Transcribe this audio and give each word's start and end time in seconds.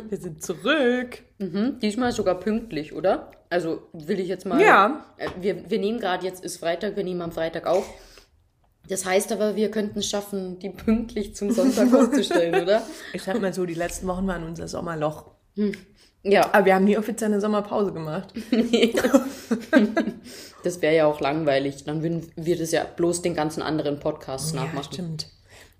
Wir 0.10 0.18
sind 0.18 0.42
zurück. 0.42 1.22
Mhm. 1.38 1.78
Diesmal 1.80 2.12
sogar 2.12 2.36
pünktlich, 2.40 2.94
oder? 2.94 3.30
Also 3.50 3.82
will 3.92 4.18
ich 4.20 4.28
jetzt 4.28 4.46
mal. 4.46 4.60
Ja. 4.60 5.04
Äh, 5.18 5.28
Wir, 5.40 5.70
wir 5.70 5.78
nehmen 5.78 5.98
gerade 6.00 6.24
jetzt 6.26 6.44
ist 6.44 6.58
Freitag, 6.58 6.96
wir 6.96 7.04
nehmen 7.04 7.22
am 7.22 7.32
Freitag 7.32 7.66
auf. 7.66 7.88
Das 8.88 9.04
heißt 9.04 9.32
aber, 9.32 9.56
wir 9.56 9.70
könnten 9.70 9.98
es 9.98 10.08
schaffen, 10.08 10.58
die 10.60 10.70
pünktlich 10.70 11.34
zum 11.34 11.50
Sonntag 11.50 11.90
hochzustellen, 11.92 12.62
oder? 12.62 12.82
Ich 13.12 13.22
sag 13.22 13.40
mal 13.40 13.52
so, 13.52 13.66
die 13.66 13.74
letzten 13.74 14.06
Wochen 14.06 14.26
waren 14.28 14.44
unser 14.44 14.68
Sommerloch. 14.68 15.26
Ja, 16.22 16.50
Aber 16.52 16.66
wir 16.66 16.74
haben 16.74 16.84
nie 16.84 16.98
offiziell 16.98 17.30
eine 17.32 17.40
Sommerpause 17.40 17.92
gemacht. 17.92 18.32
das 20.64 20.82
wäre 20.82 20.94
ja 20.96 21.06
auch 21.06 21.20
langweilig. 21.20 21.84
Dann 21.84 22.02
würden 22.02 22.26
wir 22.36 22.56
das 22.58 22.72
ja 22.72 22.84
bloß 22.84 23.22
den 23.22 23.34
ganzen 23.34 23.62
anderen 23.62 24.00
Podcasts 24.00 24.52
Ja, 24.52 24.64
nachmachen. 24.64 24.92
stimmt. 24.92 25.26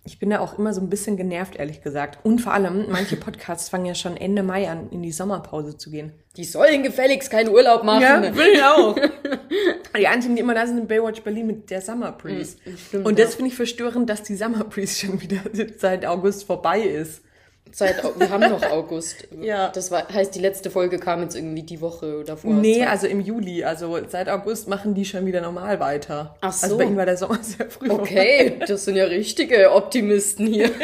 Ich 0.07 0.19
bin 0.21 0.31
da 0.31 0.39
auch 0.39 0.57
immer 0.59 0.73
so 0.73 0.81
ein 0.81 0.89
bisschen 0.89 1.17
genervt, 1.17 1.57
ehrlich 1.57 1.83
gesagt. 1.83 2.25
Und 2.25 2.41
vor 2.41 2.53
allem, 2.53 2.87
manche 2.89 3.17
Podcasts 3.17 3.69
fangen 3.69 3.87
ja 3.87 3.95
schon 3.95 4.17
Ende 4.17 4.43
Mai 4.43 4.71
an, 4.71 4.89
in 4.91 5.03
die 5.03 5.13
Sommerpause 5.13 5.77
zu 5.77 5.91
gehen. 5.91 6.13
Die 6.37 6.45
sollen 6.45 6.83
gefälligst 6.83 7.31
keinen 7.31 7.49
Urlaub 7.49 7.83
machen. 7.83 8.03
will 8.37 8.47
ich 8.55 8.63
auch. 8.63 8.97
Die 9.99 10.07
einzigen, 10.07 10.37
die 10.37 10.43
immer 10.43 10.55
da 10.55 10.67
sind, 10.67 10.77
sind 10.77 10.89
Baywatch 10.89 11.23
Berlin 11.23 11.47
mit 11.47 11.71
der 11.71 11.81
Summer 11.81 12.13
Breeze. 12.13 12.59
stimmt, 12.87 13.07
Und 13.07 13.19
das 13.19 13.35
finde 13.35 13.51
ich 13.51 13.57
verstörend, 13.57 14.11
dass 14.11 14.23
die 14.23 14.37
Summer 14.37 14.65
Breeze 14.65 15.07
schon 15.07 15.21
wieder 15.23 15.41
seit 15.79 16.05
August 16.05 16.45
vorbei 16.45 16.83
ist. 16.83 17.23
Seit, 17.73 18.03
wir 18.19 18.31
haben 18.31 18.49
noch 18.51 18.63
August. 18.71 19.29
Ja. 19.41 19.69
Das 19.71 19.91
war, 19.91 20.09
heißt, 20.09 20.35
die 20.35 20.39
letzte 20.41 20.71
Folge 20.71 20.99
kam 20.99 21.21
jetzt 21.23 21.35
irgendwie 21.37 21.63
die 21.63 21.81
Woche 21.81 22.25
davor. 22.25 22.55
Nee, 22.55 22.79
Zwei- 22.79 22.89
also 22.89 23.07
im 23.07 23.21
Juli. 23.21 23.65
Also 23.65 23.99
seit 24.09 24.29
August 24.29 24.69
machen 24.69 24.95
die 24.95 25.05
schon 25.05 25.27
wieder 25.27 25.41
normal 25.43 25.79
weiter. 25.81 26.37
Ach 26.41 26.47
Also 26.63 26.69
so. 26.69 26.79
bei 26.79 26.85
ihnen 26.85 26.97
war 26.97 27.05
der 27.07 27.17
Sommer 27.17 27.39
sehr 27.43 27.69
früh. 27.69 27.91
Okay, 27.91 28.61
das 28.67 28.85
sind 28.87 28.97
ja 28.97 29.05
richtige 29.05 29.73
Optimisten 29.73 30.47
hier. 30.47 30.71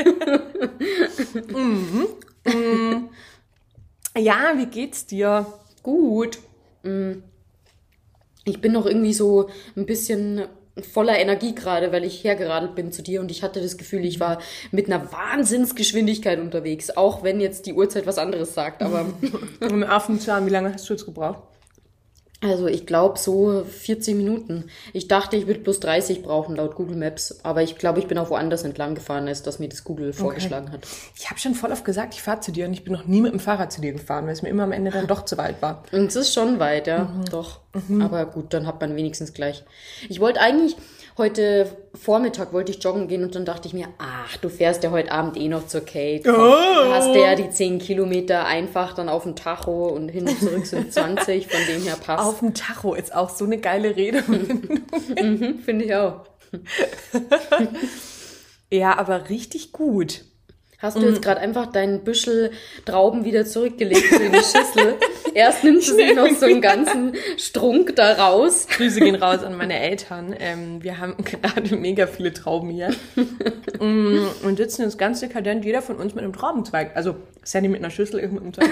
Ja, 4.16 4.52
wie 4.56 4.66
geht's 4.66 5.06
dir? 5.06 5.46
Gut. 5.82 6.38
Mm. 6.82 7.12
Ich 8.44 8.60
bin 8.60 8.72
noch 8.72 8.86
irgendwie 8.86 9.14
so 9.14 9.48
ein 9.76 9.86
bisschen 9.86 10.42
voller 10.80 11.18
Energie 11.18 11.54
gerade, 11.54 11.92
weil 11.92 12.04
ich 12.04 12.24
hergeradelt 12.24 12.74
bin 12.74 12.92
zu 12.92 13.02
dir 13.02 13.20
und 13.20 13.30
ich 13.30 13.42
hatte 13.42 13.60
das 13.60 13.76
Gefühl, 13.76 14.04
ich 14.04 14.20
war 14.20 14.38
mit 14.70 14.86
einer 14.86 15.12
Wahnsinnsgeschwindigkeit 15.12 16.40
unterwegs, 16.40 16.90
auch 16.96 17.22
wenn 17.22 17.40
jetzt 17.40 17.66
die 17.66 17.74
Uhrzeit 17.74 18.06
was 18.06 18.18
anderes 18.18 18.54
sagt, 18.54 18.82
aber 18.82 19.06
Im 19.60 19.82
Affenzahn, 19.82 20.46
wie 20.46 20.50
lange 20.50 20.72
hast 20.72 20.88
du 20.88 20.94
jetzt 20.94 21.04
gebraucht? 21.04 21.42
Also 22.42 22.66
ich 22.66 22.86
glaube 22.86 23.18
so 23.18 23.64
40 23.64 24.14
Minuten. 24.16 24.64
Ich 24.92 25.08
dachte, 25.08 25.36
ich 25.36 25.46
würde 25.46 25.60
bloß 25.60 25.80
30 25.80 26.22
brauchen 26.22 26.56
laut 26.56 26.74
Google 26.74 26.96
Maps, 26.96 27.40
aber 27.44 27.62
ich 27.62 27.78
glaube, 27.78 28.00
ich 28.00 28.06
bin 28.06 28.18
auch 28.18 28.30
woanders 28.30 28.64
entlang 28.64 28.94
gefahren, 28.94 29.28
als 29.28 29.42
das 29.42 29.58
mir 29.58 29.68
das 29.68 29.84
Google 29.84 30.12
vorgeschlagen 30.12 30.72
hat. 30.72 30.80
Ich 31.16 31.30
habe 31.30 31.38
schon 31.40 31.54
voll 31.54 31.72
oft 31.72 31.84
gesagt, 31.84 32.14
ich 32.14 32.22
fahre 32.22 32.40
zu 32.40 32.52
dir 32.52 32.66
und 32.66 32.72
ich 32.72 32.84
bin 32.84 32.92
noch 32.92 33.06
nie 33.06 33.20
mit 33.20 33.32
dem 33.32 33.40
Fahrrad 33.40 33.72
zu 33.72 33.80
dir 33.80 33.92
gefahren, 33.92 34.26
weil 34.26 34.32
es 34.32 34.42
mir 34.42 34.48
immer 34.48 34.64
am 34.64 34.72
Ende 34.72 34.90
dann 34.90 35.06
doch 35.06 35.24
zu 35.24 35.38
weit 35.38 35.62
war. 35.62 35.84
Und 35.92 36.06
es 36.06 36.16
ist 36.16 36.34
schon 36.34 36.58
weit, 36.58 36.86
ja, 36.86 37.04
Mhm. 37.04 37.24
doch. 37.30 37.60
Aber 38.00 38.26
gut, 38.26 38.52
dann 38.52 38.66
hat 38.66 38.80
man 38.80 38.94
wenigstens 38.96 39.32
gleich. 39.32 39.64
Ich 40.10 40.20
wollte 40.20 40.40
eigentlich 40.40 40.76
heute 41.22 41.66
Vormittag 41.94 42.52
wollte 42.52 42.72
ich 42.72 42.82
joggen 42.82 43.06
gehen 43.06 43.22
und 43.22 43.36
dann 43.36 43.44
dachte 43.44 43.68
ich 43.68 43.74
mir, 43.74 43.86
ach, 43.98 44.36
du 44.38 44.48
fährst 44.48 44.82
ja 44.82 44.90
heute 44.90 45.12
Abend 45.12 45.36
eh 45.36 45.46
noch 45.46 45.68
zur 45.68 45.82
Kate. 45.82 46.22
Komm, 46.24 46.34
Oh. 46.34 46.92
Hast 46.92 47.14
ja 47.14 47.36
die 47.36 47.48
10 47.48 47.78
Kilometer 47.78 48.44
einfach 48.44 48.92
dann 48.94 49.08
auf 49.08 49.22
dem 49.22 49.36
Tacho 49.36 49.86
und 49.86 50.08
hin 50.08 50.28
und 50.28 50.36
zurück 50.40 50.66
sind 50.66 50.92
20, 50.92 51.46
von 51.46 51.60
dem 51.68 51.82
her 51.82 51.96
passt. 52.04 52.24
Auf 52.24 52.40
dem 52.40 52.54
Tacho 52.54 52.94
ist 52.94 53.14
auch 53.14 53.30
so 53.30 53.44
eine 53.44 53.58
geile 53.58 53.94
Rede. 53.94 54.22
Finde 55.64 55.84
ich 55.84 55.94
auch. 55.94 56.24
ja, 58.72 58.98
aber 58.98 59.28
richtig 59.28 59.70
gut. 59.70 60.24
Hast 60.82 60.96
du 60.96 61.06
jetzt 61.06 61.22
gerade 61.22 61.40
einfach 61.40 61.66
deinen 61.66 62.02
Büschel 62.02 62.50
Trauben 62.84 63.24
wieder 63.24 63.46
zurückgelegt 63.46 64.10
in 64.10 64.32
die 64.32 64.38
Schüssel? 64.38 64.96
Erst 65.34 65.62
nimmst 65.62 65.88
du 65.88 65.94
sich 65.94 66.12
noch 66.16 66.28
so 66.30 66.46
einen 66.46 66.60
ganzen 66.60 67.14
Strunk 67.36 67.94
da 67.94 68.14
raus. 68.14 68.66
Grüße 68.68 68.98
gehen 68.98 69.14
raus 69.14 69.44
an 69.44 69.56
meine 69.56 69.78
Eltern. 69.78 70.34
Ähm, 70.40 70.82
wir 70.82 70.98
haben 70.98 71.14
gerade 71.24 71.76
mega 71.76 72.08
viele 72.08 72.32
Trauben 72.32 72.68
hier. 72.68 72.90
Mm, 73.78 74.26
und 74.42 74.56
sitzen 74.56 74.82
uns 74.82 74.98
ganz 74.98 75.20
dekadent, 75.20 75.64
jeder 75.64 75.82
von 75.82 75.98
uns 75.98 76.16
mit 76.16 76.24
einem 76.24 76.32
Traubenzweig. 76.32 76.96
Also 76.96 77.14
Sandy 77.44 77.68
mit 77.68 77.78
einer 77.78 77.90
Schüssel, 77.90 78.18
ich 78.18 78.32
mit 78.32 78.42
einem 78.42 78.52
Zweig. 78.52 78.68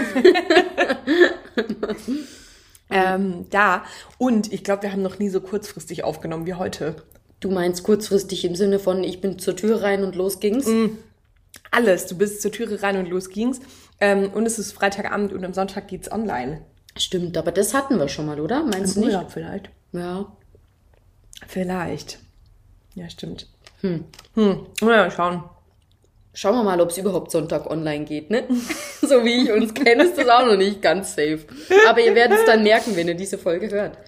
ähm, 2.91 3.47
da. 3.51 3.85
Und 4.19 4.53
ich 4.53 4.65
glaube, 4.65 4.83
wir 4.83 4.91
haben 4.91 5.03
noch 5.03 5.21
nie 5.21 5.29
so 5.29 5.41
kurzfristig 5.41 6.03
aufgenommen 6.03 6.45
wie 6.45 6.55
heute. 6.55 6.97
Du 7.39 7.53
meinst 7.53 7.85
kurzfristig 7.85 8.45
im 8.45 8.57
Sinne 8.57 8.81
von, 8.81 9.05
ich 9.05 9.21
bin 9.21 9.39
zur 9.39 9.55
Tür 9.55 9.83
rein 9.83 10.03
und 10.03 10.17
los 10.17 10.41
ging's? 10.41 10.67
Alles. 11.71 12.07
Du 12.07 12.17
bist 12.19 12.43
zur 12.43 12.51
Türe 12.53 12.83
rein 12.83 12.97
und 12.97 13.09
los 13.09 13.31
ging's. 13.31 13.61
Ähm, 14.01 14.31
und 14.33 14.47
es 14.47 14.59
ist 14.59 14.73
Freitagabend 14.73 15.33
und 15.33 15.45
am 15.45 15.53
Sonntag 15.55 15.89
geht's 15.89 16.11
online. 16.11 16.63
Stimmt, 16.97 17.37
aber 17.37 17.53
das 17.53 17.73
hatten 17.75 17.99
wir 17.99 18.09
schon 18.09 18.27
mal, 18.27 18.41
oder? 18.41 18.65
Meinst 18.65 18.97
du 18.97 19.01
Im 19.01 19.07
nicht? 19.07 19.15
Urlaub 19.17 19.31
vielleicht. 19.31 19.71
Ja. 19.93 20.27
Vielleicht. 21.47 22.19
Ja, 22.95 23.09
stimmt. 23.09 23.47
Hm. 23.83 24.05
Hm. 24.35 24.67
Ja, 24.83 25.11
schauen. 25.11 25.45
Schauen 26.33 26.55
wir 26.57 26.63
mal, 26.65 26.81
ob 26.81 26.91
es 26.91 26.99
überhaupt 26.99 27.31
Sonntag 27.33 27.69
online 27.69 28.05
geht, 28.05 28.31
ne? 28.31 28.45
so 29.01 29.25
wie 29.25 29.43
ich 29.45 29.53
uns 29.53 29.75
kenne, 29.75 30.05
ist 30.05 30.17
das 30.17 30.29
auch 30.29 30.47
noch 30.47 30.57
nicht 30.57 30.81
ganz 30.81 31.15
safe. 31.15 31.41
Aber 31.89 32.01
ihr 32.01 32.15
werdet 32.15 32.39
es 32.39 32.45
dann 32.47 32.63
merken, 32.63 32.95
wenn 32.97 33.09
ihr 33.09 33.15
diese 33.15 33.37
Folge 33.39 33.69
hört. 33.71 33.99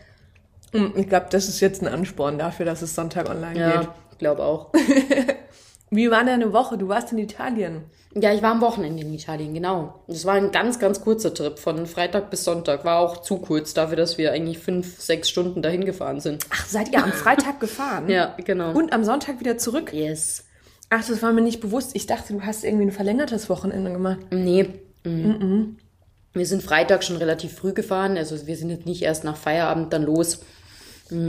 Hm, 0.73 0.93
Ich 0.97 1.09
glaube, 1.09 1.27
das 1.31 1.49
ist 1.49 1.61
jetzt 1.61 1.83
ein 1.83 1.89
Ansporn 1.89 2.39
dafür, 2.39 2.65
dass 2.65 2.81
es 2.83 2.95
Sonntag 2.95 3.29
online 3.29 3.53
geht. 3.55 3.61
Ja, 3.63 3.95
ich 4.13 4.19
glaube 4.19 4.43
auch. 4.45 4.73
Wie 5.95 6.11
war 6.11 6.25
deine 6.25 6.55
Woche? 6.55 6.79
Du 6.79 6.89
warst 6.89 7.13
in 7.13 7.19
Italien. 7.19 7.83
Ja, 8.15 8.33
ich 8.33 8.41
war 8.41 8.53
am 8.53 8.63
Wochenende 8.63 9.03
in 9.03 9.13
Italien, 9.13 9.53
genau. 9.53 10.03
Das 10.09 10.25
war 10.25 10.33
ein 10.35 10.51
ganz, 10.51 10.79
ganz 10.79 11.03
kurzer 11.03 11.35
Trip 11.35 11.59
von 11.59 11.85
Freitag 11.85 12.31
bis 12.31 12.45
Sonntag. 12.45 12.87
War 12.87 12.99
auch 12.99 13.19
zu 13.19 13.37
kurz 13.37 13.75
dafür, 13.75 13.97
dass 13.97 14.17
wir 14.17 14.33
eigentlich 14.33 14.59
fünf, 14.59 14.99
sechs 14.99 15.29
Stunden 15.29 15.61
dahin 15.61 15.85
gefahren 15.85 16.21
sind. 16.21 16.47
Ach, 16.49 16.65
seid 16.67 16.91
ihr 16.95 17.05
am 17.05 17.13
Freitag 17.13 17.61
gefahren? 17.61 18.09
Ja, 18.13 18.35
genau. 18.43 18.73
Und 18.73 18.95
am 18.95 19.05
Sonntag 19.05 19.39
wieder 19.41 19.59
zurück? 19.59 19.93
yes. 19.93 20.45
Ach, 20.89 21.07
das 21.07 21.23
war 21.23 21.33
mir 21.33 21.43
nicht 21.43 21.61
bewusst. 21.61 21.95
Ich 21.95 22.07
dachte, 22.07 22.33
du 22.33 22.41
hast 22.41 22.65
irgendwie 22.65 22.87
ein 22.87 22.91
verlängertes 22.91 23.51
Wochenende 23.51 23.93
gemacht. 23.93 24.21
Nee. 24.31 24.71
mhm. 25.05 25.77
Wir 26.33 26.47
sind 26.47 26.63
Freitag 26.63 27.05
schon 27.05 27.17
relativ 27.17 27.53
früh 27.55 27.75
gefahren. 27.75 28.17
Also 28.17 28.47
wir 28.47 28.57
sind 28.57 28.71
jetzt 28.71 28.87
nicht 28.87 29.03
erst 29.03 29.25
nach 29.25 29.37
Feierabend 29.37 29.93
dann 29.93 30.05
los, 30.05 30.41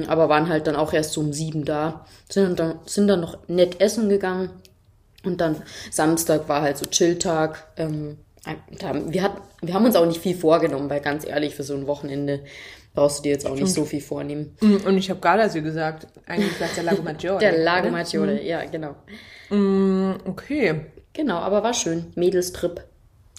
aber 0.08 0.30
waren 0.30 0.50
halt 0.50 0.68
dann 0.68 0.76
auch 0.76 0.94
erst 0.94 1.14
so 1.14 1.22
um 1.22 1.34
sieben 1.34 1.66
da. 1.66 2.06
Sind 2.30 2.60
dann, 2.60 2.80
sind 2.86 3.08
dann 3.08 3.22
noch 3.22 3.38
nett 3.48 3.80
essen 3.82 4.10
gegangen. 4.10 4.50
Und 5.24 5.40
dann 5.42 5.62
Samstag 5.92 6.50
war 6.50 6.62
halt 6.62 6.78
so 6.78 6.86
Chilltag. 6.86 7.66
Ähm, 7.78 8.18
wir, 9.08 9.24
hat, 9.24 9.38
wir 9.62 9.74
haben 9.74 9.86
uns 9.86 9.96
auch 9.96 10.06
nicht 10.06 10.20
viel 10.22 10.36
vorgenommen, 10.36 10.90
weil 10.90 11.00
ganz 11.00 11.26
ehrlich, 11.26 11.56
für 11.56 11.64
so 11.64 11.74
ein 11.76 11.88
Wochenende 11.88 12.42
brauchst 12.94 13.20
du 13.20 13.24
dir 13.24 13.32
jetzt 13.32 13.48
auch 13.48 13.56
nicht 13.56 13.74
so 13.74 13.86
viel 13.86 14.02
vornehmen. 14.02 14.56
Mm, 14.60 14.76
Und 14.86 14.98
ich 14.98 15.10
habe 15.10 15.20
Gardasee 15.20 15.62
gesagt. 15.62 16.08
Eigentlich 16.28 16.60
war 16.60 16.68
es 16.68 16.76
der 16.76 16.84
Lago 16.84 17.02
Maggiore. 17.02 17.40
Der 17.40 17.58
Lago? 17.58 17.90
Maggiore, 17.90 18.44
ja, 18.44 18.64
genau. 18.66 18.96
Mm, 19.50 20.16
Okay. 20.26 20.82
Genau, 21.14 21.38
aber 21.38 21.64
war 21.64 21.74
schön. 21.74 22.08
Mädelstrip. 22.16 22.82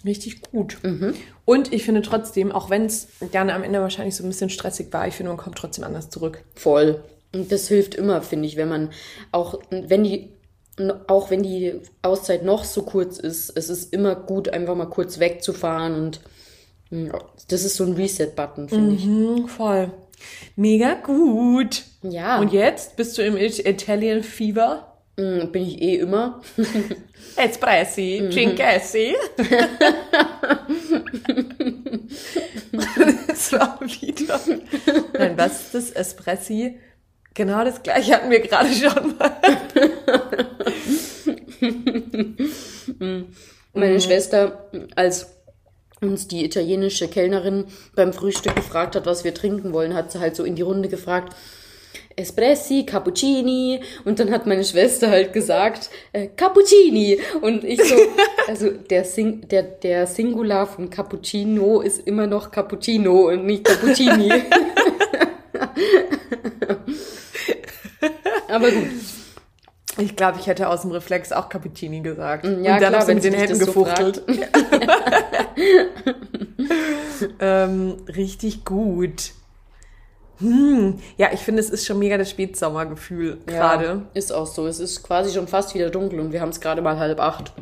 Richtig 0.04 0.42
gut. 0.42 0.78
Und 1.44 1.72
ich 1.72 1.84
finde 1.84 2.02
trotzdem, 2.02 2.52
auch 2.52 2.70
wenn 2.70 2.86
es 2.86 3.08
gerne 3.32 3.54
am 3.54 3.62
Ende 3.62 3.80
wahrscheinlich 3.80 4.16
so 4.16 4.24
ein 4.24 4.28
bisschen 4.28 4.50
stressig 4.50 4.92
war, 4.92 5.06
ich 5.06 5.14
finde, 5.14 5.30
man 5.30 5.38
kommt 5.38 5.58
trotzdem 5.58 5.84
anders 5.84 6.10
zurück. 6.10 6.42
Voll. 6.54 7.02
Und 7.34 7.50
das 7.52 7.68
hilft 7.68 7.94
immer, 7.94 8.22
finde 8.22 8.46
ich, 8.48 8.56
wenn 8.56 8.68
man 8.68 8.90
auch, 9.32 9.58
wenn 9.70 10.04
die, 10.04 10.30
auch 11.06 11.30
wenn 11.30 11.42
die 11.42 11.74
Auszeit 12.02 12.44
noch 12.44 12.64
so 12.64 12.82
kurz 12.82 13.18
ist, 13.18 13.56
es 13.56 13.68
ist 13.68 13.92
immer 13.92 14.14
gut, 14.14 14.48
einfach 14.48 14.74
mal 14.74 14.86
kurz 14.86 15.18
wegzufahren 15.18 15.94
und 15.94 16.20
mh, 16.90 17.18
das 17.48 17.64
ist 17.64 17.76
so 17.76 17.84
ein 17.84 17.92
Reset-Button, 17.92 18.68
finde 18.68 18.94
ich. 18.94 19.04
Mm, 19.04 19.46
voll. 19.46 19.90
Mega 20.56 20.94
gut. 20.94 21.82
Ja. 22.02 22.38
Und 22.38 22.52
jetzt 22.52 22.96
bist 22.96 23.18
du 23.18 23.22
im 23.22 23.36
It- 23.36 23.66
Italian 23.66 24.22
Fever? 24.22 24.92
Mh, 25.16 25.46
Bin 25.46 25.62
ich 25.64 25.82
eh 25.82 25.96
immer. 25.96 26.40
Espressi, 27.36 28.28
Cincessi. 28.32 29.14
war 33.58 33.80
wieder. 33.80 34.40
Nein, 35.18 35.36
was 35.36 35.60
ist 35.60 35.74
das? 35.74 35.90
Espressi? 35.90 36.78
Genau 37.34 37.64
das 37.64 37.82
gleiche 37.82 38.14
hatten 38.14 38.30
wir 38.30 38.40
gerade 38.40 38.72
schon 38.72 39.16
mal. 39.18 39.32
Meine 43.72 44.00
Schwester, 44.00 44.70
als 44.94 45.26
uns 46.00 46.28
die 46.28 46.44
italienische 46.44 47.08
Kellnerin 47.08 47.66
beim 47.96 48.12
Frühstück 48.12 48.54
gefragt 48.54 48.94
hat, 48.94 49.06
was 49.06 49.24
wir 49.24 49.34
trinken 49.34 49.72
wollen, 49.72 49.94
hat 49.94 50.12
sie 50.12 50.20
halt 50.20 50.36
so 50.36 50.44
in 50.44 50.54
die 50.54 50.62
Runde 50.62 50.88
gefragt, 50.88 51.34
Espressi, 52.16 52.84
Cappuccini 52.86 53.80
und 54.04 54.20
dann 54.20 54.30
hat 54.30 54.46
meine 54.46 54.64
Schwester 54.64 55.10
halt 55.10 55.32
gesagt, 55.32 55.90
äh, 56.12 56.28
Cappuccini 56.28 57.18
und 57.40 57.64
ich 57.64 57.82
so, 57.82 57.96
also 58.48 58.70
der, 58.70 59.04
Sing 59.04 59.48
der, 59.48 59.62
der 59.62 60.06
Singular 60.06 60.66
von 60.66 60.90
Cappuccino 60.90 61.80
ist 61.80 62.06
immer 62.06 62.26
noch 62.26 62.50
Cappuccino 62.50 63.28
und 63.28 63.46
nicht 63.46 63.64
Cappuccini. 63.64 64.30
Aber 68.48 68.70
gut. 68.70 68.88
Ich 69.98 70.16
glaube, 70.16 70.38
ich 70.40 70.48
hätte 70.48 70.68
aus 70.68 70.82
dem 70.82 70.90
Reflex 70.90 71.30
auch 71.30 71.48
Cappuccini 71.48 72.00
gesagt. 72.00 72.44
Ja, 72.44 72.50
und 72.50 72.64
dann 72.66 72.80
klar, 72.80 73.06
mit 73.06 73.22
den 73.22 73.34
Händen 73.34 73.50
das 73.50 73.60
so 73.60 73.66
gefuchtelt. 73.66 74.24
ähm, 77.40 77.98
richtig 78.08 78.64
gut. 78.64 79.30
Hm. 80.38 80.98
Ja, 81.16 81.32
ich 81.32 81.40
finde, 81.40 81.60
es 81.60 81.70
ist 81.70 81.86
schon 81.86 81.98
mega 81.98 82.18
das 82.18 82.30
Spätsommergefühl 82.30 83.38
gerade. 83.46 83.84
Ja, 83.86 84.02
ist 84.14 84.32
auch 84.32 84.46
so. 84.46 84.66
Es 84.66 84.80
ist 84.80 85.02
quasi 85.02 85.32
schon 85.32 85.48
fast 85.48 85.74
wieder 85.74 85.90
dunkel 85.90 86.20
und 86.20 86.32
wir 86.32 86.40
haben 86.40 86.48
es 86.48 86.60
gerade 86.60 86.82
mal 86.82 86.98
halb 86.98 87.20
acht. 87.20 87.52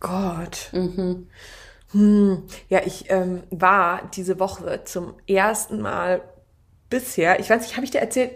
Gott. 0.00 0.70
Hm. 0.72 2.42
Ja, 2.68 2.80
ich 2.84 3.06
ähm, 3.08 3.44
war 3.50 4.10
diese 4.14 4.38
Woche 4.38 4.82
zum 4.84 5.14
ersten 5.26 5.80
Mal 5.80 6.20
bisher, 6.90 7.40
ich 7.40 7.48
weiß 7.48 7.62
nicht, 7.62 7.76
habe 7.76 7.84
ich 7.84 7.90
dir 7.90 8.00
erzählt, 8.00 8.32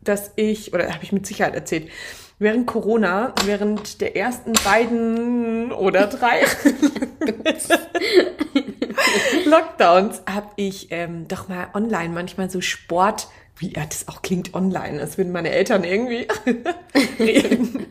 dass 0.00 0.32
ich, 0.36 0.72
oder 0.72 0.92
habe 0.92 1.04
ich 1.04 1.12
mit 1.12 1.26
Sicherheit 1.26 1.54
erzählt, 1.54 1.88
während 2.42 2.66
Corona, 2.66 3.34
während 3.44 4.00
der 4.00 4.16
ersten 4.16 4.52
beiden 4.64 5.72
oder 5.72 6.06
drei 6.06 6.40
Lockdowns, 9.44 10.22
habe 10.28 10.48
ich 10.56 10.88
ähm, 10.90 11.26
doch 11.28 11.48
mal 11.48 11.68
online 11.74 12.12
manchmal 12.12 12.50
so 12.50 12.60
Sport, 12.60 13.28
wie 13.56 13.72
ja, 13.74 13.84
das 13.86 14.08
auch 14.08 14.22
klingt 14.22 14.54
online, 14.54 15.00
als 15.00 15.18
würden 15.18 15.32
meine 15.32 15.50
Eltern 15.50 15.84
irgendwie 15.84 16.26
reden, 17.18 17.86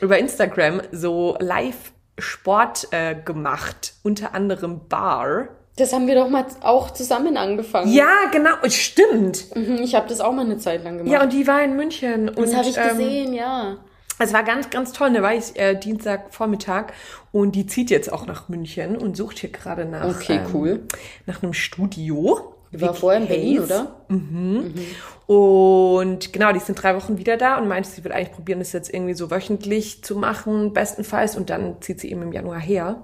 über 0.00 0.18
Instagram 0.18 0.82
so 0.92 1.36
live 1.40 1.92
Sport 2.18 2.88
äh, 2.92 3.14
gemacht, 3.14 3.94
unter 4.02 4.34
anderem 4.34 4.86
Bar. 4.88 5.48
Das 5.76 5.92
haben 5.92 6.06
wir 6.06 6.14
doch 6.14 6.28
mal 6.28 6.44
auch 6.60 6.92
zusammen 6.92 7.36
angefangen. 7.36 7.92
Ja, 7.92 8.26
genau, 8.30 8.52
stimmt. 8.68 9.56
Mhm, 9.56 9.78
Ich 9.82 9.96
habe 9.96 10.08
das 10.08 10.20
auch 10.20 10.32
mal 10.32 10.44
eine 10.44 10.58
Zeit 10.58 10.84
lang 10.84 10.98
gemacht. 10.98 11.12
Ja, 11.12 11.22
und 11.22 11.32
die 11.32 11.48
war 11.48 11.64
in 11.64 11.74
München. 11.74 12.28
Und, 12.28 12.38
das 12.38 12.54
habe 12.54 12.68
ich 12.68 12.76
ähm, 12.76 12.88
gesehen, 12.90 13.32
ja. 13.34 13.78
Es 14.18 14.32
war 14.32 14.42
ganz, 14.44 14.70
ganz 14.70 14.92
toll. 14.92 15.12
Da 15.12 15.22
war 15.22 15.34
ich 15.34 15.58
äh, 15.58 15.74
Dienstagvormittag 15.74 16.92
und 17.32 17.52
die 17.56 17.66
zieht 17.66 17.90
jetzt 17.90 18.12
auch 18.12 18.26
nach 18.26 18.48
München 18.48 18.96
und 18.96 19.16
sucht 19.16 19.38
hier 19.38 19.50
gerade 19.50 19.84
nach, 19.84 20.16
Okay, 20.16 20.40
cool. 20.52 20.82
nach 21.26 21.42
einem 21.42 21.52
Studio. 21.52 22.54
Die 22.72 22.80
war 22.80 22.92
vorher 22.94 23.20
in 23.20 23.28
Berlin, 23.28 23.60
oder? 23.60 23.94
Und 25.26 26.32
genau, 26.32 26.52
die 26.52 26.58
sind 26.58 26.82
drei 26.82 26.96
Wochen 26.96 27.18
wieder 27.18 27.36
da 27.36 27.56
und 27.58 27.68
meinte, 27.68 27.88
sie 27.88 28.02
wird 28.02 28.12
eigentlich 28.12 28.32
probieren, 28.32 28.58
das 28.58 28.72
jetzt 28.72 28.92
irgendwie 28.92 29.14
so 29.14 29.30
wöchentlich 29.30 30.02
zu 30.02 30.16
machen, 30.16 30.72
bestenfalls. 30.72 31.36
Und 31.36 31.50
dann 31.50 31.80
zieht 31.80 32.00
sie 32.00 32.10
eben 32.10 32.22
im 32.22 32.32
Januar 32.32 32.58
her. 32.58 33.02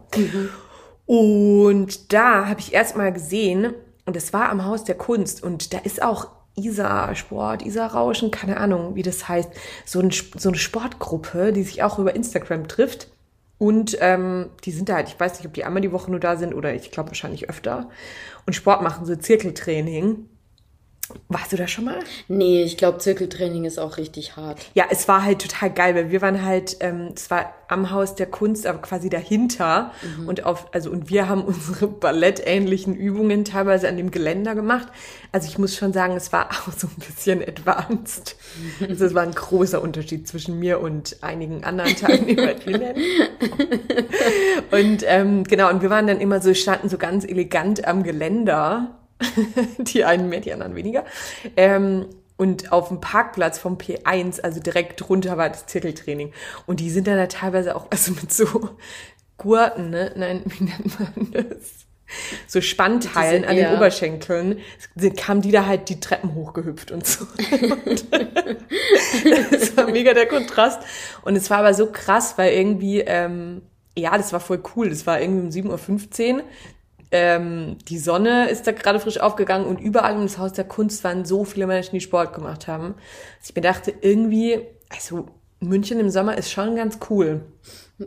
Und 1.06 2.12
da 2.12 2.46
habe 2.48 2.60
ich 2.60 2.72
erst 2.72 2.96
mal 2.96 3.12
gesehen, 3.12 3.72
und 4.06 4.16
es 4.16 4.32
war 4.32 4.48
am 4.48 4.64
Haus 4.64 4.84
der 4.84 4.96
Kunst, 4.96 5.42
und 5.42 5.72
da 5.72 5.78
ist 5.78 6.02
auch 6.02 6.28
Isa 6.54 7.14
Sport, 7.14 7.64
Isa 7.64 7.86
Rauschen, 7.86 8.30
keine 8.30 8.56
Ahnung, 8.56 8.94
wie 8.94 9.02
das 9.02 9.28
heißt, 9.28 9.50
so, 9.84 10.00
ein, 10.00 10.10
so 10.10 10.48
eine 10.48 10.58
Sportgruppe, 10.58 11.52
die 11.52 11.62
sich 11.62 11.82
auch 11.82 11.98
über 11.98 12.14
Instagram 12.14 12.68
trifft. 12.68 13.08
Und 13.58 13.98
ähm, 14.00 14.48
die 14.64 14.70
sind 14.70 14.88
da 14.88 14.94
halt, 14.94 15.08
ich 15.08 15.20
weiß 15.20 15.34
nicht, 15.34 15.46
ob 15.46 15.52
die 15.52 15.64
einmal 15.64 15.82
die 15.82 15.92
Woche 15.92 16.10
nur 16.10 16.18
da 16.18 16.36
sind 16.36 16.54
oder 16.54 16.72
ich 16.72 16.90
glaube 16.90 17.10
wahrscheinlich 17.10 17.50
öfter. 17.50 17.90
Und 18.46 18.54
Sport 18.54 18.80
machen, 18.80 19.04
so 19.04 19.14
Zirkeltraining. 19.14 20.29
Warst 21.28 21.52
du 21.52 21.56
da 21.56 21.68
schon 21.68 21.84
mal? 21.84 21.98
Nee, 22.28 22.62
ich 22.62 22.76
glaube, 22.76 22.98
Zirkeltraining 22.98 23.64
ist 23.64 23.78
auch 23.78 23.96
richtig 23.96 24.36
hart. 24.36 24.58
Ja, 24.74 24.84
es 24.90 25.08
war 25.08 25.24
halt 25.24 25.40
total 25.40 25.70
geil, 25.70 25.94
weil 25.94 26.10
wir 26.10 26.22
waren 26.22 26.44
halt, 26.44 26.76
ähm, 26.80 27.12
es 27.14 27.30
war 27.30 27.54
am 27.68 27.90
Haus 27.90 28.16
der 28.16 28.26
Kunst, 28.26 28.66
aber 28.66 28.80
quasi 28.80 29.08
dahinter 29.08 29.92
und 30.26 30.44
auf, 30.44 30.66
also 30.74 30.90
und 30.90 31.08
wir 31.08 31.28
haben 31.28 31.44
unsere 31.50 31.86
ballettähnlichen 31.86 32.94
Übungen 32.96 33.44
teilweise 33.44 33.88
an 33.88 33.96
dem 33.96 34.10
Geländer 34.10 34.54
gemacht. 34.54 34.88
Also 35.32 35.48
ich 35.48 35.58
muss 35.58 35.76
schon 35.76 35.92
sagen, 35.92 36.16
es 36.16 36.32
war 36.32 36.50
auch 36.50 36.72
so 36.72 36.88
ein 36.88 36.96
bisschen 37.06 37.42
advanced. 37.42 38.36
Also 38.80 39.04
es 39.04 39.14
war 39.14 39.22
ein 39.22 39.32
großer 39.32 39.80
Unterschied 39.80 40.26
zwischen 40.26 40.58
mir 40.58 40.80
und 40.80 41.16
einigen 41.22 41.64
anderen 41.64 41.94
Teilnehmerinnen. 41.96 42.96
und 44.70 45.04
ähm, 45.06 45.44
genau, 45.44 45.70
und 45.70 45.82
wir 45.82 45.90
waren 45.90 46.06
dann 46.06 46.20
immer 46.20 46.40
so, 46.40 46.52
standen 46.54 46.88
so 46.88 46.98
ganz 46.98 47.24
elegant 47.24 47.86
am 47.86 48.02
Geländer. 48.02 48.99
die 49.78 50.04
einen 50.04 50.28
mehr, 50.28 50.40
die 50.40 50.52
anderen 50.52 50.74
weniger. 50.74 51.04
Ähm, 51.56 52.06
und 52.36 52.72
auf 52.72 52.88
dem 52.88 53.02
Parkplatz 53.02 53.58
vom 53.58 53.76
P1, 53.76 54.40
also 54.40 54.60
direkt 54.60 55.00
drunter 55.00 55.36
war 55.36 55.50
das 55.50 55.66
Zirkeltraining. 55.66 56.32
Und 56.66 56.80
die 56.80 56.88
sind 56.88 57.06
dann 57.06 57.18
da 57.18 57.26
teilweise 57.26 57.76
auch, 57.76 57.88
also 57.90 58.12
mit 58.12 58.32
so 58.32 58.70
Gurten, 59.36 59.90
ne? 59.90 60.12
Nein, 60.16 60.42
wie 60.46 60.64
nennt 60.64 60.98
man 60.98 61.32
das? 61.32 61.86
So 62.46 62.60
Spannteilen 62.60 63.44
an 63.44 63.56
den. 63.56 63.74
Oberschenkeln, 63.74 64.58
kamen 65.16 65.42
die 65.42 65.52
da 65.52 65.66
halt 65.66 65.88
die 65.88 66.00
Treppen 66.00 66.34
hochgehüpft 66.34 66.90
und 66.90 67.06
so. 67.06 67.24
Und 67.24 68.06
das 69.52 69.76
war 69.76 69.90
mega 69.90 70.12
der 70.14 70.26
Kontrast. 70.26 70.82
Und 71.22 71.36
es 71.36 71.50
war 71.50 71.58
aber 71.58 71.74
so 71.74 71.92
krass, 71.92 72.34
weil 72.36 72.52
irgendwie, 72.54 73.00
ähm, 73.00 73.62
ja, 73.96 74.16
das 74.16 74.32
war 74.32 74.40
voll 74.40 74.62
cool. 74.74 74.88
Das 74.88 75.06
war 75.06 75.20
irgendwie 75.20 75.60
um 75.60 75.70
7.15 75.70 76.36
Uhr. 76.36 76.42
Ähm, 77.12 77.78
die 77.88 77.98
Sonne 77.98 78.48
ist 78.48 78.66
da 78.66 78.72
gerade 78.72 79.00
frisch 79.00 79.20
aufgegangen 79.20 79.66
und 79.66 79.80
überall 79.80 80.16
um 80.16 80.22
das 80.22 80.38
Haus 80.38 80.52
der 80.52 80.64
Kunst 80.64 81.02
waren 81.02 81.24
so 81.24 81.44
viele 81.44 81.66
Menschen, 81.66 81.92
die 81.94 82.00
Sport 82.00 82.34
gemacht 82.34 82.68
haben. 82.68 82.94
Dass 83.38 83.50
ich 83.50 83.56
mir 83.56 83.62
dachte, 83.62 83.92
irgendwie, 84.00 84.60
also 84.88 85.26
München 85.60 85.98
im 85.98 86.10
Sommer 86.10 86.38
ist 86.38 86.50
schon 86.50 86.76
ganz 86.76 86.98
cool. 87.10 87.42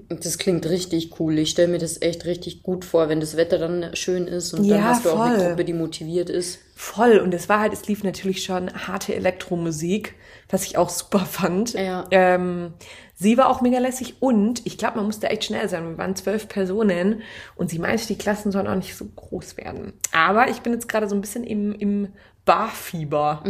Das 0.10 0.40
klingt 0.40 0.66
richtig 0.68 1.20
cool. 1.20 1.38
Ich 1.38 1.52
stelle 1.52 1.68
mir 1.68 1.78
das 1.78 2.02
echt 2.02 2.26
richtig 2.26 2.64
gut 2.64 2.84
vor, 2.84 3.10
wenn 3.10 3.20
das 3.20 3.38
Wetter 3.38 3.60
dann 3.60 3.96
schön 3.96 4.28
ist 4.28 4.54
und 4.54 4.64
Ja, 4.64 4.78
dann 4.78 4.86
hast 4.86 5.06
du 5.06 5.12
auch 5.12 5.20
eine 5.20 5.38
voll. 5.38 5.48
Gruppe, 5.50 5.66
die 5.66 5.74
motiviert 5.74 6.30
ist. 6.32 6.60
Voll. 6.76 7.20
Und 7.20 7.34
es 7.34 7.48
war 7.48 7.60
halt, 7.60 7.74
es 7.74 7.88
lief 7.88 8.04
natürlich 8.04 8.44
schon 8.44 8.74
harte 8.74 9.14
Elektromusik, 9.14 10.16
was 10.50 10.66
ich 10.66 10.78
auch 10.78 10.90
super 10.90 11.20
fand. 11.20 11.74
Ja. 11.74 12.06
Ähm, 12.10 12.74
sie 13.14 13.38
war 13.38 13.50
auch 13.50 13.62
mega 13.62 13.78
lässig 13.78 14.16
und 14.20 14.66
ich 14.66 14.80
glaube, 14.80 14.98
man 14.98 15.06
musste 15.06 15.30
echt 15.30 15.44
schnell 15.44 15.70
sein. 15.70 15.88
Wir 15.88 15.98
waren 16.00 16.16
zwölf 16.16 16.48
Personen 16.48 17.22
und 17.56 17.70
sie 17.70 17.78
meinte, 17.78 18.08
die 18.08 18.18
Klassen 18.18 18.52
sollen 18.52 18.68
auch 18.68 18.76
nicht 18.76 18.96
so 18.96 19.06
groß 19.06 19.58
werden. 19.58 19.94
Aber 20.12 20.50
ich 20.50 20.62
bin 20.62 20.74
jetzt 20.74 20.90
gerade 20.90 21.08
so 21.08 21.14
ein 21.14 21.22
bisschen 21.22 21.44
im, 21.44 21.74
im 21.76 22.08
Barfieber. 22.46 23.42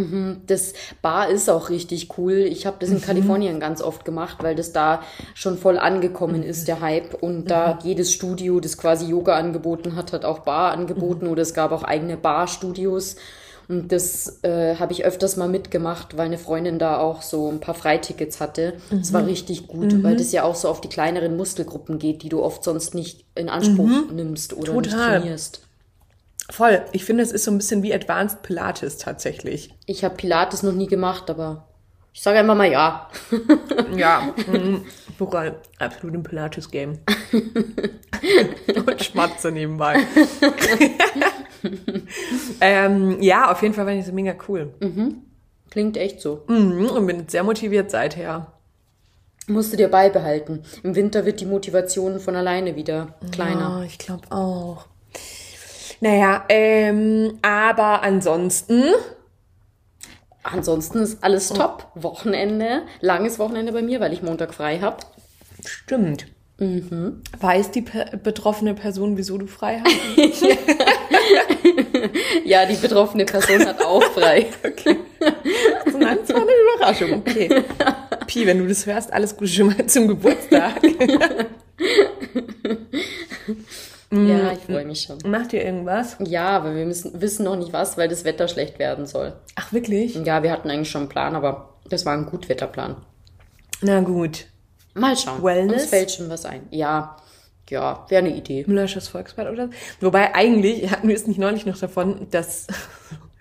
Das 0.45 0.74
Bar 1.01 1.30
ist 1.30 1.50
auch 1.50 1.69
richtig 1.69 2.18
cool. 2.18 2.34
Ich 2.34 2.66
habe 2.68 2.78
das 2.80 2.90
in 2.90 3.01
Kalifornien 3.01 3.60
ganz 3.60 3.81
oft 3.81 4.06
gemacht, 4.06 4.38
weil 4.42 4.56
das 4.56 4.72
da 4.72 5.01
schon 5.34 5.57
voll 5.57 5.80
angekommen 5.80 6.44
ist, 6.44 6.68
der 6.68 6.80
Hype. 6.81 7.16
Und 7.16 7.50
da 7.50 7.80
jedes 7.84 8.13
Studio, 8.13 8.60
das 8.60 8.78
quasi 8.78 9.07
Yoga 9.07 9.36
angeboten 9.36 9.95
hat, 9.95 10.13
hat 10.13 10.25
auch 10.25 10.40
Bar 10.40 10.72
angeboten 10.72 11.28
oder 11.28 11.42
es 11.42 11.54
gab 11.54 11.72
auch 11.72 11.84
eigene 11.84 12.18
Barstudios. 12.18 13.16
Und 13.68 13.92
das 13.92 14.44
äh, 14.44 14.75
habe 14.75 14.92
ich 14.92 15.06
öfters 15.06 15.38
mal 15.38 15.48
mitgemacht, 15.48 16.18
weil 16.18 16.25
eine 16.25 16.38
Freundin 16.38 16.80
da 16.80 16.98
auch 17.00 17.22
so 17.22 17.50
ein 17.50 17.60
paar 17.60 17.75
Freitickets 17.75 18.41
hatte. 18.41 18.74
Das 18.91 19.13
war 19.13 19.25
richtig 19.25 19.68
gut, 19.68 20.03
weil 20.03 20.18
das 20.18 20.32
ja 20.34 20.44
auch 20.44 20.56
so 20.56 20.68
auf 20.68 20.82
die 20.82 20.89
kleineren 20.89 21.38
Muskelgruppen 21.38 21.98
geht, 21.98 22.24
die 22.24 22.29
du 22.29 22.44
oft 22.44 22.63
sonst 22.63 22.94
nicht 22.94 23.25
in 23.36 23.50
Anspruch 23.50 23.89
nimmst 24.13 24.53
oder 24.53 24.74
nicht 24.74 24.91
Total. 24.91 25.22
trainierst. 25.22 25.62
Voll. 26.50 26.84
Ich 26.92 27.06
finde, 27.06 27.24
es 27.24 27.32
ist 27.32 27.46
so 27.46 27.52
ein 27.52 27.58
bisschen 27.58 27.84
wie 27.84 27.94
Advanced 27.94 28.44
Pilates 28.44 28.98
tatsächlich. 28.98 29.74
Ich 29.86 30.04
habe 30.04 30.16
Pilates 30.16 30.64
noch 30.64 30.74
nie 30.74 30.88
gemacht, 30.88 31.30
aber 31.30 31.68
ich 32.14 32.22
sage 32.22 32.40
einfach 32.40 32.56
mal 32.56 32.72
ja. 32.72 33.10
Ja, 33.96 34.34
Plural, 35.18 35.60
absolut 35.80 36.16
im 36.16 36.24
Pilates-Game. 36.24 37.00
Und 38.76 39.04
schmatze 39.04 39.52
nebenbei. 39.52 39.96
ähm, 42.62 43.22
ja, 43.22 43.52
auf 43.52 43.62
jeden 43.62 43.74
Fall 43.74 43.86
fand 43.86 44.00
ich 44.00 44.06
das 44.06 44.14
mega 44.14 44.36
cool. 44.48 44.74
Klingt 45.70 45.98
echt 45.98 46.22
so. 46.22 46.44
Mhm, 46.48 46.90
und 46.90 47.08
bin 47.08 47.28
sehr 47.28 47.44
motiviert 47.44 47.90
seither. 47.90 48.54
Musst 49.48 49.74
du 49.74 49.78
dir 49.78 49.90
beibehalten. 49.90 50.64
Im 50.84 50.96
Winter 50.96 51.26
wird 51.26 51.42
die 51.42 51.46
Motivation 51.46 52.20
von 52.20 52.36
alleine 52.36 52.76
wieder 52.76 53.16
kleiner. 53.32 53.80
Ja, 53.80 53.84
ich 53.84 53.98
glaube 53.98 54.32
auch. 54.32 54.86
Naja, 56.03 56.43
ähm, 56.50 57.39
aber 57.41 58.03
ansonsten, 58.03 58.83
Ansonsten 60.43 61.00
ist 61.00 61.24
alles 61.24 61.48
top. 61.48 61.88
Wochenende, 61.95 62.81
langes 63.00 63.39
Wochenende 63.39 63.72
bei 63.72 63.81
mir, 63.81 64.01
weil 64.01 64.12
ich 64.12 64.22
Montag 64.22 64.53
frei 64.53 64.79
habe. 64.79 64.98
stimmt. 65.65 66.25
Weiß 67.39 67.72
die 67.72 67.83
pe 67.83 68.19
betroffene 68.22 68.74
Person, 68.74 69.15
wieso 69.15 69.38
du 69.38 69.48
frei 69.48 69.81
hast? 69.81 69.95
Ja, 72.43 72.65
die 72.65 72.75
betroffene 72.75 73.24
Person 73.24 73.65
hat 73.65 73.81
auch 73.81 74.03
frei. 74.03 74.48
Also 75.86 75.98
nein, 75.98 76.17
das 76.19 76.36
war 76.36 76.41
eine 76.41 76.51
Überraschung. 76.75 77.13
Okay. 77.13 77.63
Pi, 78.27 78.45
wenn 78.45 78.60
du 78.60 78.67
das 78.67 78.86
hörst, 78.86 79.13
alles 79.13 79.38
Gute 79.38 79.51
schon 79.51 79.67
mal 79.67 79.86
zum 79.86 80.10
Geburtstag. 80.10 80.81
ja, 84.13 84.51
ich 84.51 84.60
freue 84.60 84.86
mich 84.86 85.01
schon. 85.01 85.17
Macht 85.25 85.53
ihr 85.53 85.63
irgendwas? 85.63 86.17
Ja, 86.20 86.50
aber 86.50 86.75
wir 86.75 86.86
müssen, 86.86 87.20
wissen 87.22 87.46
noch 87.46 87.55
nicht 87.55 87.74
was, 87.74 87.98
weil 87.98 88.08
das 88.08 88.24
Wetter 88.24 88.48
schlecht 88.48 88.79
werden 88.79 89.05
soll. 89.05 89.34
Ach, 89.55 89.74
wirklich? 89.74 90.15
Ja, 90.15 90.43
wir 90.43 90.51
hatten 90.51 90.70
eigentlich 90.70 90.91
schon 90.91 91.01
einen 91.01 91.10
Plan, 91.10 91.36
aber 91.36 91.75
das 91.89 92.05
war 92.05 92.13
ein 92.13 92.25
Gutwetterplan. 92.25 92.98
Na 93.82 94.01
gut. 94.01 94.46
Mal 94.93 95.17
schauen. 95.17 95.43
Wellness? 95.43 95.84
Uns 95.84 95.89
fällt 95.89 96.12
schon 96.12 96.29
was 96.29 96.46
ein. 96.46 96.67
Ja, 96.70 97.17
ja, 97.70 98.05
wäre 98.10 98.24
eine 98.24 98.36
Idee. 98.36 98.63
Müllersches 98.67 99.08
Volksbad 99.08 99.50
oder. 99.50 99.70
Wobei 100.00 100.36
eigentlich 100.36 100.91
hatten 100.91 101.08
wir 101.08 101.15
es 101.15 101.27
nicht 101.27 101.39
neulich 101.39 101.65
noch 101.65 101.77
davon, 101.77 102.27
dass 102.29 102.67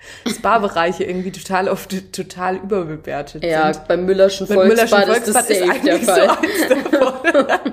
Spa-Bereiche 0.28 1.04
irgendwie 1.04 1.30
total 1.32 1.68
oft 1.68 1.94
total 2.12 2.56
überbewertet 2.56 3.44
Ja, 3.44 3.72
sind. 3.72 3.86
beim 3.88 4.04
Müllerschen 4.04 4.46
Beim 4.46 4.68
Müllerschen 4.68 4.98
Volksbad, 4.98 5.26
ist 5.28 5.34
das 5.34 5.46
der 5.46 5.62
eigentlich 5.70 6.04
so 6.06 6.12
eins 6.12 6.90
davon. 6.90 7.12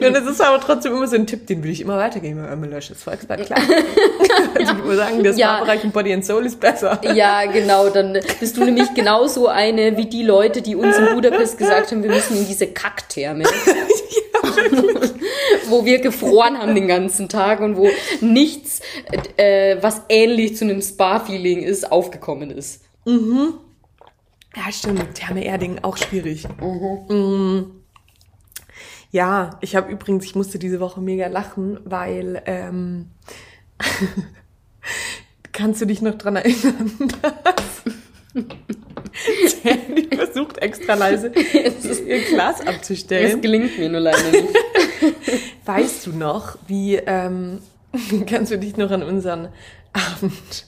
Und 0.00 0.14
das 0.14 0.24
ist 0.26 0.40
aber 0.40 0.60
trotzdem 0.60 0.94
immer 0.94 1.06
so 1.06 1.16
ein 1.16 1.26
Tipp, 1.26 1.46
den 1.46 1.62
will 1.62 1.70
ich 1.70 1.80
immer 1.80 1.98
weitergeben 1.98 2.42
beim 2.42 2.60
Müllerschen 2.60 2.94
Volksbad, 2.94 3.44
klar. 3.46 3.58
also 4.58 4.72
ich 4.72 4.84
würde 4.84 4.96
sagen, 4.96 5.22
der 5.22 5.32
Ja. 5.34 5.56
Spa-Bereich 5.56 5.84
im 5.84 5.90
Body 5.90 6.12
and 6.12 6.24
Soul 6.24 6.46
ist 6.46 6.60
besser. 6.60 7.00
Ja, 7.14 7.44
genau, 7.46 7.88
dann 7.88 8.18
bist 8.40 8.56
du 8.56 8.64
nämlich 8.64 8.92
genauso 8.94 9.48
eine 9.48 9.96
wie 9.96 10.06
die 10.06 10.22
Leute, 10.22 10.62
die 10.62 10.76
uns 10.76 10.96
in 10.98 11.06
Budapest 11.14 11.58
gesagt 11.58 11.90
haben, 11.90 12.02
wir 12.02 12.10
müssen 12.10 12.36
in 12.38 12.46
diese 12.46 12.66
Kacktherme. 12.68 13.44
wo 15.68 15.84
wir 15.84 16.00
gefroren 16.00 16.58
haben 16.58 16.74
den 16.74 16.88
ganzen 16.88 17.28
Tag 17.28 17.60
und 17.60 17.76
wo 17.76 17.88
nichts, 18.20 18.80
äh, 19.36 19.76
was 19.80 20.02
ähnlich 20.08 20.56
zu 20.56 20.64
einem 20.64 20.82
Spa-Feeling 20.82 21.62
ist, 21.62 21.90
aufgekommen 21.90 22.50
ist. 22.50 22.84
Ja, 24.56 24.72
stimmt. 24.72 25.14
Therme 25.14 25.44
Erding, 25.44 25.78
auch 25.82 25.96
schwierig. 25.96 26.46
Mhm. 26.60 27.78
Ja, 29.10 29.58
ich 29.60 29.74
habe 29.74 29.90
übrigens, 29.90 30.24
ich 30.26 30.34
musste 30.34 30.58
diese 30.58 30.80
Woche 30.80 31.00
mega 31.00 31.28
lachen, 31.28 31.80
weil, 31.84 32.42
ähm, 32.46 33.06
kannst 35.52 35.80
du 35.80 35.86
dich 35.86 36.02
noch 36.02 36.16
dran 36.16 36.36
erinnern, 36.36 36.92
dass 37.22 38.44
Sandy 39.62 40.08
versucht 40.14 40.58
extra 40.58 40.94
leise 40.94 41.32
ihr 42.06 42.20
Glas 42.28 42.60
abzustellen. 42.66 43.40
gelingt 43.40 43.78
mir 43.78 43.88
nur 43.88 44.00
leider 44.00 44.30
nicht. 44.30 44.48
Weißt 45.64 46.06
du 46.06 46.12
noch, 46.12 46.58
wie, 46.66 46.96
ähm, 46.96 47.60
kannst 48.26 48.52
du 48.52 48.58
dich 48.58 48.76
noch 48.76 48.90
an 48.90 49.02
unseren 49.02 49.48
Abend 49.92 50.66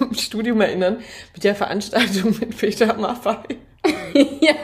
im 0.00 0.14
Studium 0.14 0.60
erinnern, 0.60 0.98
mit 1.34 1.44
der 1.44 1.54
Veranstaltung 1.54 2.36
mit 2.40 2.56
Peter 2.56 2.94
Maffei? 2.94 3.58
ja, 4.40 4.54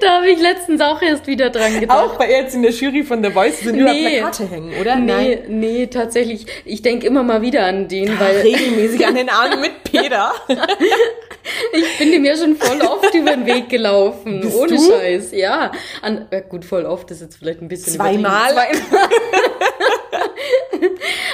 da 0.00 0.16
habe 0.16 0.30
ich 0.30 0.40
letztens 0.40 0.80
auch 0.80 1.00
erst 1.02 1.26
wieder 1.26 1.50
dran 1.50 1.80
gedacht. 1.80 1.98
Auch 1.98 2.16
bei 2.16 2.30
jetzt 2.30 2.54
in 2.54 2.62
der 2.62 2.72
Jury 2.72 3.02
von 3.02 3.22
The 3.22 3.30
Voice 3.30 3.60
sind 3.60 3.78
über 3.78 3.92
Nee. 3.92 4.18
Plakate 4.18 4.48
hängen, 4.48 4.74
oder? 4.80 4.96
Nee, 4.96 5.40
nee, 5.48 5.86
tatsächlich. 5.86 6.46
Ich 6.64 6.82
denke 6.82 7.06
immer 7.06 7.22
mal 7.22 7.42
wieder 7.42 7.64
an 7.66 7.88
den, 7.88 8.18
Weil 8.18 8.40
regelmäßig 8.40 9.06
an 9.06 9.14
den 9.16 9.28
Armen 9.28 9.60
mit 9.60 9.84
Peter. 9.84 10.32
ich 11.72 11.98
bin 11.98 12.12
dem 12.12 12.24
ja 12.24 12.36
schon 12.36 12.56
voll 12.56 12.80
oft 12.80 13.14
über 13.14 13.32
den 13.32 13.46
Weg 13.46 13.68
gelaufen. 13.68 14.40
Bist 14.40 14.56
ohne 14.56 14.76
du? 14.76 14.90
Scheiß, 14.90 15.32
ja. 15.32 15.72
An, 16.02 16.28
ja. 16.30 16.40
Gut, 16.40 16.64
voll 16.64 16.86
oft 16.86 17.10
ist 17.10 17.20
jetzt 17.20 17.36
vielleicht 17.36 17.60
ein 17.60 17.68
bisschen 17.68 17.94
Zweimal? 17.94 18.52
Zweimal. 18.52 18.68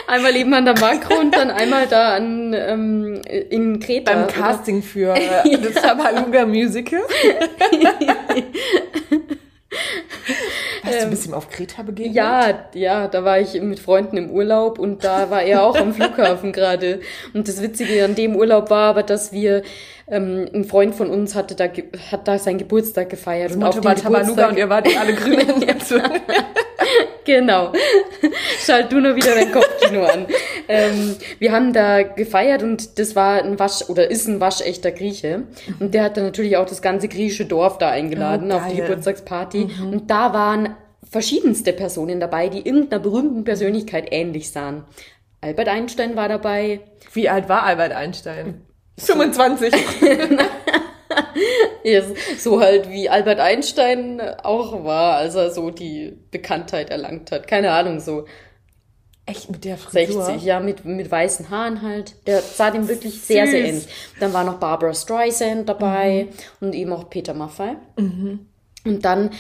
Einmal 0.06 0.36
eben 0.36 0.54
an 0.54 0.64
der 0.64 0.78
Makro 0.78 1.18
und 1.18 1.34
dann 1.34 1.50
einmal 1.50 1.86
da 1.86 2.14
an, 2.14 2.54
ähm, 2.54 3.20
in 3.50 3.80
Kreta. 3.80 4.12
Beim? 4.12 4.26
Casting 4.26 4.82
für 4.82 5.14
äh, 5.16 5.58
das 5.58 5.82
Tabaluga 5.82 6.46
Musical. 6.46 7.00
Hast 10.82 10.94
du 10.94 11.02
ein 11.02 11.10
bisschen 11.10 11.34
auf 11.34 11.50
Kreta 11.50 11.82
begegnet? 11.82 12.14
Ja, 12.14 12.68
ja, 12.74 13.08
da 13.08 13.24
war 13.24 13.40
ich 13.40 13.60
mit 13.60 13.80
Freunden 13.80 14.16
im 14.16 14.30
Urlaub 14.30 14.78
und 14.78 15.04
da 15.04 15.30
war 15.30 15.42
er 15.42 15.64
auch 15.64 15.76
am 15.76 15.92
Flughafen 15.92 16.52
gerade. 16.52 17.00
Und 17.34 17.48
das 17.48 17.60
Witzige 17.60 18.04
an 18.04 18.14
dem 18.14 18.36
Urlaub 18.36 18.70
war 18.70 18.90
aber, 18.90 19.02
dass 19.02 19.32
wir, 19.32 19.62
ähm, 20.08 20.48
ein 20.54 20.64
Freund 20.64 20.94
von 20.94 21.10
uns 21.10 21.34
hatte 21.34 21.56
da, 21.56 21.64
hat 22.12 22.28
da 22.28 22.38
seinen 22.38 22.58
Geburtstag 22.58 23.10
gefeiert. 23.10 23.50
Das 23.50 23.56
Motto 23.56 23.82
war 23.82 23.96
Tabaluga 23.96 24.48
und 24.48 24.58
ihr 24.58 24.68
wart 24.68 24.86
alle 24.96 25.14
grün. 25.16 25.66
Genau. 27.24 27.72
Schalt 28.64 28.92
du 28.92 29.00
nur 29.00 29.16
wieder 29.16 29.34
dein 29.34 29.50
Kopfkino 29.50 30.04
an. 30.04 30.26
Ähm, 30.68 31.16
wir 31.40 31.50
haben 31.50 31.72
da 31.72 32.02
gefeiert 32.02 32.62
und 32.62 33.00
das 33.00 33.16
war 33.16 33.42
ein 33.42 33.58
Wasch 33.58 33.82
oder 33.88 34.08
ist 34.08 34.28
ein 34.28 34.38
waschechter 34.40 34.92
Grieche. 34.92 35.42
Und 35.80 35.92
der 35.92 36.04
hat 36.04 36.16
dann 36.16 36.22
natürlich 36.24 36.56
auch 36.56 36.66
das 36.66 36.82
ganze 36.82 37.08
griechische 37.08 37.44
Dorf 37.44 37.78
da 37.78 37.90
eingeladen 37.90 38.52
Oh, 38.52 38.56
auf 38.56 38.68
die. 38.68 38.76
Geburtstagsparty. 38.76 39.68
Und 39.90 40.08
da 40.08 40.32
waren 40.32 40.76
verschiedenste 41.10 41.72
Personen 41.72 42.20
dabei, 42.20 42.48
die 42.48 42.64
irgendeiner 42.64 43.02
berühmten 43.02 43.42
Persönlichkeit 43.42 44.06
ähnlich 44.12 44.52
sahen. 44.52 44.84
Albert 45.40 45.68
Einstein 45.68 46.14
war 46.14 46.28
dabei. 46.28 46.80
Wie 47.12 47.28
alt 47.28 47.48
war 47.48 47.64
Albert 47.64 47.92
Einstein? 47.92 48.62
25. 48.98 49.72
Ja, 51.84 52.02
so 52.36 52.60
halt 52.60 52.90
wie 52.90 53.08
Albert 53.08 53.38
Einstein 53.38 54.20
auch 54.42 54.84
war, 54.84 55.16
als 55.18 55.36
er 55.36 55.52
so 55.52 55.70
die 55.70 56.18
Bekanntheit 56.32 56.90
erlangt 56.90 57.30
hat. 57.30 57.46
Keine 57.46 57.70
Ahnung, 57.70 58.00
so 58.00 58.24
Echt 59.28 59.50
mit 59.50 59.64
der 59.64 59.76
Frisur? 59.76 60.24
60, 60.24 60.44
ja, 60.44 60.60
mit, 60.60 60.84
mit 60.84 61.10
weißen 61.10 61.50
Haaren 61.50 61.82
halt. 61.82 62.14
Der 62.28 62.40
sah 62.40 62.70
dem 62.70 62.88
wirklich 62.88 63.20
sehr, 63.20 63.44
Süß. 63.44 63.50
sehr 63.50 63.64
ähnlich. 63.66 63.88
Dann 64.20 64.32
war 64.32 64.44
noch 64.44 64.58
Barbara 64.58 64.94
Streisand 64.94 65.68
dabei 65.68 66.28
und 66.60 66.74
eben 66.76 66.92
auch 66.92 67.10
Peter 67.10 67.34
Maffay. 67.34 67.76
Und 68.86 69.04
dann 69.04 69.30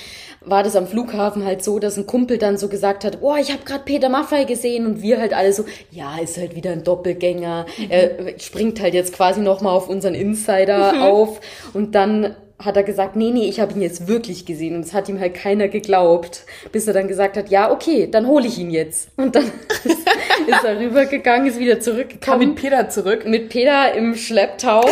war 0.44 0.62
das 0.62 0.76
am 0.76 0.86
Flughafen 0.86 1.44
halt 1.44 1.64
so, 1.64 1.78
dass 1.78 1.96
ein 1.96 2.06
Kumpel 2.06 2.38
dann 2.38 2.56
so 2.56 2.68
gesagt 2.68 3.04
hat, 3.04 3.18
oh, 3.20 3.34
ich 3.40 3.52
habe 3.52 3.64
gerade 3.64 3.84
Peter 3.84 4.08
Maffay 4.08 4.44
gesehen. 4.44 4.86
Und 4.86 5.02
wir 5.02 5.18
halt 5.18 5.34
alle 5.34 5.52
so, 5.52 5.64
ja, 5.90 6.18
ist 6.18 6.38
halt 6.38 6.54
wieder 6.54 6.70
ein 6.70 6.84
Doppelgänger, 6.84 7.66
er 7.88 8.38
springt 8.38 8.80
halt 8.80 8.94
jetzt 8.94 9.12
quasi 9.12 9.40
nochmal 9.40 9.74
auf 9.74 9.88
unseren 9.88 10.14
Insider 10.14 11.02
auf. 11.02 11.40
Und 11.72 11.94
dann 11.94 12.36
hat 12.58 12.76
er 12.76 12.82
gesagt, 12.82 13.16
nee, 13.16 13.30
nee, 13.30 13.48
ich 13.48 13.60
habe 13.60 13.74
ihn 13.74 13.82
jetzt 13.82 14.08
wirklich 14.08 14.46
gesehen 14.46 14.76
und 14.76 14.84
es 14.84 14.94
hat 14.94 15.08
ihm 15.08 15.20
halt 15.20 15.34
keiner 15.34 15.68
geglaubt, 15.68 16.46
bis 16.72 16.86
er 16.86 16.94
dann 16.94 17.06
gesagt 17.06 17.36
hat, 17.36 17.50
ja, 17.50 17.70
okay, 17.70 18.08
dann 18.10 18.26
hole 18.26 18.46
ich 18.46 18.58
ihn 18.58 18.70
jetzt. 18.70 19.10
Und 19.16 19.34
dann 19.34 19.44
ist, 19.84 19.98
ist 20.46 20.64
er 20.64 20.78
rübergegangen, 20.78 21.46
ist 21.46 21.58
wieder 21.58 21.74
Kam 21.74 21.82
zurückgekommen 21.82 22.48
mit 22.48 22.56
Peter 22.56 22.88
zurück. 22.88 23.26
mit 23.26 23.50
Peter 23.50 23.92
im 23.92 24.14
Schlepptau. 24.14 24.82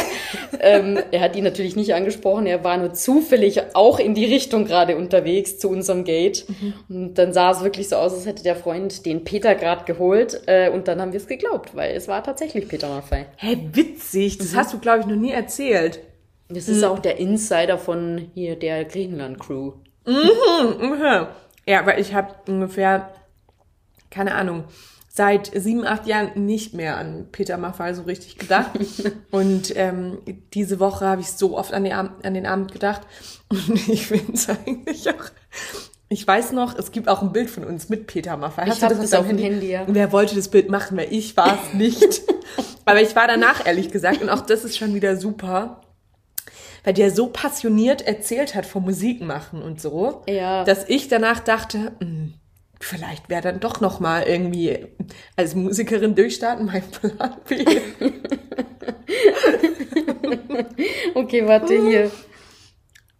ähm, 0.61 0.99
er 1.11 1.21
hat 1.21 1.37
ihn 1.37 1.45
natürlich 1.45 1.75
nicht 1.75 1.95
angesprochen, 1.95 2.47
er 2.47 2.65
war 2.65 2.77
nur 2.77 2.93
zufällig 2.93 3.63
auch 3.75 3.99
in 3.99 4.15
die 4.15 4.27
Richtung 4.27 4.67
gerade 4.67 4.97
unterwegs 4.97 5.59
zu 5.59 5.71
unserem 5.71 6.05
Gate. 6.05 6.45
Und 6.89 7.15
dann 7.15 7.33
sah 7.33 7.51
es 7.51 7.63
wirklich 7.63 7.89
so 7.89 7.97
aus, 7.97 8.13
als 8.13 8.27
hätte 8.27 8.43
der 8.43 8.57
Freund 8.57 9.07
den 9.07 9.25
Peter 9.25 9.55
gerade 9.55 9.85
geholt. 9.85 10.43
Äh, 10.47 10.69
und 10.69 10.87
dann 10.87 11.01
haben 11.01 11.13
wir 11.13 11.21
es 11.21 11.27
geglaubt, 11.27 11.75
weil 11.75 11.97
es 11.97 12.09
war 12.09 12.23
tatsächlich 12.23 12.69
Peter 12.69 12.89
Maffay. 12.89 13.25
Hä, 13.37 13.57
witzig. 13.73 14.39
Das 14.39 14.55
hast 14.55 14.73
du, 14.75 14.79
glaube 14.79 15.01
ich, 15.01 15.07
noch 15.07 15.17
nie 15.17 15.33
erzählt. 15.33 16.01
Das 16.49 16.69
ist 16.69 16.85
auch 16.85 16.99
der 16.99 17.19
Insider 17.19 17.79
von 17.79 18.31
hier 18.35 18.57
der 18.57 18.85
Griechenland-Crew. 18.85 19.73
Mhm. 20.07 21.27
Ja, 21.67 21.87
weil 21.87 22.01
ich 22.01 22.15
habe 22.15 22.35
ungefähr, 22.47 23.11
keine 24.11 24.35
Ahnung, 24.35 24.65
seit 25.09 25.51
sieben, 25.55 25.87
acht 25.87 26.07
Jahren 26.07 26.45
nicht 26.45 26.75
mehr 26.75 26.97
an 26.99 27.29
Peter 27.33 27.57
Maffay 27.57 27.95
so 27.95 28.03
richtig 28.03 28.37
gedacht. 28.37 28.73
Und 29.31 29.75
ähm, 29.77 30.19
diese 30.53 30.81
Woche 30.81 31.07
habe 31.07 31.23
ich 31.23 31.29
so 31.29 31.57
oft 31.57 31.73
an, 31.73 31.85
die 31.85 31.93
Ab 31.93 32.21
an 32.23 32.35
den 32.35 32.47
Abend 32.47 32.73
gedacht. 32.73 33.03
Und 33.49 33.89
ich 33.89 34.07
finde 34.07 34.33
es 34.33 34.49
eigentlich 34.49 35.09
auch... 35.09 35.31
Ich 36.11 36.27
weiß 36.27 36.53
noch, 36.53 36.79
es 36.79 36.93
gibt 36.93 37.09
auch 37.09 37.23
ein 37.23 37.33
Bild 37.33 37.49
von 37.49 37.65
uns 37.65 37.89
mit 37.89 38.07
Peter 38.07 38.37
Maffay. 38.37 38.69
Ich 38.69 38.83
hab 38.83 38.91
das 38.91 39.15
auf 39.15 39.27
dem 39.27 39.39
Handy, 39.39 39.71
ja. 39.71 39.85
Wer 39.87 40.13
wollte 40.13 40.37
das 40.37 40.49
Bild 40.49 40.69
machen? 40.69 40.97
Weil 40.97 41.13
ich 41.13 41.37
war 41.37 41.59
es 41.59 41.75
nicht. 41.75 42.23
Aber 42.85 43.01
ich 43.01 43.17
war 43.17 43.27
danach, 43.27 43.67
ehrlich 43.67 43.91
gesagt. 43.91 44.21
Und 44.21 44.29
auch 44.29 44.43
das 44.43 44.65
ist 44.65 44.77
schon 44.77 44.95
wieder 44.95 45.17
super 45.17 45.81
weil 46.85 46.93
der 46.95 47.11
so 47.11 47.27
passioniert 47.29 48.03
erzählt 48.03 48.55
hat 48.55 48.67
vom 48.67 48.85
Musikmachen 48.85 49.63
und 49.63 49.81
so, 49.81 50.23
Ja. 50.29 50.65
dass 50.65 50.89
ich 50.89 51.09
danach 51.09 51.41
dachte, 51.41 51.93
hm, 52.01 52.35
vielleicht 52.81 53.29
wäre 53.31 53.41
dann 53.43 53.61
doch 53.61 53.81
noch 53.81 53.99
mal 54.01 54.23
irgendwie 54.25 54.87
als 55.37 55.55
Musikerin 55.55 56.15
durchstarten 56.15 56.67
mein 56.67 56.83
Plan 56.91 57.37
B. 57.49 57.65
Okay, 61.15 61.47
warte, 61.47 61.75
hier. 61.87 62.11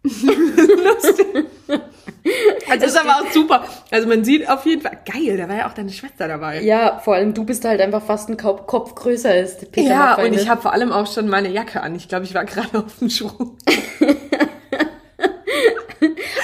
Also 2.69 2.87
das 2.87 2.95
ist 2.95 3.01
aber 3.01 3.21
auch 3.21 3.31
super. 3.31 3.65
Also 3.91 4.09
man 4.09 4.25
sieht 4.25 4.49
auf 4.49 4.65
jeden 4.65 4.81
Fall, 4.83 4.99
geil, 5.05 5.37
da 5.37 5.49
war 5.49 5.57
ja 5.57 5.69
auch 5.69 5.75
deine 5.75 5.93
Schwester 5.93 6.27
dabei. 6.27 6.63
Ja, 6.63 6.99
vor 6.99 7.15
allem 7.15 7.35
du 7.35 7.45
bist 7.45 7.65
halt 7.65 7.81
einfach 7.81 8.03
fast 8.03 8.29
ein 8.31 8.37
Kopf, 8.37 8.67
Kopf 8.67 8.95
größer 8.95 9.31
als 9.31 9.59
Peter 9.71 9.91
Ja, 9.91 10.15
und 10.15 10.33
ich 10.33 10.49
habe 10.49 10.63
vor 10.63 10.73
allem 10.73 10.91
auch 10.91 11.13
schon 11.13 11.29
meine 11.29 11.51
Jacke 11.51 11.83
an. 11.83 11.95
Ich 11.95 12.09
glaube, 12.09 12.25
ich 12.25 12.35
war 12.35 12.45
gerade 12.47 12.79
auf 12.79 12.99
dem 12.99 13.11
Schuh. 13.11 13.31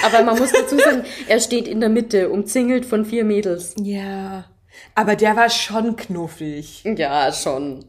Aber 0.03 0.23
man 0.23 0.37
muss 0.37 0.51
dazu 0.51 0.77
sagen, 0.77 1.03
er 1.27 1.39
steht 1.39 1.67
in 1.67 1.79
der 1.79 1.89
Mitte, 1.89 2.29
umzingelt 2.29 2.85
von 2.85 3.05
vier 3.05 3.23
Mädels. 3.23 3.75
Ja. 3.79 4.45
Aber 4.95 5.15
der 5.15 5.35
war 5.35 5.49
schon 5.49 5.95
knuffig. 5.95 6.83
Ja, 6.83 7.31
schon. 7.31 7.85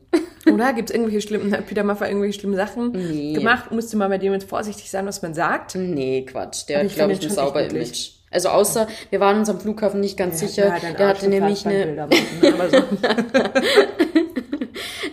Oder? 0.51 0.73
Gibt 0.73 0.91
es 0.91 0.95
irgendwelche 0.97 1.27
schlimmen, 1.27 1.53
hat 1.53 1.67
Peter 1.67 1.85
Maffay 1.85 2.09
irgendwelche 2.09 2.41
schlimmen 2.41 2.57
Sachen 2.57 2.93
Nee. 2.93 3.33
gemacht? 3.35 3.71
Musste 3.71 3.97
man 3.97 4.11
bei 4.11 4.19
dem 4.19 4.33
jetzt 4.33 4.49
vorsichtig 4.49 4.91
sein, 4.91 5.07
was 5.07 5.23
man 5.23 5.35
sagt? 5.35 5.75
Nee, 5.77 6.25
Quatsch. 6.29 6.69
Der 6.69 6.81
Aber 6.81 6.89
hat, 6.89 6.95
glaube 6.95 7.13
ich, 7.13 7.23
ein 7.23 7.31
sauber 7.31 7.65
Image. 7.65 8.11
Also 8.31 8.49
außer, 8.49 8.89
wir 9.11 9.21
waren 9.21 9.39
uns 9.41 9.51
am 9.51 9.61
Flughafen 9.61 10.01
nicht 10.01 10.17
ganz 10.17 10.41
sicher. 10.41 10.67
Ja, 10.69 10.79
dein 10.81 10.97
der 10.97 11.09
Arsch 11.09 11.19
hatte 11.19 11.29
nämlich 11.29 11.67
eine, 11.67 12.09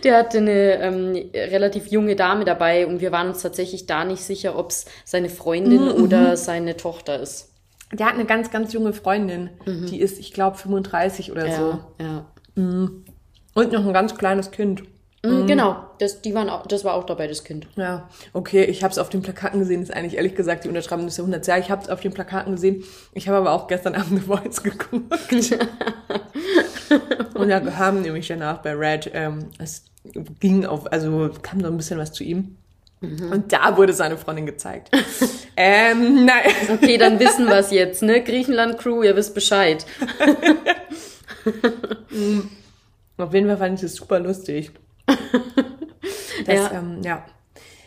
der 0.04 0.16
hatte 0.18 0.38
eine 0.38 0.80
ähm, 0.80 1.30
relativ 1.34 1.88
junge 1.88 2.16
Dame 2.16 2.44
dabei 2.44 2.86
und 2.86 3.00
wir 3.00 3.12
waren 3.12 3.28
uns 3.28 3.42
tatsächlich 3.42 3.86
da 3.86 4.04
nicht 4.04 4.22
sicher, 4.22 4.58
ob 4.58 4.70
es 4.70 4.86
seine 5.04 5.28
Freundin 5.28 5.84
Mhm, 5.84 6.02
oder 6.02 6.36
seine 6.36 6.76
Tochter 6.76 7.20
ist. 7.20 7.48
Der 7.92 8.06
hat 8.06 8.14
eine 8.14 8.24
ganz, 8.24 8.50
ganz 8.50 8.72
junge 8.72 8.92
Freundin. 8.92 9.50
Die 9.66 10.00
ist, 10.00 10.18
ich 10.20 10.32
glaube, 10.32 10.56
35 10.56 11.32
oder 11.32 11.50
so. 11.50 11.78
Ja, 11.98 12.06
ja. 12.06 12.26
Und 12.54 13.04
Und 13.54 13.72
noch 13.72 13.84
ein 13.84 13.92
ganz 13.92 14.14
kleines 14.16 14.50
Kind. 14.52 14.82
Mhm. 15.22 15.46
Genau, 15.46 15.84
das, 15.98 16.22
die 16.22 16.34
waren 16.34 16.48
auch, 16.48 16.66
das 16.66 16.82
war 16.84 16.94
auch 16.94 17.04
dabei, 17.04 17.26
das 17.26 17.44
Kind. 17.44 17.66
Ja, 17.76 18.08
okay, 18.32 18.64
ich 18.64 18.82
habe 18.82 18.90
es 18.92 18.98
auf 18.98 19.10
den 19.10 19.20
Plakaten 19.20 19.60
gesehen. 19.60 19.80
Das 19.80 19.90
ist 19.90 19.94
eigentlich 19.94 20.16
ehrlich 20.16 20.34
gesagt 20.34 20.64
die 20.64 20.68
Unterschreibung 20.68 21.04
des 21.04 21.18
Jahrhunderts. 21.18 21.46
Ja, 21.46 21.58
ich 21.58 21.70
habe 21.70 21.82
es 21.82 21.90
auf 21.90 22.00
den 22.00 22.12
Plakaten 22.12 22.54
gesehen. 22.54 22.84
Ich 23.12 23.28
habe 23.28 23.36
aber 23.36 23.52
auch 23.52 23.66
gestern 23.66 23.94
Abend 23.96 24.20
The 24.20 24.26
Voice 24.26 24.62
geguckt. 24.62 25.12
Und 27.34 27.48
da 27.48 27.76
haben 27.76 28.00
nämlich 28.02 28.28
danach 28.28 28.58
bei 28.58 28.72
Red, 28.72 29.10
ähm, 29.12 29.50
es 29.58 29.84
ging 30.40 30.64
auf, 30.64 30.90
also 30.90 31.30
kam 31.42 31.60
so 31.60 31.66
ein 31.66 31.76
bisschen 31.76 31.98
was 31.98 32.12
zu 32.12 32.24
ihm. 32.24 32.56
Und 33.02 33.52
da 33.52 33.76
wurde 33.78 33.94
seine 33.94 34.18
Freundin 34.18 34.44
gezeigt. 34.44 34.90
ähm, 35.56 36.26
nein. 36.26 36.50
Okay, 36.70 36.98
dann 36.98 37.18
wissen 37.18 37.46
wir 37.46 37.56
es 37.56 37.70
jetzt, 37.70 38.02
ne? 38.02 38.22
Griechenland-Crew, 38.22 39.02
ihr 39.02 39.16
wisst 39.16 39.34
Bescheid. 39.34 39.86
Auf 43.16 43.32
jeden 43.32 43.46
Fall 43.48 43.56
fand 43.56 43.76
ich 43.76 43.80
das 43.80 43.94
super 43.94 44.20
lustig. 44.20 44.72
Das, 46.46 46.54
Ja. 46.54 46.70
Ähm, 46.72 47.00
ja. 47.02 47.24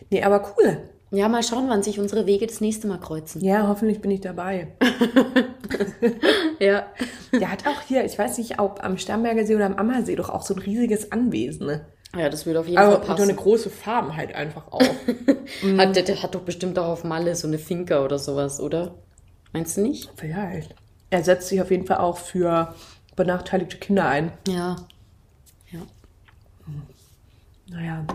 Nee, 0.09 0.23
aber 0.23 0.53
cool. 0.57 0.77
Ja, 1.11 1.27
mal 1.27 1.43
schauen, 1.43 1.69
wann 1.69 1.83
sich 1.83 1.99
unsere 1.99 2.25
Wege 2.25 2.45
das 2.47 2.61
nächste 2.61 2.87
Mal 2.87 2.99
kreuzen. 2.99 3.43
Ja, 3.43 3.67
hoffentlich 3.67 4.01
bin 4.01 4.11
ich 4.11 4.21
dabei. 4.21 4.75
Ja. 6.59 6.85
Der 7.33 7.51
hat 7.51 7.65
auch 7.67 7.81
hier, 7.87 8.05
ich 8.05 8.17
weiß 8.17 8.37
nicht, 8.37 8.59
ob 8.59 8.83
am 8.83 8.97
Starnberger 8.97 9.45
See 9.45 9.55
oder 9.55 9.65
am 9.65 9.75
Ammersee, 9.75 10.15
doch 10.15 10.29
auch 10.29 10.43
so 10.43 10.53
ein 10.53 10.59
riesiges 10.59 11.11
Anwesen. 11.11 11.65
Ne? 11.67 11.85
Ja, 12.15 12.29
das 12.29 12.45
würde 12.45 12.59
auf 12.59 12.67
jeden 12.67 12.77
Aber 12.77 13.01
Fall 13.01 13.11
und 13.11 13.17
so 13.17 13.23
eine 13.23 13.33
passen. 13.33 13.43
große 13.43 13.69
Farm 13.69 14.15
halt 14.15 14.35
einfach 14.35 14.71
auch. 14.71 14.81
Hat, 15.77 15.95
der, 15.95 16.03
der 16.03 16.21
hat 16.21 16.35
doch 16.35 16.41
bestimmt 16.41 16.77
auch 16.79 16.87
auf 16.87 17.03
Malle 17.03 17.35
so 17.35 17.47
eine 17.47 17.57
Finca 17.57 18.03
oder 18.03 18.19
sowas, 18.19 18.59
oder? 18.59 18.95
Meinst 19.51 19.77
du 19.77 19.81
nicht? 19.81 20.11
Vielleicht. 20.15 20.75
Er 21.09 21.23
setzt 21.23 21.47
sich 21.49 21.61
auf 21.61 21.71
jeden 21.71 21.85
Fall 21.85 21.97
auch 21.97 22.17
für 22.17 22.75
benachteiligte 23.15 23.77
Kinder 23.77 24.05
ein. 24.07 24.31
Ja. 24.47 24.75
Naja. 27.73 28.05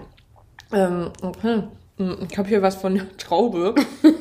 Ähm, 0.72 1.10
okay. 1.22 1.62
Hm, 1.98 2.26
Ich 2.30 2.38
habe 2.38 2.48
hier 2.48 2.62
was 2.62 2.76
von 2.76 2.94
der 2.94 3.16
Traube. 3.18 3.74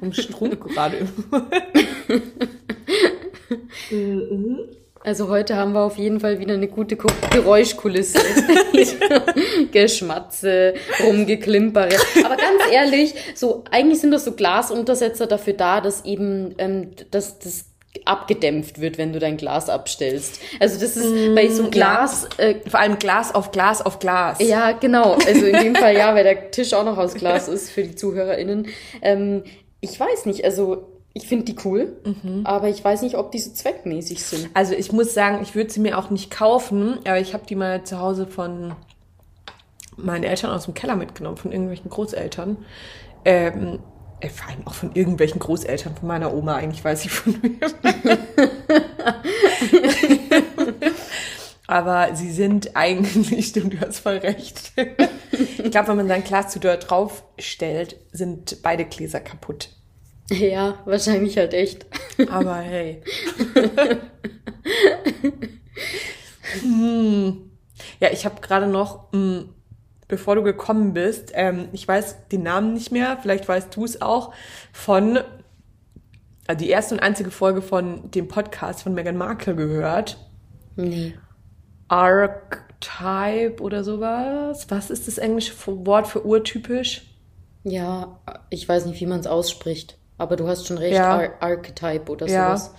Vom 0.00 0.12
Strunk 0.12 0.60
gerade. 0.68 1.08
Also 5.04 5.28
heute 5.28 5.56
haben 5.56 5.72
wir 5.72 5.80
auf 5.80 5.98
jeden 5.98 6.20
Fall 6.20 6.38
wieder 6.38 6.54
eine 6.54 6.68
gute 6.68 6.96
Ko- 6.96 7.08
Geräuschkulisse. 7.32 8.20
Geschmatze, 9.72 10.74
Rumgeklimpere. 11.04 11.88
Aber 12.24 12.36
ganz 12.36 12.62
ehrlich, 12.70 13.14
so 13.34 13.64
eigentlich 13.70 14.00
sind 14.00 14.12
das 14.12 14.24
so 14.24 14.32
Glasuntersetzer 14.32 15.26
dafür 15.26 15.54
da, 15.54 15.80
dass 15.80 16.04
eben 16.04 16.54
ähm, 16.58 16.90
dass 17.10 17.38
das 17.40 17.64
abgedämpft 18.04 18.80
wird, 18.80 18.98
wenn 18.98 19.12
du 19.12 19.18
dein 19.18 19.36
Glas 19.36 19.68
abstellst. 19.68 20.40
Also 20.60 20.80
das 20.80 20.96
ist 20.96 21.34
bei 21.34 21.48
so 21.48 21.70
Glas, 21.70 22.28
äh, 22.38 22.56
Vor 22.68 22.80
allem 22.80 22.98
Glas 22.98 23.34
auf 23.34 23.52
Glas 23.52 23.84
auf 23.84 23.98
Glas. 23.98 24.38
ja, 24.40 24.72
genau. 24.72 25.12
Also 25.26 25.46
in 25.46 25.62
dem 25.62 25.74
Fall 25.74 25.96
ja, 25.96 26.14
weil 26.14 26.24
der 26.24 26.50
Tisch 26.50 26.74
auch 26.74 26.84
noch 26.84 26.98
aus 26.98 27.14
Glas 27.14 27.48
ist 27.48 27.70
für 27.70 27.82
die 27.82 27.94
ZuhörerInnen. 27.94 28.68
Ähm, 29.02 29.44
ich 29.80 29.98
weiß 29.98 30.26
nicht, 30.26 30.44
also 30.44 30.88
ich 31.14 31.28
finde 31.28 31.44
die 31.44 31.56
cool, 31.64 31.92
aber 32.44 32.68
ich 32.68 32.82
weiß 32.82 33.02
nicht, 33.02 33.16
ob 33.16 33.32
die 33.32 33.38
so 33.38 33.50
zweckmäßig 33.50 34.22
sind. 34.22 34.48
Also 34.54 34.74
ich 34.74 34.92
muss 34.92 35.12
sagen, 35.12 35.40
ich 35.42 35.54
würde 35.54 35.70
sie 35.70 35.80
mir 35.80 35.98
auch 35.98 36.08
nicht 36.08 36.30
kaufen, 36.30 37.00
aber 37.04 37.20
ich 37.20 37.34
habe 37.34 37.44
die 37.46 37.54
mal 37.54 37.84
zu 37.84 37.98
Hause 37.98 38.26
von 38.26 38.74
meinen 39.96 40.24
Eltern 40.24 40.50
aus 40.50 40.64
dem 40.64 40.72
Keller 40.72 40.96
mitgenommen, 40.96 41.36
von 41.36 41.52
irgendwelchen 41.52 41.90
Großeltern. 41.90 42.56
Ähm, 43.24 43.74
äh, 43.74 43.78
vor 44.30 44.48
allem 44.48 44.66
auch 44.66 44.74
von 44.74 44.92
irgendwelchen 44.94 45.38
Großeltern, 45.38 45.96
von 45.96 46.08
meiner 46.08 46.34
Oma 46.34 46.56
eigentlich, 46.56 46.84
weiß 46.84 47.04
ich 47.04 47.10
von 47.10 47.40
mir. 47.40 47.58
Aber 51.66 52.14
sie 52.14 52.30
sind 52.30 52.76
eigentlich, 52.76 53.46
stimmt, 53.46 53.74
du 53.74 53.80
hast 53.80 54.00
voll 54.00 54.18
recht. 54.18 54.72
Ich 54.76 55.70
glaube, 55.70 55.88
wenn 55.88 55.96
man 55.96 56.08
sein 56.08 56.24
Glas 56.24 56.50
zu 56.50 56.60
dort 56.60 56.90
draufstellt, 56.90 57.96
sind 58.12 58.62
beide 58.62 58.84
Gläser 58.84 59.20
kaputt. 59.20 59.70
Ja, 60.30 60.78
wahrscheinlich 60.84 61.36
halt 61.36 61.54
echt. 61.54 61.86
Aber 62.30 62.56
hey. 62.56 63.02
hm. 66.60 67.50
Ja, 68.00 68.10
ich 68.12 68.24
habe 68.24 68.40
gerade 68.40 68.66
noch, 68.66 69.12
mh, 69.12 69.44
bevor 70.12 70.34
du 70.34 70.42
gekommen 70.42 70.92
bist, 70.92 71.30
ähm, 71.32 71.70
ich 71.72 71.88
weiß 71.88 72.28
den 72.30 72.42
Namen 72.42 72.74
nicht 72.74 72.92
mehr, 72.92 73.16
vielleicht 73.22 73.48
weißt 73.48 73.74
du 73.74 73.86
es 73.86 74.02
auch, 74.02 74.34
von 74.70 75.18
äh, 76.48 76.54
die 76.54 76.68
erste 76.68 76.94
und 76.94 77.00
einzige 77.00 77.30
Folge 77.30 77.62
von 77.62 78.10
dem 78.10 78.28
Podcast 78.28 78.82
von 78.82 78.92
Meghan 78.92 79.16
Markle 79.16 79.56
gehört. 79.56 80.18
Nee. 80.76 81.14
Archetype 81.88 83.62
oder 83.62 83.84
sowas. 83.84 84.66
Was 84.68 84.90
ist 84.90 85.08
das 85.08 85.16
englische 85.16 85.54
Wort 85.86 86.06
für 86.06 86.26
urtypisch? 86.26 87.06
Ja, 87.64 88.20
ich 88.50 88.68
weiß 88.68 88.84
nicht, 88.84 89.00
wie 89.00 89.06
man 89.06 89.20
es 89.20 89.26
ausspricht. 89.26 89.96
Aber 90.18 90.36
du 90.36 90.46
hast 90.46 90.66
schon 90.66 90.76
recht, 90.76 90.92
Ja. 90.94 91.16
Ar 91.16 91.30
Archetype 91.40 92.12
oder 92.12 92.26
Ja. 92.26 92.54
sowas. 92.54 92.74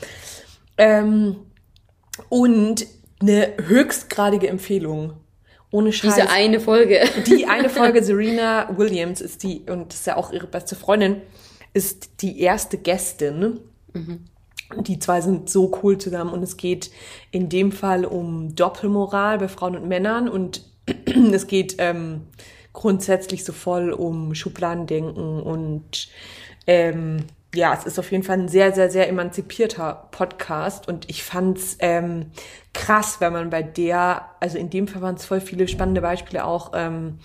Ähm, 0.77 1.37
und 2.29 2.85
eine 3.19 3.53
höchstgradige 3.59 4.49
Empfehlung. 4.49 5.13
Ohne 5.73 5.91
Scheiß. 5.91 6.13
Diese 6.13 6.29
eine 6.29 6.59
Folge. 6.59 7.01
Die 7.25 7.47
eine 7.47 7.67
Folge, 7.77 8.03
Serena 8.03 8.69
Williams 8.77 9.21
ist 9.21 9.41
die, 9.41 9.63
und 9.67 9.91
das 9.91 10.01
ist 10.01 10.07
ja 10.07 10.17
auch 10.17 10.31
ihre 10.31 10.45
beste 10.45 10.75
Freundin, 10.75 11.23
ist 11.73 12.21
die 12.21 12.41
erste 12.41 12.77
Gästin. 12.77 13.59
Die 14.81 14.99
zwei 14.99 15.21
sind 15.21 15.49
so 15.49 15.79
cool 15.81 15.97
zusammen 15.97 16.31
und 16.31 16.43
es 16.43 16.57
geht 16.57 16.91
in 17.31 17.49
dem 17.49 17.71
Fall 17.71 18.05
um 18.05 18.53
Doppelmoral 18.53 19.39
bei 19.39 19.47
Frauen 19.47 19.75
und 19.75 19.87
Männern 19.87 20.29
und 20.29 20.63
es 21.33 21.47
geht 21.47 21.75
ähm, 21.79 22.21
grundsätzlich 22.71 23.43
so 23.43 23.51
voll 23.51 23.91
um 23.91 24.35
Schubladendenken 24.35 25.41
und 25.41 26.09
ähm, 26.67 27.25
ja, 27.53 27.73
es 27.77 27.85
ist 27.85 27.99
auf 27.99 28.11
jeden 28.11 28.23
Fall 28.23 28.39
ein 28.39 28.47
sehr, 28.47 28.73
sehr, 28.73 28.89
sehr 28.89 29.07
emanzipierter 29.07 30.07
Podcast 30.11 30.87
und 30.87 31.09
ich 31.09 31.23
fand's 31.23 31.77
ähm, 31.79 32.31
krass, 32.73 33.17
wenn 33.19 33.33
man 33.33 33.49
bei 33.49 33.61
der, 33.61 34.29
also 34.39 34.57
in 34.57 34.69
dem 34.69 34.87
Fall 34.87 35.01
waren 35.01 35.15
es 35.15 35.25
voll 35.25 35.39
viele 35.41 35.67
spannende 35.67 36.01
Beispiele 36.01 36.45
auch 36.45 36.71
ähm, 36.73 37.19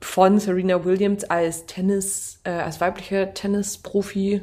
von 0.00 0.38
Serena 0.40 0.84
Williams 0.84 1.24
als 1.24 1.66
Tennis, 1.66 2.40
äh, 2.44 2.50
als 2.50 2.80
weiblicher 2.80 3.34
Tennisprofi. 3.34 4.40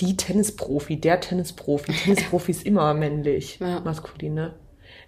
Die 0.00 0.16
Tennisprofi, 0.16 1.00
der 1.00 1.20
Tennisprofi. 1.20 1.92
Tennisprofi 1.92 2.50
ist 2.52 2.64
immer 2.66 2.94
männlich, 2.94 3.58
Ja. 3.60 3.80
maskulin, 3.80 4.34
ne? 4.34 4.54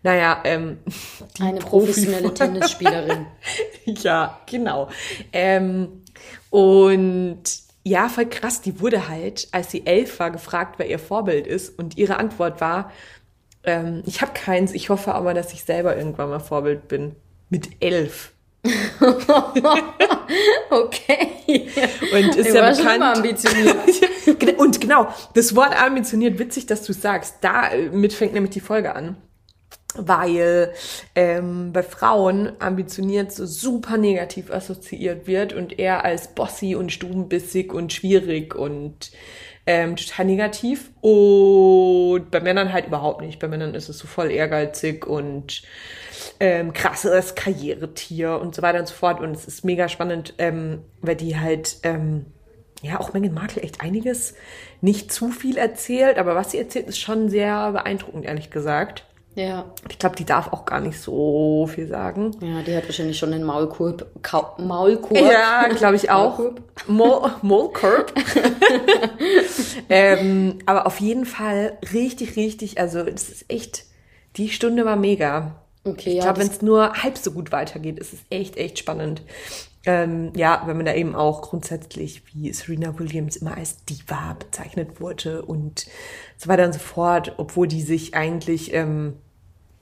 Naja, 0.03 0.41
ähm, 0.45 0.79
Eine 1.41 1.61
Profi 1.61 1.87
professionelle 1.87 2.27
von- 2.29 2.35
Tennisspielerin. 2.35 3.27
ja, 3.85 4.41
genau. 4.47 4.89
Ähm, 5.33 6.03
und 6.51 7.43
ja, 7.85 8.09
voll 8.09 8.27
krass, 8.27 8.61
die 8.61 8.81
wurde 8.81 9.09
halt, 9.09 9.49
als 9.53 9.71
sie 9.71 9.87
elf 9.87 10.19
war, 10.21 10.31
gefragt, 10.31 10.75
wer 10.79 10.89
ihr 10.89 10.99
Vorbild 10.99 11.47
ist. 11.47 11.79
Und 11.79 11.97
ihre 11.97 12.19
Antwort 12.19 12.61
war, 12.61 12.91
ähm, 13.65 14.03
ich 14.07 14.21
habe 14.21 14.33
keins, 14.35 14.73
ich 14.73 14.91
hoffe 14.91 15.15
aber, 15.15 15.35
dass 15.35 15.53
ich 15.53 15.65
selber 15.65 15.97
irgendwann 15.97 16.31
mal 16.31 16.41
Vorbild 16.41 16.89
bin. 16.89 17.15
Mit 17.51 17.69
elf. 17.81 18.33
Okay. 20.71 21.69
Und 22.13 22.37
ist 22.37 22.49
Ich 22.49 22.55
ja 22.55 22.63
war 22.63 22.75
schon 22.75 22.85
bekannt. 22.85 22.97
immer 22.97 23.17
ambitioniert. 23.17 23.77
Und 24.59 24.81
genau, 24.81 25.09
das 25.35 25.57
Wort 25.57 25.81
ambitioniert, 25.81 26.39
witzig, 26.39 26.67
dass 26.67 26.83
du 26.83 26.93
sagst. 26.93 27.37
Damit 27.41 28.13
fängt 28.13 28.35
nämlich 28.35 28.53
die 28.53 28.61
Folge 28.61 28.95
an. 28.95 29.17
Weil 29.99 30.73
ähm, 31.15 31.73
bei 31.73 31.83
Frauen 31.83 32.53
ambitioniert 32.61 33.33
so 33.33 33.47
super 33.47 33.97
negativ 33.97 34.51
assoziiert 34.51 35.27
wird 35.27 35.53
und 35.53 35.79
eher 35.79 36.05
als 36.05 36.35
bossy 36.35 36.75
und 36.75 36.93
stubenbissig 36.93 37.73
und 37.73 37.93
schwierig 37.93 38.55
und 38.55 39.11
ähm, 39.69 39.97
total 39.97 40.25
negativ. 40.25 40.91
Und 41.03 42.31
bei 42.31 42.41
Männern 42.41 42.73
halt 42.73 42.87
überhaupt 42.87 43.21
nicht. 43.21 43.39
Bei 43.39 43.49
Männern 43.49 43.75
ist 43.75 43.91
es 43.91 43.99
so 43.99 44.07
voll 44.07 44.31
ehrgeizig 44.31 45.07
und 45.07 45.63
ähm, 46.41 46.73
krasses 46.73 47.35
Karrieretier 47.35 48.41
und 48.41 48.55
so 48.55 48.63
weiter 48.63 48.79
und 48.79 48.89
so 48.89 48.95
fort. 48.95 49.21
Und 49.21 49.37
es 49.37 49.47
ist 49.47 49.67
mega 49.67 49.91
spannend, 49.91 50.33
ähm, 50.39 50.85
weil 51.03 51.17
die 51.17 51.39
halt, 51.39 51.77
ähm, 51.83 52.25
ja, 52.81 52.99
auch 52.99 53.13
Meghan 53.13 53.35
Markle 53.35 53.63
echt 53.63 53.83
einiges 53.83 54.35
nicht 54.81 55.13
zu 55.13 55.29
viel 55.31 55.59
erzählt, 55.59 56.17
aber 56.17 56.35
was 56.35 56.53
sie 56.53 56.59
erzählt, 56.59 56.89
ist 56.89 56.99
schon 56.99 57.29
sehr 57.29 57.73
beeindruckend, 57.73 58.25
ehrlich 58.25 58.51
gesagt. 58.51 59.05
Ja. 59.39 59.67
Ich 59.89 60.01
glaube, 60.01 60.17
die 60.17 60.25
darf 60.25 60.53
auch 60.53 60.65
gar 60.65 60.81
nicht 60.81 61.01
so 61.01 61.69
viel 61.73 61.87
sagen. 61.87 62.33
Ja, 62.41 62.61
die 62.63 62.75
hat 62.75 62.87
wahrscheinlich 62.87 63.17
schon 63.17 63.31
den 63.31 63.45
Maulkorb. 63.45 64.07
Maulkorb. 64.59 65.17
Ja, 65.17 65.69
glaube 65.69 65.95
ich 65.95 66.11
auch. 66.11 66.41
Maulkorb. 66.89 68.13
Ähm, 69.91 70.59
aber 70.67 70.87
auf 70.87 71.01
jeden 71.01 71.25
Fall 71.25 71.79
richtig, 71.95 72.37
richtig, 72.37 72.79
also 72.79 72.99
es 72.99 73.31
ist 73.31 73.45
echt, 73.49 73.85
die 74.37 74.51
Stunde 74.51 74.85
war 74.85 74.97
mega. 74.97 75.55
Okay, 75.85 76.11
Ich 76.11 76.17
ja. 76.17 76.25
glaube, 76.25 76.41
wenn 76.41 76.49
es 76.49 76.61
nur 76.61 76.93
halb 76.93 77.17
so 77.17 77.31
gut 77.31 77.53
weitergeht, 77.53 77.99
ist 77.99 78.13
es 78.13 78.19
echt, 78.29 78.59
echt 78.59 78.79
spannend. 78.79 79.23
Ähm, 79.87 80.33
ja, 80.37 80.63
wenn 80.67 80.77
man 80.77 80.85
da 80.85 80.93
eben 80.93 81.15
auch 81.15 81.41
grundsätzlich, 81.41 82.23
wie 82.27 82.53
Serena 82.53 82.99
Williams 82.99 83.37
immer 83.37 83.57
als 83.57 83.85
Diva 83.87 84.37
bezeichnet 84.39 85.01
wurde 85.01 85.41
und 85.41 85.87
so 86.37 86.49
weiter 86.49 86.67
und 86.67 86.75
so 86.75 86.81
fort, 86.81 87.35
obwohl 87.39 87.67
die 87.67 87.81
sich 87.81 88.15
eigentlich, 88.15 88.75
ähm, 88.75 89.15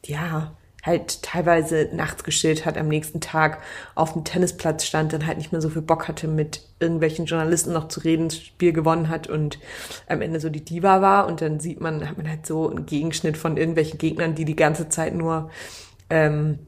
ja, 0.08 0.56
halt 0.86 1.22
teilweise 1.22 1.88
nachts 1.92 2.22
geschillt 2.22 2.64
hat, 2.64 2.78
am 2.78 2.88
nächsten 2.88 3.20
Tag 3.20 3.60
auf 3.96 4.12
dem 4.12 4.24
Tennisplatz 4.24 4.84
stand, 4.84 5.12
dann 5.12 5.26
halt 5.26 5.36
nicht 5.36 5.50
mehr 5.50 5.60
so 5.60 5.68
viel 5.68 5.82
Bock 5.82 6.06
hatte, 6.06 6.28
mit 6.28 6.62
irgendwelchen 6.78 7.26
Journalisten 7.26 7.72
noch 7.72 7.88
zu 7.88 8.00
reden, 8.00 8.28
das 8.28 8.38
Spiel 8.38 8.72
gewonnen 8.72 9.08
hat 9.08 9.26
und 9.26 9.58
am 10.06 10.22
Ende 10.22 10.38
so 10.38 10.48
die 10.48 10.64
Diva 10.64 11.02
war. 11.02 11.26
Und 11.26 11.40
dann 11.40 11.58
sieht 11.58 11.80
man, 11.80 12.08
hat 12.08 12.16
man 12.16 12.28
halt 12.28 12.46
so 12.46 12.70
einen 12.70 12.86
Gegenschnitt 12.86 13.36
von 13.36 13.56
irgendwelchen 13.56 13.98
Gegnern, 13.98 14.36
die 14.36 14.44
die 14.44 14.56
ganze 14.56 14.88
Zeit 14.88 15.14
nur 15.14 15.50
ähm, 16.08 16.60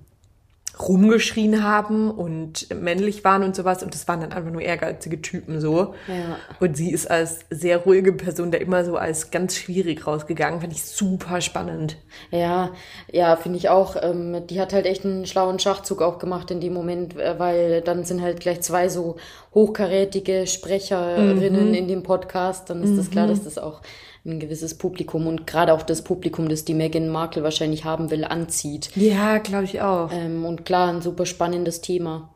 rumgeschrien 0.81 1.63
haben 1.63 2.11
und 2.11 2.69
männlich 2.75 3.25
waren 3.25 3.43
und 3.43 3.57
sowas 3.57 3.83
und 3.83 3.95
das 3.95 4.07
waren 4.09 4.21
dann 4.21 4.33
einfach 4.33 4.51
nur 4.51 4.63
ehrgeizige 4.63 5.21
Typen 5.21 5.61
so. 5.61 5.95
Ja. 6.07 6.39
Und 6.61 6.77
sie 6.77 6.93
ist 6.93 7.11
als 7.11 7.41
sehr 7.51 7.79
ruhige 7.79 8.13
Person 8.13 8.51
da 8.51 8.59
immer 8.59 8.85
so 8.85 8.97
als 8.97 9.31
ganz 9.31 9.57
schwierig 9.57 10.07
rausgegangen, 10.07 10.61
fand 10.61 10.73
ich 10.73 10.85
super 10.85 11.41
spannend. 11.41 11.97
Ja, 12.31 12.71
ja, 13.11 13.37
finde 13.37 13.59
ich 13.59 13.69
auch. 13.69 13.97
Ähm, 14.01 14.47
die 14.47 14.61
hat 14.61 14.73
halt 14.73 14.87
echt 14.87 15.05
einen 15.05 15.27
schlauen 15.27 15.59
Schachzug 15.59 16.03
auch 16.03 16.19
gemacht 16.19 16.51
in 16.51 16.61
dem 16.61 16.75
Moment, 16.75 17.17
äh, 17.17 17.39
weil 17.39 17.81
dann 17.81 18.05
sind 18.05 18.23
halt 18.23 18.41
gleich 18.41 18.61
zwei 18.61 18.89
so 18.89 19.17
hochkarätige 19.59 20.47
Sprecherinnen 20.47 21.75
in 21.75 21.89
dem 21.89 22.05
Podcast. 22.05 22.71
Dann 22.71 22.83
ist 22.85 22.97
das 22.97 23.11
klar, 23.11 23.27
dass 23.27 23.43
das 23.43 23.59
auch 23.59 23.83
ein 24.25 24.39
gewisses 24.39 24.77
Publikum 24.77 25.27
und 25.27 25.47
gerade 25.47 25.73
auch 25.73 25.83
das 25.83 26.03
Publikum, 26.03 26.49
das 26.49 26.65
die 26.65 26.75
Meghan 26.75 27.09
Markle 27.09 27.43
wahrscheinlich 27.43 27.85
haben 27.85 28.11
will, 28.11 28.25
anzieht. 28.25 28.91
Ja, 28.95 29.39
glaube 29.39 29.65
ich 29.65 29.81
auch. 29.81 30.11
Ähm, 30.13 30.45
und 30.45 30.65
klar, 30.65 30.93
ein 30.93 31.03
super 31.03 31.27
spannendes 31.27 31.81
Thema. 31.81 32.33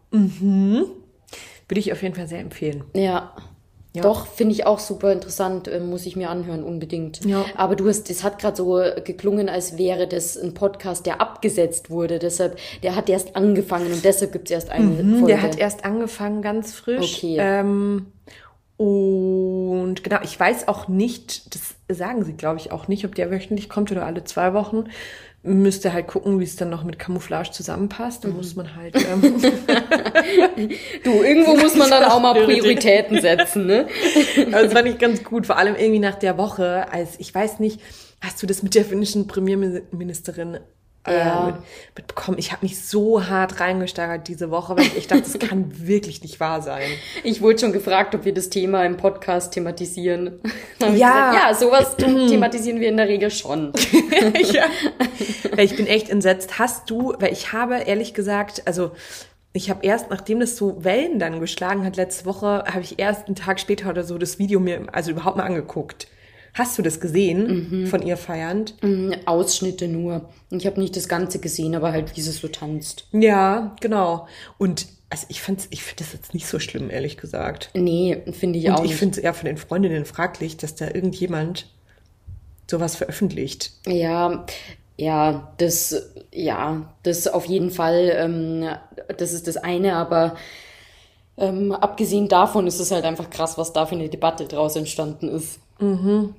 Würde 1.69 1.81
ich 1.81 1.93
auf 1.93 2.03
jeden 2.03 2.15
Fall 2.15 2.27
sehr 2.29 2.41
empfehlen. 2.41 2.85
Ja. 2.95 3.33
Ja. 3.95 4.03
Doch, 4.03 4.27
finde 4.27 4.55
ich 4.55 4.65
auch 4.65 4.79
super 4.79 5.13
interessant, 5.13 5.69
äh, 5.69 5.79
muss 5.79 6.07
ich 6.07 6.17
mir 6.17 6.31
anhören, 6.31 6.65
unbedingt. 6.65 7.25
Ja. 7.27 7.45
Aber 7.57 7.77
du 7.77 7.87
hast, 7.89 8.09
es 8.09 8.25
hat 8.25 8.39
gerade 8.39 8.57
so 8.57 8.83
geklungen, 9.05 9.51
als 9.51 9.77
wäre 9.77 10.09
das 10.09 10.37
ein 10.39 10.55
Podcast, 10.55 11.05
der 11.05 11.21
abgesetzt 11.21 11.91
wurde. 11.91 12.19
Deshalb, 12.19 12.59
der 12.83 12.97
hat 12.97 13.11
erst 13.11 13.37
angefangen 13.37 13.93
und 13.93 14.03
deshalb 14.03 14.33
gibt 14.33 14.47
es 14.47 14.51
erst 14.53 14.71
eine 14.71 14.95
Folge. 14.95 15.03
Mhm, 15.03 15.27
Der 15.27 15.43
hat 15.43 15.59
erst 15.59 15.85
angefangen, 15.85 16.41
ganz 16.41 16.73
frisch. 16.75 17.19
Okay. 17.19 17.37
Ähm, 17.39 18.07
und 18.79 20.03
genau, 20.03 20.21
ich 20.25 20.41
weiß 20.41 20.69
auch 20.69 20.89
nicht, 20.89 21.55
das 21.55 21.75
sagen 21.97 22.25
sie, 22.25 22.33
glaube 22.33 22.59
ich, 22.59 22.73
auch 22.73 22.89
nicht, 22.89 23.05
ob 23.05 23.15
der 23.15 23.31
wöchentlich 23.31 23.69
kommt 23.69 23.93
oder 23.93 24.07
alle 24.07 24.25
zwei 24.25 24.55
Wochen. 24.55 24.87
Müsste 25.45 25.93
halt 25.93 26.07
gucken, 26.07 26.39
wie 26.39 26.45
es 26.45 26.55
dann 26.55 26.71
noch 26.71 26.85
mit 26.85 27.01
Camouflage 27.01 27.51
zusammenpasst. 27.51 28.23
Da 28.23 28.29
Mhm. 28.29 28.37
muss 28.37 28.55
man 28.55 28.77
halt. 28.77 28.95
Ähm, 28.95 29.21
du, 31.05 31.11
irgendwo 31.23 31.57
muss 31.57 31.75
man 31.75 31.91
dann 31.91 32.05
auch 32.05 32.21
mal 32.21 32.33
Priorität. 32.35 33.09
Prioritäten 33.09 33.21
setzen, 33.21 33.67
ne? 33.67 33.87
also 34.53 34.65
das 34.69 34.73
fand 34.73 34.89
ich 34.89 34.99
ganz 34.99 35.25
gut, 35.25 35.47
vor 35.47 35.59
allem 35.59 35.75
irgendwie 35.75 35.99
nach 35.99 36.15
der 36.15 36.39
Woche, 36.39 36.87
als 36.93 37.19
ich 37.19 37.35
weiß 37.35 37.59
nicht, 37.59 37.81
hast 38.21 38.41
du 38.43 38.47
das 38.47 38.63
mit 38.63 38.75
der 38.77 38.85
finnischen 38.85 39.27
Premierministerin 39.27 40.59
Ja. 41.07 41.47
mit, 41.47 41.57
mitbekommen? 41.97 42.39
Ich 42.39 42.53
habe 42.53 42.65
mich 42.65 42.81
so 42.85 43.27
hart 43.27 43.59
reingesteigert 43.59 44.29
diese 44.29 44.51
Woche, 44.51 44.77
weil 44.77 44.87
ich 44.97 45.09
dachte, 45.09 45.23
das 45.23 45.39
kann 45.39 45.73
wirklich 45.87 46.23
nicht 46.23 46.39
wahr 46.39 46.63
sein. 46.63 46.89
Ich 47.25 47.43
wurde 47.43 47.59
schon 47.59 47.73
gefragt, 47.73 48.15
ob 48.15 48.25
wir 48.25 48.33
das 48.33 48.51
Thema 48.51 48.85
im 48.85 48.97
Podcast 48.97 49.53
thematisieren. 49.53 50.41
Ja. 50.81 50.89
gesagt, 50.91 51.35
ja, 51.35 51.55
sowas 51.55 51.97
thematisieren 51.97 52.81
wir 52.81 52.89
in 52.89 52.97
der 52.97 53.07
Regel 53.07 53.31
schon. 53.31 53.73
ja. 54.53 54.65
Weil 55.55 55.65
ich 55.65 55.77
bin 55.77 55.87
echt 55.87 56.11
entsetzt. 56.11 56.59
Hast 56.59 56.91
du, 56.91 57.15
weil 57.21 57.33
ich 57.33 57.53
habe 57.53 57.77
ehrlich 57.77 58.15
gesagt, 58.15 58.63
also 58.67 58.91
ich 59.53 59.71
habe 59.71 59.87
erst, 59.87 60.11
nachdem 60.11 60.41
das 60.41 60.57
so 60.57 60.83
Wellen 60.85 61.19
dann 61.19 61.39
geschlagen 61.41 61.85
hat 61.85 61.97
letzte 61.97 62.27
Woche, 62.27 62.65
habe 62.67 62.81
ich 62.81 62.99
erst 62.99 63.27
einen 63.27 63.37
Tag 63.37 63.61
später 63.61 63.91
oder 63.91 64.03
so 64.03 64.19
das 64.19 64.39
Video 64.39 64.59
mir 64.59 64.87
also 64.93 65.13
überhaupt 65.13 65.37
mal 65.37 65.45
angeguckt. 65.45 66.09
Hast 66.55 66.77
du 66.77 66.83
das 66.83 67.01
gesehen 67.01 67.87
von 67.87 68.03
ihr 68.03 68.17
feiernd? 68.19 68.75
Mm, 68.83 69.13
Ausschnitte 69.25 69.89
nur. 69.89 70.29
Ich 70.51 70.67
habe 70.67 70.81
nicht 70.81 70.97
das 70.97 71.09
Ganze 71.09 71.39
gesehen, 71.39 71.75
aber 71.75 71.93
halt, 71.93 72.17
wie 72.17 72.21
sie 72.21 72.31
so 72.31 72.49
tanzt. 72.49 73.07
Ja, 73.13 73.75
genau. 73.81 74.27
Und 74.59 74.87
also 75.09 75.27
ich 75.29 75.43
fand's, 75.43 75.69
ich 75.71 75.83
finde 75.83 76.05
das 76.05 76.13
jetzt 76.15 76.35
nicht 76.35 76.47
so 76.47 76.59
schlimm, 76.59 76.89
ehrlich 76.91 77.19
gesagt. 77.19 77.71
Nee, 77.75 78.23
finde 78.33 78.59
ich 78.59 78.69
Und 78.69 78.75
auch 78.75 78.85
ich 78.85 78.97
finde 78.97 79.19
es 79.19 79.25
eher 79.25 79.35
von 79.35 79.47
den 79.47 79.59
Freundinnen 79.59 80.07
fraglich, 80.07 80.57
dass 80.57 80.75
da 80.75 80.87
irgendjemand 80.87 81.67
sowas 82.71 82.97
veröffentlicht. 82.97 83.73
Ja, 83.87 84.47
ja, 84.97 85.53
das, 85.59 86.11
ja, 86.33 86.95
das 87.03 87.29
auf 87.29 87.45
jeden 87.45 87.71
Fall, 87.71 88.11
ähm, 88.17 88.67
das 89.19 89.35
ist 89.35 89.49
das 89.49 89.59
eine, 89.59 89.97
aber 89.97 90.37
ähm, 91.37 91.73
abgesehen 91.73 92.29
davon 92.29 92.67
ist 92.67 92.81
es 92.81 92.91
halt 92.91 93.05
einfach 93.05 93.29
krass, 93.29 93.59
was 93.59 93.73
da 93.73 93.85
für 93.85 93.95
eine 93.95 94.09
Debatte 94.09 94.47
draus 94.47 94.77
entstanden 94.77 95.29
ist. 95.29 95.61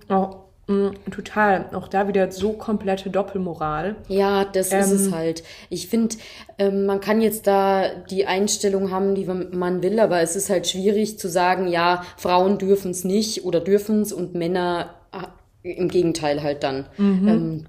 Oh, 0.09 0.35
mh, 0.67 0.91
total. 1.11 1.69
Auch 1.73 1.87
da 1.87 2.07
wieder 2.07 2.31
so 2.31 2.53
komplette 2.53 3.09
Doppelmoral. 3.09 3.95
Ja, 4.07 4.45
das 4.45 4.71
ist 4.71 4.91
es 4.91 5.11
halt. 5.11 5.43
Ich 5.69 5.87
finde, 5.87 6.15
ähm, 6.57 6.85
man 6.85 7.01
kann 7.01 7.21
jetzt 7.21 7.47
da 7.47 7.89
die 8.09 8.25
Einstellung 8.25 8.91
haben, 8.91 9.15
die 9.15 9.25
man 9.25 9.83
will, 9.83 9.99
aber 9.99 10.21
es 10.21 10.35
ist 10.35 10.49
halt 10.49 10.67
schwierig 10.67 11.19
zu 11.19 11.29
sagen, 11.29 11.67
ja, 11.67 12.03
Frauen 12.17 12.57
dürfen 12.57 12.91
es 12.91 13.03
nicht 13.03 13.45
oder 13.45 13.59
dürfen 13.59 14.01
es 14.01 14.13
und 14.13 14.35
Männer 14.35 14.95
ah, 15.11 15.27
im 15.61 15.89
Gegenteil 15.89 16.41
halt 16.41 16.63
dann. 16.63 16.85
Ähm, 17.27 17.65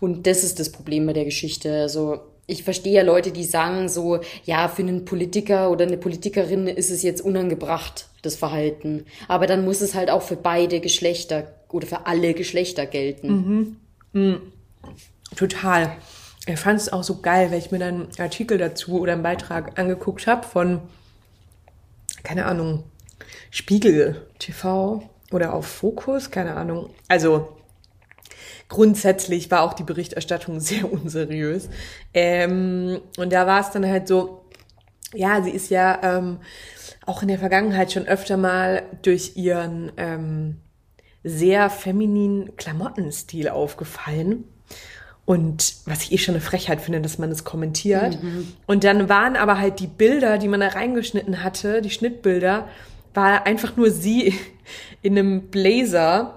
und 0.00 0.26
das 0.26 0.44
ist 0.44 0.58
das 0.60 0.70
Problem 0.70 1.06
bei 1.06 1.12
der 1.12 1.24
Geschichte. 1.24 1.72
Also 1.80 2.20
ich 2.46 2.62
verstehe 2.62 2.92
ja 2.94 3.02
Leute, 3.02 3.32
die 3.32 3.44
sagen 3.44 3.88
so, 3.88 4.20
ja, 4.44 4.68
für 4.68 4.82
einen 4.82 5.04
Politiker 5.04 5.70
oder 5.70 5.84
eine 5.84 5.96
Politikerin 5.96 6.68
ist 6.68 6.90
es 6.90 7.02
jetzt 7.02 7.20
unangebracht, 7.20 8.08
das 8.22 8.36
Verhalten. 8.36 9.04
Aber 9.26 9.46
dann 9.46 9.64
muss 9.64 9.80
es 9.80 9.94
halt 9.94 10.10
auch 10.10 10.22
für 10.22 10.36
beide 10.36 10.80
Geschlechter 10.80 11.52
oder 11.68 11.86
für 11.86 12.06
alle 12.06 12.34
Geschlechter 12.34 12.86
gelten. 12.86 13.78
Total. 15.34 15.96
Ich 16.46 16.60
fand 16.60 16.80
es 16.80 16.92
auch 16.92 17.02
so 17.02 17.20
geil, 17.20 17.50
weil 17.50 17.58
ich 17.58 17.72
mir 17.72 17.80
dann 17.80 18.02
einen 18.02 18.20
Artikel 18.20 18.56
dazu 18.58 19.00
oder 19.00 19.14
einen 19.14 19.24
Beitrag 19.24 19.76
angeguckt 19.78 20.28
habe 20.28 20.46
von, 20.46 20.80
keine 22.22 22.46
Ahnung, 22.46 22.84
Spiegel 23.50 24.26
TV 24.38 25.02
oder 25.32 25.52
auf 25.52 25.66
Fokus, 25.66 26.30
keine 26.30 26.54
Ahnung. 26.54 26.90
Also 27.08 27.55
grundsätzlich 28.68 29.50
war 29.50 29.62
auch 29.62 29.74
die 29.74 29.84
Berichterstattung 29.84 30.60
sehr 30.60 30.90
unseriös. 30.90 31.68
Ähm, 32.14 33.00
und 33.16 33.32
da 33.32 33.46
war 33.46 33.60
es 33.60 33.70
dann 33.70 33.86
halt 33.86 34.08
so, 34.08 34.44
ja, 35.14 35.42
sie 35.42 35.50
ist 35.50 35.70
ja 35.70 36.00
ähm, 36.02 36.38
auch 37.04 37.22
in 37.22 37.28
der 37.28 37.38
Vergangenheit 37.38 37.92
schon 37.92 38.06
öfter 38.06 38.36
mal 38.36 38.82
durch 39.02 39.36
ihren 39.36 39.92
ähm, 39.96 40.56
sehr 41.22 41.70
femininen 41.70 42.56
Klamottenstil 42.56 43.48
aufgefallen. 43.48 44.44
Und 45.24 45.74
was 45.86 46.02
ich 46.04 46.12
eh 46.12 46.18
schon 46.18 46.36
eine 46.36 46.40
Frechheit 46.40 46.80
finde, 46.80 47.00
dass 47.00 47.18
man 47.18 47.30
das 47.30 47.42
kommentiert. 47.42 48.16
Und 48.66 48.84
dann 48.84 49.08
waren 49.08 49.34
aber 49.34 49.58
halt 49.58 49.80
die 49.80 49.88
Bilder, 49.88 50.38
die 50.38 50.46
man 50.46 50.60
da 50.60 50.68
reingeschnitten 50.68 51.42
hatte, 51.42 51.82
die 51.82 51.90
Schnittbilder, 51.90 52.68
war 53.12 53.44
einfach 53.44 53.76
nur 53.76 53.90
sie 53.90 54.34
in 55.02 55.18
einem 55.18 55.48
Blazer 55.48 56.35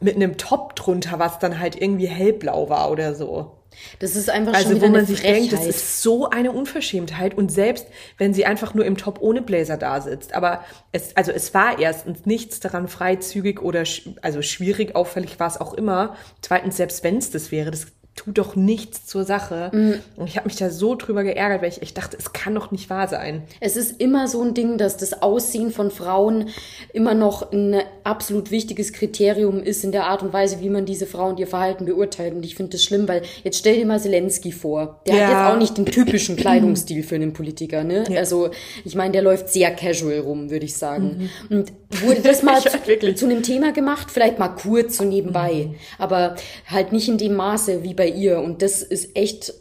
mit 0.00 0.16
einem 0.16 0.36
Top 0.36 0.76
drunter, 0.76 1.18
was 1.18 1.38
dann 1.38 1.58
halt 1.58 1.80
irgendwie 1.80 2.06
hellblau 2.06 2.68
war 2.68 2.90
oder 2.90 3.14
so. 3.14 3.52
Das 3.98 4.16
ist 4.16 4.30
einfach 4.30 4.54
schon 4.54 4.64
Also 4.64 4.70
wieder 4.76 4.86
wo 4.86 4.90
man 4.90 4.98
eine 5.00 5.06
sich 5.06 5.20
Frechheit. 5.20 5.36
denkt, 5.36 5.52
das 5.52 5.66
ist 5.66 6.02
so 6.02 6.30
eine 6.30 6.50
Unverschämtheit. 6.50 7.34
Und 7.36 7.52
selbst 7.52 7.86
wenn 8.16 8.32
sie 8.32 8.46
einfach 8.46 8.72
nur 8.72 8.86
im 8.86 8.96
Top 8.96 9.18
ohne 9.20 9.42
Blazer 9.42 9.76
da 9.76 10.00
sitzt, 10.00 10.32
aber 10.32 10.64
es, 10.92 11.14
also 11.14 11.30
es 11.30 11.52
war 11.52 11.78
erstens 11.78 12.24
nichts 12.24 12.58
daran 12.60 12.88
freizügig 12.88 13.60
oder 13.60 13.82
sch- 13.82 14.16
also 14.22 14.40
schwierig, 14.40 14.96
auffällig 14.96 15.38
war 15.38 15.48
es 15.48 15.60
auch 15.60 15.74
immer. 15.74 16.16
Zweitens, 16.40 16.78
selbst 16.78 17.04
wenn 17.04 17.18
es 17.18 17.30
das 17.30 17.52
wäre, 17.52 17.70
das 17.70 17.88
tut 18.16 18.38
doch 18.38 18.56
nichts 18.56 19.04
zur 19.06 19.24
Sache. 19.24 19.70
Mhm. 19.72 19.94
Und 20.16 20.26
ich 20.26 20.36
habe 20.36 20.46
mich 20.48 20.56
da 20.56 20.70
so 20.70 20.94
drüber 20.94 21.22
geärgert, 21.22 21.60
weil 21.62 21.68
ich 21.68 21.82
echt 21.82 21.96
dachte, 21.98 22.16
es 22.18 22.32
kann 22.32 22.54
doch 22.54 22.70
nicht 22.70 22.88
wahr 22.88 23.06
sein. 23.08 23.42
Es 23.60 23.76
ist 23.76 24.00
immer 24.00 24.26
so 24.26 24.42
ein 24.42 24.54
Ding, 24.54 24.78
dass 24.78 24.96
das 24.96 25.22
Aussehen 25.22 25.70
von 25.70 25.90
Frauen 25.90 26.48
immer 26.94 27.12
noch 27.14 27.52
ein 27.52 27.76
absolut 28.04 28.50
wichtiges 28.50 28.92
Kriterium 28.94 29.62
ist 29.62 29.84
in 29.84 29.92
der 29.92 30.06
Art 30.06 30.22
und 30.22 30.32
Weise, 30.32 30.60
wie 30.60 30.70
man 30.70 30.86
diese 30.86 31.06
Frau 31.06 31.28
und 31.28 31.38
ihr 31.38 31.46
Verhalten 31.46 31.84
beurteilt. 31.84 32.34
Und 32.34 32.44
ich 32.44 32.54
finde 32.54 32.72
das 32.72 32.82
schlimm, 32.84 33.06
weil 33.06 33.20
jetzt 33.44 33.58
stell 33.58 33.76
dir 33.76 33.84
mal 33.86 34.00
Zelensky 34.00 34.50
vor. 34.50 35.02
Der 35.06 35.14
Ja. 35.14 35.20
hat 35.20 35.30
jetzt 35.30 35.52
auch 35.54 35.58
nicht 35.58 35.76
den 35.78 35.86
typischen 35.86 36.36
Kleidungsstil 36.36 37.02
für 37.02 37.16
einen 37.16 37.34
Politiker, 37.34 37.84
ne? 37.84 38.04
Also, 38.16 38.48
ich 38.84 38.94
meine, 38.94 39.12
der 39.12 39.22
läuft 39.22 39.50
sehr 39.50 39.70
casual 39.72 40.20
rum, 40.20 40.48
würde 40.50 40.64
ich 40.64 40.74
sagen. 40.74 41.28
Und 41.50 41.70
wurde 42.02 42.22
das 42.22 42.42
mal 42.42 42.56
Ja, 42.64 42.70
zu, 42.70 43.14
zu 43.14 43.26
einem 43.26 43.42
Thema 43.42 43.72
gemacht? 43.72 44.10
Vielleicht 44.10 44.38
mal 44.38 44.48
kurz 44.48 44.96
so 44.96 45.04
nebenbei. 45.04 45.70
Aber 45.98 46.36
halt 46.66 46.92
nicht 46.92 47.08
in 47.08 47.18
dem 47.18 47.34
Maße 47.34 47.82
wie 47.82 47.92
bei 47.92 48.05
ihr. 48.06 48.40
Und 48.40 48.62
das 48.62 48.82
ist 48.82 49.16
echt 49.16 49.54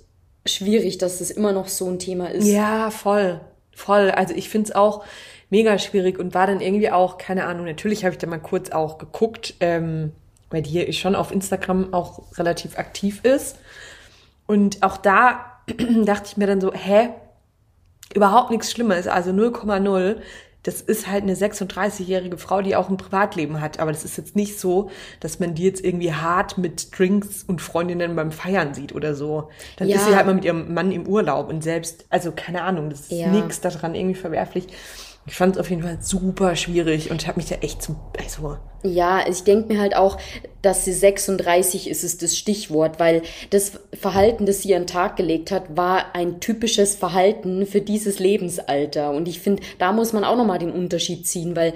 schwierig, 0.46 0.98
dass 0.98 1.20
das 1.20 1.32
immer 1.32 1.52
noch 1.52 1.68
so 1.68 1.90
ein 1.90 2.00
Thema 2.00 2.28
ist. 2.28 2.48
Ja, 2.48 2.92
voll. 2.92 3.42
Voll. 3.74 4.12
Also 4.12 4.34
ich 4.34 4.50
find's 4.50 4.72
auch 4.72 5.04
mega 5.50 5.78
schwierig 5.78 6.20
und 6.20 6.34
war 6.34 6.48
dann 6.48 6.62
irgendwie 6.62 6.92
auch, 6.92 7.18
keine 7.18 7.46
Ahnung, 7.46 7.66
natürlich 7.66 8.04
habe 8.04 8.14
ich 8.14 8.20
da 8.20 8.28
mal 8.28 8.40
kurz 8.40 8.72
auch 8.72 8.98
geguckt, 8.98 9.56
ähm, 9.60 10.12
weil 10.50 10.62
die 10.62 10.94
schon 10.94 11.16
auf 11.16 11.32
Instagram 11.32 11.94
auch 11.94 12.38
relativ 12.38 12.78
aktiv 12.78 13.22
ist. 13.24 13.58
Und 14.48 14.84
auch 14.84 14.98
da 14.98 15.46
dachte 16.06 16.28
ich 16.28 16.38
mir 16.38 16.48
dann 16.48 16.62
so, 16.62 16.74
hä? 16.74 17.10
Überhaupt 18.14 18.52
nichts 18.52 18.72
Schlimmes, 18.72 19.08
also 19.08 19.32
0,0. 19.32 20.18
Das 20.65 20.82
ist 20.82 21.08
halt 21.08 21.21
eine 21.23 21.36
36-jährige 21.36 22.39
Frau, 22.39 22.62
die 22.63 22.75
auch 22.75 22.89
ein 22.89 22.97
Privatleben 22.97 23.62
hat. 23.62 23.80
Aber 23.80 23.91
das 23.91 24.04
ist 24.04 24.17
jetzt 24.17 24.36
nicht 24.36 24.60
so, 24.60 24.89
dass 25.19 25.39
man 25.39 25.54
die 25.54 25.63
jetzt 25.63 25.86
irgendwie 25.86 26.12
hart 26.12 26.58
mit 26.58 26.97
Drinks 26.97 27.43
und 27.43 27.62
Freundinnen 27.62 28.15
beim 28.15 28.32
Feiern 28.32 28.73
sieht 28.73 28.93
oder 28.95 29.13
so. 29.13 29.49
Dann 29.78 29.88
Ja. 29.88 29.97
ist 29.97 30.06
sie 30.08 30.15
halt 30.15 30.25
mal 30.25 30.34
mit 30.34 30.43
ihrem 30.43 30.73
Mann 30.73 30.91
im 30.91 31.08
Urlaub 31.08 31.49
und 31.49 31.63
selbst, 31.63 32.06
also 32.10 32.32
keine 32.32 32.63
Ahnung, 32.63 32.89
das 32.89 33.01
ist 33.01 33.12
Ja. 33.12 33.28
nichts 33.30 33.62
daran 33.62 33.93
irgendwie 33.93 34.15
verwerflich. 34.15 34.67
Ich 35.28 35.36
fand 35.36 35.56
es 35.56 35.60
auf 35.60 35.72
jeden 35.72 35.82
Fall 35.82 35.98
super 36.02 36.56
schwierig 36.56 37.10
und 37.10 37.26
habe 37.26 37.40
mich 37.40 37.50
da 37.50 37.56
echt 37.56 37.82
zum, 37.82 37.96
also 38.20 38.58
Ja, 38.84 39.28
ich 39.28 39.44
denke 39.44 39.74
mir 39.74 39.80
halt 39.80 39.96
auch, 39.96 40.20
dass 40.62 40.86
sie 40.86 40.94
36 40.94 41.90
ist, 41.90 42.04
ist 42.04 42.22
das 42.22 42.38
Stichwort, 42.38 43.00
weil 43.00 43.24
das 43.50 43.72
Verhalten, 43.94 44.46
das 44.46 44.62
sie 44.62 44.76
an 44.76 44.84
den 44.84 44.88
Tag 44.88 45.16
gelegt 45.16 45.50
hat, 45.50 45.76
war 45.76 46.14
ein 46.14 46.40
typisches 46.40 46.96
Verhalten 46.96 47.66
für 47.66 47.82
dieses 47.82 48.20
Lebensalter. 48.20 49.12
Und 49.12 49.28
ich 49.28 49.40
finde, 49.40 49.64
da 49.80 49.92
muss 49.92 50.14
man 50.14 50.24
auch 50.24 50.38
nochmal 50.38 50.60
den 50.60 50.72
Unterschied 50.72 51.26
ziehen, 51.26 51.56
weil 51.56 51.74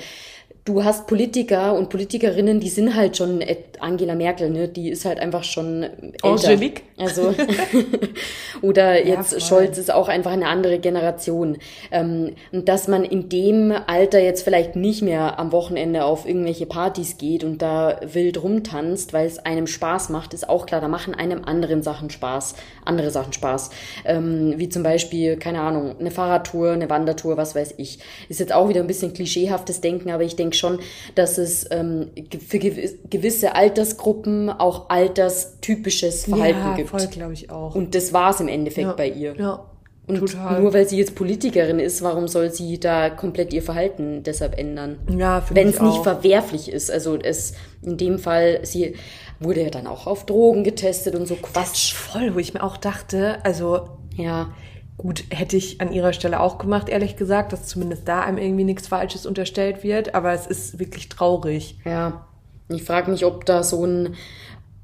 du 0.70 0.84
hast 0.84 1.08
Politiker 1.08 1.74
und 1.74 1.90
Politikerinnen, 1.90 2.60
die 2.60 2.70
sind 2.70 2.96
halt 2.96 3.18
schon, 3.18 3.44
Angela 3.80 4.14
Merkel, 4.14 4.52
ne, 4.52 4.68
die 4.68 4.90
ist 4.90 5.04
halt 5.04 5.20
einfach 5.20 5.44
schon 5.44 5.84
älter. 5.84 6.28
Angelique. 6.28 6.84
Also, 6.98 7.34
oder 8.62 9.06
jetzt 9.06 9.32
voll. 9.32 9.42
Scholz 9.42 9.78
ist 9.78 9.92
auch 9.92 10.10
einfach 10.10 10.32
eine 10.32 10.48
andere 10.48 10.80
Generation. 10.80 11.58
Ähm, 11.92 12.36
und 12.52 12.70
dass 12.70 12.88
man 12.88 13.04
in 13.04 13.30
dem 13.30 13.74
Alter 13.88 14.20
jetzt 14.20 14.44
vielleicht 14.44 14.76
nicht 14.76 15.02
mehr 15.02 15.40
am 15.40 15.52
Wochenende 15.52 16.06
auf 16.06 16.28
irgendwelche 16.28 16.66
Partys 16.66 17.18
geht 17.18 17.44
und 17.44 17.62
da 17.62 18.00
wild 18.04 18.44
rumtanzt, 18.44 19.14
weil 19.14 19.26
es 19.26 19.40
einem 19.40 19.66
Spaß 19.66 20.10
macht, 20.10 20.34
ist 20.34 20.48
auch 20.48 20.66
klar. 20.66 20.82
Da 20.82 20.88
machen 20.88 21.16
einem 21.16 21.46
anderen 21.46 21.82
Sachen 21.82 22.10
Spaß, 22.10 22.56
andere 22.86 23.10
Sachen 23.10 23.34
Spaß. 23.34 23.72
Ähm, 24.06 24.54
wie 24.58 24.70
zum 24.70 24.84
Beispiel, 24.84 25.38
keine 25.38 25.62
Ahnung, 25.62 25.96
eine 26.00 26.12
Fahrradtour, 26.12 26.72
eine 26.72 26.90
Wandertour, 26.90 27.38
was 27.38 27.56
weiß 27.56 27.76
ich. 27.78 28.00
Ist 28.28 28.40
jetzt 28.40 28.54
auch 28.54 28.70
wieder 28.70 28.82
ein 28.82 28.88
bisschen 28.88 29.14
klischeehaftes 29.14 29.82
Denken, 29.82 30.12
aber 30.12 30.24
ich 30.24 30.36
denke 30.36 30.56
schon, 30.60 30.80
dass 31.16 31.38
es 31.40 31.66
ähm, 31.72 32.12
für 32.48 32.58
gewi- 32.58 32.98
gewisse 33.10 33.56
Altersgruppen 33.56 34.50
auch 34.50 34.90
alterstypisches 34.90 36.26
Verhalten 36.26 36.60
ja, 36.60 36.76
gibt. 36.76 36.90
voll, 36.90 37.08
glaube 37.08 37.34
ich 37.34 37.50
auch. 37.50 37.76
Und 37.76 37.96
das 37.96 38.14
war 38.14 38.32
es 38.32 38.40
im 38.40 38.48
Endeffekt 38.48 38.88
ja, 38.88 38.94
bei 38.94 39.10
ihr. 39.10 39.36
Ja, 39.38 39.66
Und 40.08 40.20
total. 40.20 40.62
nur 40.62 40.74
weil 40.74 40.88
sie 40.88 40.98
jetzt 40.98 41.16
Politikerin 41.16 41.80
ist, 41.80 42.02
warum 42.02 42.28
soll 42.28 42.52
sie 42.52 42.80
da 42.80 43.10
komplett 43.10 43.54
ihr 43.54 43.62
Verhalten 43.64 44.24
deshalb 44.24 44.58
ändern? 44.58 44.98
Ja, 45.18 45.44
Wenn 45.50 45.70
es 45.70 45.82
nicht 45.82 46.04
verwerflich 46.04 46.72
ist. 46.72 46.92
Also 46.92 47.18
es 47.18 47.54
in 47.82 47.98
dem 47.98 48.20
Fall, 48.20 48.60
sie 48.64 48.96
wurde 49.40 49.64
ja 49.64 49.70
dann 49.70 49.88
auch 49.88 50.06
auf 50.08 50.26
Drogen 50.26 50.64
getestet 50.64 51.16
und 51.16 51.28
so 51.28 51.36
Quatsch. 51.36 51.94
voll, 51.94 52.36
wo 52.36 52.40
ich 52.40 52.54
mir 52.54 52.62
auch 52.64 52.78
dachte, 52.78 53.38
also 53.44 53.88
Ja. 54.16 54.52
Gut, 55.00 55.24
hätte 55.30 55.56
ich 55.56 55.80
an 55.80 55.94
ihrer 55.94 56.12
Stelle 56.14 56.42
auch 56.42 56.58
gemacht, 56.58 56.90
ehrlich 56.90 57.16
gesagt, 57.16 57.54
dass 57.54 57.66
zumindest 57.68 58.06
da 58.08 58.20
einem 58.22 58.38
irgendwie 58.38 58.66
nichts 58.66 58.88
Falsches 58.90 59.26
unterstellt 59.26 59.82
wird. 59.82 60.14
Aber 60.14 60.34
es 60.34 60.46
ist 60.46 60.78
wirklich 60.78 61.08
traurig. 61.08 61.80
Ja. 61.86 62.26
Ich 62.68 62.84
frage 62.84 63.10
mich, 63.10 63.24
ob 63.26 63.46
da 63.46 63.64
so 63.64 63.86
ein 63.86 64.16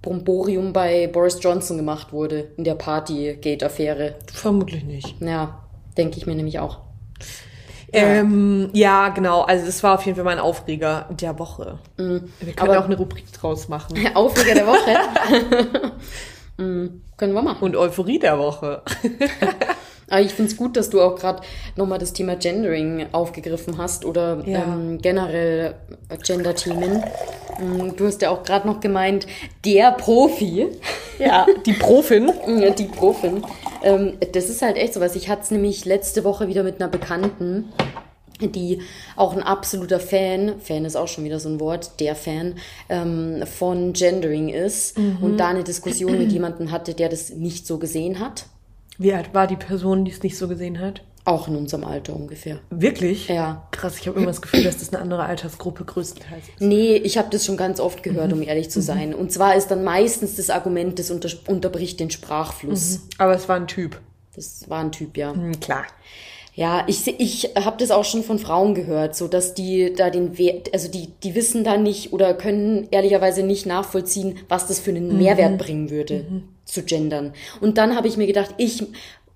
Bromborium 0.01 0.71
bei 0.71 1.07
Boris 1.07 1.39
Johnson 1.41 1.75
gemacht 1.77 2.13
wurde 2.13 2.47
in 2.55 2.63
der 2.63 2.75
Partygate-Affäre. 2.75 4.15
Vermutlich 4.33 4.85
nicht. 4.85 5.19
Ja, 5.21 5.63
denke 5.97 6.17
ich 6.17 6.25
mir 6.25 6.35
nämlich 6.35 6.59
auch. 6.59 6.79
Ähm, 7.91 8.69
ja, 8.73 9.09
genau. 9.09 9.41
Also 9.41 9.67
es 9.67 9.83
war 9.83 9.95
auf 9.95 10.05
jeden 10.05 10.15
Fall 10.15 10.25
mein 10.25 10.39
Aufreger 10.39 11.07
der 11.11 11.37
Woche. 11.39 11.79
Wir 11.97 12.05
können 12.05 12.29
Mhm. 12.37 12.53
Aber- 12.57 12.79
auch 12.79 12.85
eine 12.85 12.97
Rubrik 12.97 13.31
draus 13.33 13.67
machen. 13.67 13.97
Aufreger 14.15 14.55
der 14.55 14.67
Woche. 14.67 15.91
Mm, 16.57 17.01
können 17.17 17.33
wir 17.33 17.41
machen. 17.41 17.63
Und 17.65 17.75
Euphorie 17.75 18.17
der 18.17 18.39
Woche. 18.39 18.81
Aber 20.09 20.21
ich 20.21 20.33
finde 20.33 20.51
es 20.51 20.57
gut, 20.57 20.77
dass 20.77 20.89
du 20.89 21.01
auch 21.01 21.15
gerade 21.15 21.41
nochmal 21.75 21.97
das 21.99 22.13
Thema 22.13 22.35
Gendering 22.35 23.07
aufgegriffen 23.11 23.77
hast 23.77 24.05
oder 24.05 24.43
Ja. 24.45 24.63
ähm, 24.63 24.99
generell 25.01 25.75
Gender-Themen. 26.23 27.03
Mm, 27.59 27.95
Du 27.95 28.05
hast 28.05 28.21
ja 28.21 28.29
auch 28.29 28.43
gerade 28.43 28.67
noch 28.67 28.79
gemeint, 28.79 29.25
der 29.63 29.91
Profi, 29.93 30.67
Ja, 31.17 31.45
die 31.65 31.73
Profin. 31.73 32.31
ja, 32.59 32.69
die 32.71 32.85
Profin. 32.85 33.43
Ähm, 33.83 34.13
das 34.33 34.49
ist 34.49 34.61
halt 34.61 34.77
echt 34.77 34.93
sowas. 34.93 35.15
Ich 35.15 35.29
hatte 35.29 35.43
es 35.43 35.51
nämlich 35.51 35.85
letzte 35.85 36.23
Woche 36.23 36.47
wieder 36.47 36.63
mit 36.63 36.81
einer 36.81 36.89
Bekannten, 36.89 37.71
die 38.41 38.81
auch 39.15 39.33
ein 39.35 39.41
absoluter 39.43 39.99
Fan, 39.99 40.59
Fan 40.59 40.83
ist 40.85 40.97
auch 40.97 41.07
schon 41.07 41.23
wieder 41.23 41.39
so 41.39 41.47
ein 41.49 41.59
Wort, 41.61 41.99
der 42.01 42.15
Fan, 42.15 42.55
ähm, 42.89 43.43
von 43.47 43.93
Gendering 43.93 44.49
ist 44.49 44.97
und 45.21 45.37
da 45.37 45.47
eine 45.47 45.63
Diskussion 45.63 46.17
mit 46.17 46.31
jemandem 46.33 46.69
hatte, 46.71 46.93
der 46.93 47.07
das 47.09 47.29
nicht 47.29 47.65
so 47.65 47.77
gesehen 47.77 48.19
hat. 48.19 48.45
Wie 48.97 49.13
alt 49.13 49.33
war 49.33 49.47
die 49.47 49.55
Person, 49.55 50.05
die 50.05 50.11
es 50.11 50.23
nicht 50.23 50.37
so 50.37 50.47
gesehen 50.47 50.79
hat? 50.79 51.01
Auch 51.25 51.47
in 51.47 51.55
unserem 51.55 51.83
Alter 51.83 52.15
ungefähr. 52.15 52.59
Wirklich? 52.69 53.27
Ja. 53.27 53.67
Krass, 53.71 53.97
ich 53.97 54.07
habe 54.07 54.19
immer 54.19 54.27
das 54.27 54.43
Gefühl, 54.43 54.63
dass 54.63 54.77
das 54.77 54.93
eine 54.93 55.01
andere 55.01 55.23
Altersgruppe 55.23 55.83
größtenteils 55.83 56.43
ist. 56.49 56.61
Nee, 56.61 56.97
ich 56.97 57.17
habe 57.17 57.29
das 57.31 57.45
schon 57.45 57.57
ganz 57.57 57.79
oft 57.79 58.03
gehört, 58.03 58.31
um 58.31 58.43
ehrlich 58.43 58.69
zu 58.69 58.79
sein. 58.79 59.15
Und 59.15 59.31
zwar 59.31 59.55
ist 59.55 59.71
dann 59.71 59.83
meistens 59.83 60.35
das 60.35 60.51
Argument, 60.51 60.99
das 60.99 61.09
unter, 61.09 61.29
unterbricht 61.47 61.99
den 61.99 62.11
Sprachfluss. 62.11 63.07
Aber 63.17 63.33
es 63.33 63.49
war 63.49 63.55
ein 63.55 63.67
Typ. 63.67 63.99
Das 64.35 64.69
war 64.69 64.81
ein 64.81 64.91
Typ, 64.91 65.17
ja. 65.17 65.33
Hm, 65.33 65.59
klar. 65.59 65.85
Ja, 66.55 66.85
ich, 66.87 67.05
ich 67.19 67.51
habe 67.57 67.75
das 67.77 67.91
auch 67.91 68.05
schon 68.05 68.23
von 68.23 68.39
Frauen 68.39 68.75
gehört, 68.75 69.13
so 69.13 69.27
dass 69.27 69.53
die 69.53 69.93
da 69.93 70.09
den 70.09 70.37
Wert, 70.37 70.73
also 70.73 70.89
die, 70.89 71.09
die 71.21 71.35
wissen 71.35 71.65
da 71.65 71.75
nicht 71.75 72.13
oder 72.13 72.33
können 72.33 72.87
ehrlicherweise 72.91 73.43
nicht 73.43 73.65
nachvollziehen, 73.65 74.37
was 74.47 74.65
das 74.65 74.79
für 74.79 74.91
einen 74.91 75.17
Mehrwert 75.17 75.57
bringen 75.57 75.89
würde, 75.89 76.25
zu 76.63 76.83
gendern. 76.83 77.33
Und 77.59 77.77
dann 77.77 77.97
habe 77.97 78.07
ich 78.07 78.15
mir 78.15 78.25
gedacht, 78.25 78.55
ich, 78.57 78.85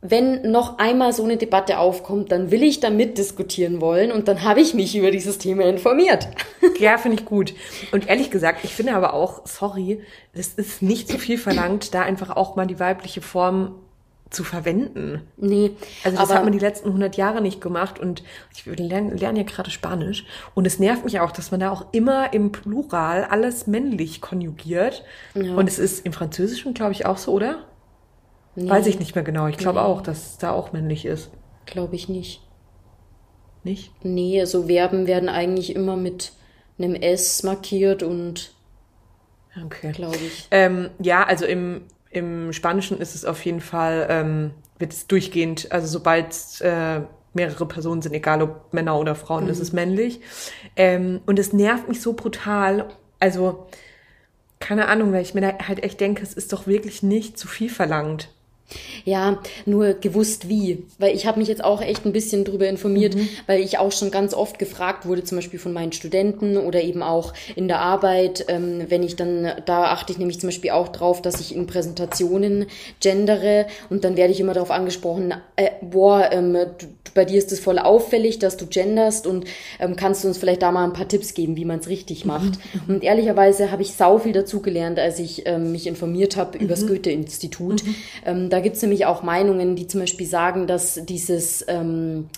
wenn 0.01 0.49
noch 0.49 0.77
einmal 0.77 1.11
so 1.11 1.25
eine 1.25 1.35
Debatte 1.35 1.77
aufkommt, 1.77 2.31
dann 2.31 2.51
will 2.51 2.63
ich 2.63 2.79
da 2.79 2.89
mitdiskutieren 2.89 3.81
wollen 3.81 4.13
und 4.13 4.29
dann 4.29 4.43
habe 4.43 4.61
ich 4.61 4.73
mich 4.73 4.95
über 4.95 5.11
dieses 5.11 5.37
Thema 5.37 5.63
informiert. 5.65 6.27
Ja, 6.79 6.97
finde 6.97 7.17
ich 7.19 7.25
gut. 7.25 7.53
Und 7.91 8.07
ehrlich 8.07 8.31
gesagt, 8.31 8.63
ich 8.63 8.73
finde 8.73 8.93
aber 8.93 9.13
auch, 9.13 9.45
sorry, 9.45 9.99
es 10.31 10.53
ist 10.53 10.81
nicht 10.81 11.09
so 11.09 11.17
viel 11.17 11.37
verlangt, 11.37 11.93
da 11.93 12.03
einfach 12.03 12.37
auch 12.37 12.55
mal 12.55 12.67
die 12.67 12.79
weibliche 12.79 13.19
Form 13.21 13.75
zu 14.29 14.43
verwenden. 14.43 15.21
Nee, 15.37 15.71
Also 16.03 16.17
das 16.17 16.31
hat 16.33 16.43
man 16.43 16.53
die 16.53 16.59
letzten 16.59 16.89
100 16.89 17.17
Jahre 17.17 17.41
nicht 17.41 17.61
gemacht 17.61 17.99
und 17.99 18.23
ich 18.53 18.65
lerne, 18.65 19.15
lerne 19.15 19.39
ja 19.39 19.45
gerade 19.45 19.71
Spanisch 19.71 20.25
und 20.53 20.67
es 20.67 20.77
nervt 20.79 21.03
mich 21.03 21.19
auch, 21.19 21.31
dass 21.31 21.51
man 21.51 21.59
da 21.59 21.71
auch 21.71 21.87
immer 21.93 22.31
im 22.33 22.51
Plural 22.51 23.23
alles 23.23 23.65
männlich 23.65 24.21
konjugiert 24.21 25.03
und 25.33 25.67
es 25.67 25.79
ist 25.79 26.05
im 26.05 26.13
Französischen, 26.13 26.73
glaube 26.73 26.91
ich, 26.91 27.05
auch 27.05 27.17
so, 27.17 27.31
oder? 27.31 27.65
Weiß 28.55 28.87
ich 28.87 28.99
nicht 28.99 29.15
mehr 29.15 29.23
genau. 29.23 29.47
Ich 29.47 29.57
glaube 29.57 29.81
auch, 29.81 30.01
dass 30.01 30.31
es 30.31 30.37
da 30.37 30.51
auch 30.51 30.73
männlich 30.73 31.05
ist. 31.05 31.31
glaube 31.65 31.95
ich 31.95 32.09
nicht. 32.09 32.41
Nicht? 33.63 33.91
Nee, 34.03 34.45
so 34.45 34.67
Verben 34.67 35.07
werden 35.07 35.29
eigentlich 35.29 35.75
immer 35.75 35.95
mit 35.97 36.33
einem 36.77 36.95
S 36.95 37.43
markiert 37.43 38.03
und 38.03 38.53
Okay. 39.65 39.91
glaube 39.91 40.15
ich. 40.17 40.47
Ähm, 40.51 40.89
ja, 40.99 41.23
also 41.23 41.45
im, 41.45 41.81
im 42.09 42.53
Spanischen 42.53 42.99
ist 42.99 43.15
es 43.15 43.25
auf 43.25 43.43
jeden 43.45 43.61
Fall, 43.61 44.07
ähm, 44.09 44.51
wird 44.77 44.93
es 44.93 45.07
durchgehend, 45.07 45.71
also 45.71 45.87
sobald 45.87 46.33
äh, 46.61 47.01
mehrere 47.33 47.67
Personen 47.67 48.01
sind, 48.01 48.13
egal 48.13 48.41
ob 48.41 48.73
Männer 48.73 48.97
oder 48.97 49.15
Frauen, 49.15 49.47
ist 49.49 49.59
es 49.59 49.73
männlich. 49.73 50.21
Ähm, 50.75 51.21
und 51.25 51.37
es 51.37 51.53
nervt 51.53 51.87
mich 51.87 52.01
so 52.01 52.13
brutal. 52.13 52.89
Also, 53.19 53.67
keine 54.59 54.87
Ahnung, 54.87 55.13
weil 55.13 55.21
ich 55.21 55.33
mir 55.33 55.41
da 55.41 55.67
halt 55.67 55.83
echt 55.83 55.99
denke, 55.99 56.23
es 56.23 56.33
ist 56.33 56.51
doch 56.53 56.65
wirklich 56.65 57.03
nicht 57.03 57.37
zu 57.37 57.47
viel 57.47 57.69
verlangt. 57.69 58.33
Ja, 59.05 59.39
nur 59.65 59.93
gewusst 59.93 60.49
wie. 60.49 60.85
Weil 60.97 61.15
ich 61.15 61.25
habe 61.25 61.39
mich 61.39 61.47
jetzt 61.47 61.63
auch 61.63 61.81
echt 61.81 62.05
ein 62.05 62.11
bisschen 62.11 62.45
drüber 62.45 62.67
informiert, 62.67 63.15
weil 63.47 63.61
ich 63.61 63.77
auch 63.77 63.91
schon 63.91 64.11
ganz 64.11 64.33
oft 64.33 64.59
gefragt 64.59 65.05
wurde, 65.05 65.23
zum 65.23 65.37
Beispiel 65.37 65.59
von 65.59 65.73
meinen 65.73 65.91
Studenten 65.91 66.57
oder 66.57 66.81
eben 66.81 67.03
auch 67.03 67.33
in 67.55 67.67
der 67.67 67.79
Arbeit, 67.79 68.45
ähm, 68.47 68.85
wenn 68.89 69.03
ich 69.03 69.15
dann, 69.15 69.51
da 69.65 69.85
achte 69.85 70.11
ich 70.11 70.19
nämlich 70.19 70.39
zum 70.39 70.49
Beispiel 70.49 70.71
auch 70.71 70.89
drauf, 70.89 71.21
dass 71.21 71.39
ich 71.39 71.55
in 71.55 71.67
Präsentationen 71.67 72.65
gendere 72.99 73.67
und 73.89 74.03
dann 74.03 74.17
werde 74.17 74.33
ich 74.33 74.39
immer 74.39 74.53
darauf 74.53 74.71
angesprochen, 74.71 75.33
äh, 75.55 75.69
boah, 75.81 76.29
ähm, 76.31 76.53
du, 76.53 76.87
bei 77.13 77.25
dir 77.25 77.37
ist 77.37 77.51
es 77.51 77.59
voll 77.59 77.79
auffällig, 77.79 78.39
dass 78.39 78.57
du 78.57 78.65
genderst 78.67 79.27
und 79.27 79.45
ähm, 79.79 79.95
kannst 79.95 80.23
du 80.23 80.27
uns 80.27 80.37
vielleicht 80.37 80.61
da 80.61 80.71
mal 80.71 80.83
ein 80.83 80.93
paar 80.93 81.07
Tipps 81.07 81.33
geben, 81.33 81.55
wie 81.55 81.65
man 81.65 81.79
es 81.79 81.87
richtig 81.87 82.25
macht. 82.25 82.59
Und 82.87 83.03
ehrlicherweise 83.03 83.71
habe 83.71 83.81
ich 83.81 83.93
sau 83.93 84.19
viel 84.19 84.31
dazugelernt, 84.31 84.99
als 84.99 85.19
ich 85.19 85.43
ähm, 85.45 85.71
mich 85.71 85.87
informiert 85.87 86.37
habe 86.37 86.57
über 86.57 86.69
das 86.69 86.87
Goethe-Institut. 86.87 87.83
Ähm, 88.25 88.49
da 88.49 88.58
gibt 88.59 88.75
es 88.75 88.81
nämlich 88.81 89.05
auch 89.05 89.23
Meinungen, 89.23 89.75
die 89.75 89.87
zum 89.87 90.01
Beispiel 90.01 90.27
sagen, 90.27 90.67
dass 90.67 91.05
dieses 91.05 91.65
ähm, 91.67 92.29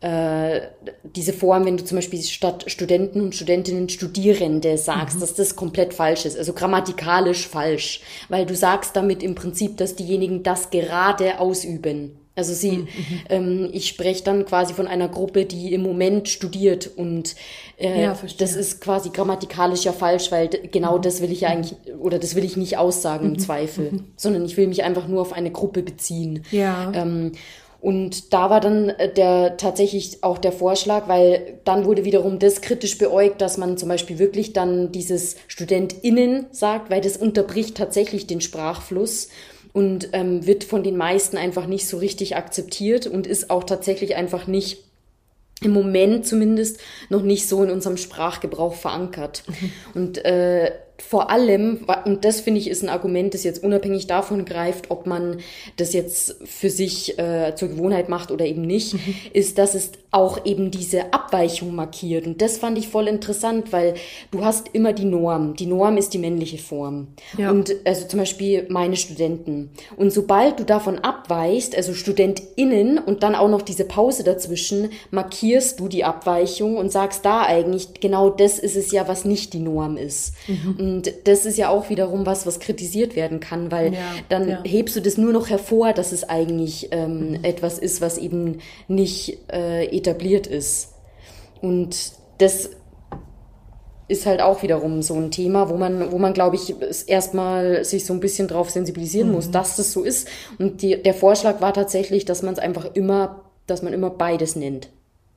äh, 0.00 0.60
diese 1.02 1.32
Form, 1.32 1.64
wenn 1.64 1.78
du 1.78 1.84
zum 1.84 1.96
Beispiel 1.96 2.22
statt 2.22 2.64
Studenten 2.66 3.20
und 3.20 3.34
Studentinnen 3.34 3.88
Studierende 3.88 4.76
sagst, 4.76 5.22
dass 5.22 5.34
das 5.34 5.56
komplett 5.56 5.94
falsch 5.94 6.26
ist, 6.26 6.36
also 6.36 6.52
grammatikalisch 6.52 7.48
falsch, 7.48 8.02
weil 8.28 8.44
du 8.44 8.54
sagst 8.54 8.94
damit 8.94 9.22
im 9.22 9.34
Prinzip, 9.34 9.78
dass 9.78 9.96
diejenigen 9.96 10.42
das 10.42 10.70
gerade 10.70 11.40
ausüben. 11.40 12.18
Also 12.36 12.52
sie, 12.54 12.86
ähm, 13.30 13.70
ich 13.72 13.88
spreche 13.88 14.22
dann 14.22 14.44
quasi 14.44 14.74
von 14.74 14.86
einer 14.86 15.08
Gruppe, 15.08 15.46
die 15.46 15.72
im 15.72 15.82
Moment 15.82 16.28
studiert 16.28 16.90
und 16.94 17.34
äh, 17.78 18.02
Ja, 18.02 18.18
das 18.38 18.54
ist 18.54 18.80
quasi 18.80 19.08
grammatikalisch 19.10 19.84
ja 19.84 19.92
falsch, 19.92 20.30
weil 20.30 20.48
genau 20.48 20.98
das 20.98 21.20
will 21.22 21.32
ich 21.32 21.40
ja 21.40 21.48
eigentlich, 21.48 21.76
oder 21.98 22.18
das 22.18 22.34
will 22.34 22.44
ich 22.44 22.56
nicht 22.56 22.76
aussagen 22.76 23.26
im 23.26 23.38
Zweifel, 23.38 24.04
sondern 24.16 24.44
ich 24.44 24.56
will 24.56 24.68
mich 24.68 24.84
einfach 24.84 25.08
nur 25.08 25.22
auf 25.22 25.32
eine 25.32 25.50
Gruppe 25.50 25.82
beziehen. 25.82 26.44
Ja. 26.50 26.92
Ähm, 26.94 27.32
Und 27.80 28.32
da 28.32 28.50
war 28.50 28.60
dann 28.60 28.88
äh, 28.88 29.12
der 29.12 29.58
tatsächlich 29.58 30.24
auch 30.24 30.38
der 30.38 30.50
Vorschlag, 30.52 31.08
weil 31.08 31.60
dann 31.64 31.84
wurde 31.84 32.04
wiederum 32.04 32.38
das 32.38 32.60
kritisch 32.62 32.98
beäugt, 32.98 33.40
dass 33.40 33.58
man 33.58 33.76
zum 33.76 33.88
Beispiel 33.88 34.18
wirklich 34.18 34.52
dann 34.52 34.92
dieses 34.92 35.36
StudentInnen 35.46 36.46
sagt, 36.50 36.90
weil 36.90 37.00
das 37.00 37.16
unterbricht 37.16 37.76
tatsächlich 37.76 38.26
den 38.26 38.40
Sprachfluss 38.40 39.28
und 39.76 40.08
ähm, 40.14 40.46
wird 40.46 40.64
von 40.64 40.82
den 40.82 40.96
meisten 40.96 41.36
einfach 41.36 41.66
nicht 41.66 41.86
so 41.86 41.98
richtig 41.98 42.34
akzeptiert 42.34 43.06
und 43.06 43.26
ist 43.26 43.50
auch 43.50 43.62
tatsächlich 43.62 44.16
einfach 44.16 44.46
nicht 44.46 44.82
im 45.60 45.72
Moment 45.72 46.26
zumindest 46.26 46.80
noch 47.10 47.20
nicht 47.20 47.46
so 47.46 47.62
in 47.62 47.70
unserem 47.70 47.98
Sprachgebrauch 47.98 48.72
verankert. 48.72 49.42
Mhm. 49.46 49.72
Und 49.92 50.24
äh, 50.24 50.72
vor 50.98 51.30
allem, 51.30 51.86
und 52.04 52.24
das 52.24 52.40
finde 52.40 52.60
ich 52.60 52.70
ist 52.70 52.82
ein 52.82 52.88
Argument, 52.88 53.34
das 53.34 53.44
jetzt 53.44 53.62
unabhängig 53.62 54.06
davon 54.06 54.44
greift, 54.44 54.90
ob 54.90 55.06
man 55.06 55.38
das 55.76 55.92
jetzt 55.92 56.36
für 56.44 56.70
sich 56.70 57.18
äh, 57.18 57.54
zur 57.54 57.68
Gewohnheit 57.68 58.08
macht 58.08 58.30
oder 58.30 58.46
eben 58.46 58.62
nicht, 58.62 58.94
mhm. 58.94 59.14
ist, 59.32 59.58
dass 59.58 59.74
es 59.74 59.92
auch 60.10 60.46
eben 60.46 60.70
diese 60.70 61.12
Abweichung 61.12 61.74
markiert. 61.74 62.26
Und 62.26 62.40
das 62.40 62.56
fand 62.56 62.78
ich 62.78 62.88
voll 62.88 63.06
interessant, 63.06 63.72
weil 63.72 63.94
du 64.30 64.44
hast 64.44 64.68
immer 64.72 64.94
die 64.94 65.04
Norm. 65.04 65.54
Die 65.56 65.66
Norm 65.66 65.98
ist 65.98 66.14
die 66.14 66.18
männliche 66.18 66.56
Form. 66.56 67.08
Ja. 67.36 67.50
Und 67.50 67.74
also 67.84 68.06
zum 68.06 68.20
Beispiel 68.20 68.66
meine 68.70 68.96
Studenten. 68.96 69.70
Und 69.96 70.12
sobald 70.12 70.58
du 70.58 70.64
davon 70.64 70.98
abweichst, 71.00 71.76
also 71.76 71.92
StudentInnen 71.92 72.98
und 72.98 73.22
dann 73.22 73.34
auch 73.34 73.48
noch 73.48 73.60
diese 73.60 73.84
Pause 73.84 74.24
dazwischen, 74.24 74.90
markierst 75.10 75.78
du 75.80 75.88
die 75.88 76.04
Abweichung 76.04 76.78
und 76.78 76.90
sagst 76.90 77.24
da 77.26 77.42
eigentlich, 77.42 78.00
genau 78.00 78.30
das 78.30 78.58
ist 78.58 78.76
es 78.76 78.92
ja, 78.92 79.08
was 79.08 79.26
nicht 79.26 79.52
die 79.52 79.58
Norm 79.58 79.98
ist. 79.98 80.32
Mhm. 80.48 80.74
Und 80.86 81.12
das 81.24 81.46
ist 81.46 81.58
ja 81.58 81.68
auch 81.68 81.90
wiederum 81.90 82.26
was, 82.26 82.46
was 82.46 82.60
kritisiert 82.60 83.16
werden 83.16 83.40
kann, 83.40 83.72
weil 83.72 83.94
ja, 83.94 84.00
dann 84.28 84.48
ja. 84.48 84.62
hebst 84.62 84.94
du 84.94 85.00
das 85.00 85.18
nur 85.18 85.32
noch 85.32 85.50
hervor, 85.50 85.92
dass 85.92 86.12
es 86.12 86.28
eigentlich 86.28 86.90
ähm, 86.92 87.30
mhm. 87.30 87.44
etwas 87.44 87.80
ist, 87.80 88.00
was 88.00 88.18
eben 88.18 88.58
nicht 88.86 89.50
äh, 89.52 89.86
etabliert 89.86 90.46
ist. 90.46 90.94
Und 91.60 92.12
das 92.38 92.70
ist 94.06 94.26
halt 94.26 94.40
auch 94.40 94.62
wiederum 94.62 95.02
so 95.02 95.14
ein 95.14 95.32
Thema, 95.32 95.70
wo 95.70 95.76
man, 95.76 96.12
wo 96.12 96.18
man, 96.18 96.32
glaube 96.32 96.54
ich, 96.54 96.72
erstmal 97.08 97.84
sich 97.84 98.06
so 98.06 98.12
ein 98.12 98.20
bisschen 98.20 98.46
drauf 98.46 98.70
sensibilisieren 98.70 99.30
mhm. 99.30 99.34
muss, 99.34 99.50
dass 99.50 99.74
das 99.74 99.90
so 99.90 100.04
ist. 100.04 100.28
Und 100.60 100.82
die, 100.82 101.02
der 101.02 101.14
Vorschlag 101.14 101.60
war 101.60 101.74
tatsächlich, 101.74 102.26
dass 102.26 102.42
man 102.42 102.54
es 102.54 102.60
einfach 102.60 102.94
immer, 102.94 103.42
dass 103.66 103.82
man 103.82 103.92
immer 103.92 104.10
beides 104.10 104.54
nennt. 104.54 104.88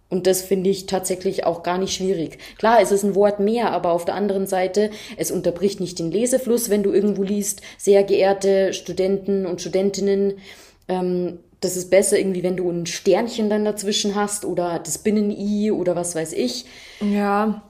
Und 0.09 0.25
das 0.25 0.41
finde 0.41 0.71
ich 0.71 0.87
tatsächlich 0.87 1.45
auch 1.45 1.61
gar 1.61 1.77
nicht 1.77 1.93
schwierig. 1.93 2.39
Klar, 2.57 2.81
es 2.81 2.91
ist 2.91 3.03
ein 3.03 3.13
Wort 3.13 3.39
mehr, 3.39 3.71
aber 3.71 3.91
auf 3.91 4.05
der 4.05 4.15
anderen 4.15 4.47
Seite, 4.47 4.89
es 5.17 5.29
unterbricht 5.29 5.79
nicht 5.79 5.99
den 5.99 6.11
Lesefluss, 6.11 6.69
wenn 6.69 6.81
du 6.81 6.91
irgendwo 6.91 7.21
liest, 7.21 7.61
sehr 7.77 8.03
geehrte 8.03 8.73
Studenten 8.73 9.45
und 9.45 9.61
Studentinnen. 9.61 10.39
Ähm, 10.87 11.39
das 11.61 11.75
ist 11.77 11.89
besser 11.89 12.17
irgendwie, 12.17 12.41
wenn 12.41 12.57
du 12.57 12.69
ein 12.69 12.85
Sternchen 12.85 13.49
dann 13.49 13.65
dazwischen 13.65 14.15
hast 14.15 14.45
oder 14.45 14.79
das 14.79 14.97
Binnen-I 14.97 15.71
oder 15.71 15.95
was 15.95 16.15
weiß 16.15 16.33
ich. 16.33 16.65
Ja, 17.01 17.61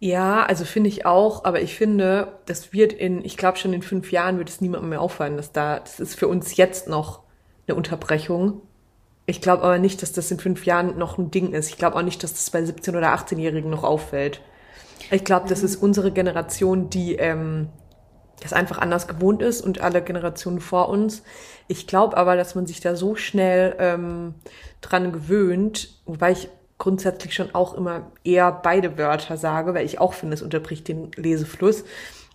ja, 0.00 0.44
also 0.44 0.64
finde 0.64 0.88
ich 0.88 1.06
auch, 1.06 1.44
aber 1.44 1.60
ich 1.60 1.74
finde, 1.74 2.38
das 2.46 2.72
wird 2.72 2.92
in, 2.92 3.24
ich 3.24 3.36
glaube 3.36 3.58
schon 3.58 3.72
in 3.72 3.82
fünf 3.82 4.12
Jahren 4.12 4.38
wird 4.38 4.48
es 4.48 4.60
niemandem 4.60 4.90
mehr 4.90 5.00
auffallen, 5.00 5.36
dass 5.36 5.52
da, 5.52 5.80
das 5.80 5.98
ist 5.98 6.14
für 6.14 6.28
uns 6.28 6.56
jetzt 6.56 6.88
noch 6.88 7.22
eine 7.66 7.76
Unterbrechung. 7.76 8.62
Ich 9.28 9.42
glaube 9.42 9.62
aber 9.62 9.76
nicht, 9.76 10.00
dass 10.00 10.12
das 10.12 10.30
in 10.30 10.38
fünf 10.38 10.64
Jahren 10.64 10.96
noch 10.96 11.18
ein 11.18 11.30
Ding 11.30 11.52
ist. 11.52 11.68
Ich 11.68 11.76
glaube 11.76 11.96
auch 11.96 12.02
nicht, 12.02 12.22
dass 12.22 12.32
das 12.32 12.48
bei 12.48 12.60
17- 12.60 12.96
oder 12.96 13.12
18-Jährigen 13.12 13.68
noch 13.68 13.84
auffällt. 13.84 14.40
Ich 15.10 15.22
glaube, 15.22 15.50
das 15.50 15.62
ist 15.62 15.76
unsere 15.76 16.12
Generation, 16.12 16.88
die 16.88 17.16
ähm, 17.16 17.68
das 18.40 18.54
einfach 18.54 18.78
anders 18.78 19.06
gewohnt 19.06 19.42
ist 19.42 19.60
und 19.60 19.82
alle 19.82 20.00
Generationen 20.00 20.60
vor 20.60 20.88
uns. 20.88 21.24
Ich 21.66 21.86
glaube 21.86 22.16
aber, 22.16 22.36
dass 22.36 22.54
man 22.54 22.66
sich 22.66 22.80
da 22.80 22.96
so 22.96 23.16
schnell 23.16 23.76
ähm, 23.78 24.34
dran 24.80 25.12
gewöhnt, 25.12 26.00
wobei 26.06 26.32
ich 26.32 26.48
grundsätzlich 26.78 27.34
schon 27.34 27.54
auch 27.54 27.74
immer 27.74 28.10
eher 28.24 28.50
beide 28.50 28.96
Wörter 28.96 29.36
sage, 29.36 29.74
weil 29.74 29.84
ich 29.84 30.00
auch 30.00 30.14
finde, 30.14 30.36
es 30.36 30.42
unterbricht 30.42 30.88
den 30.88 31.10
Lesefluss. 31.16 31.84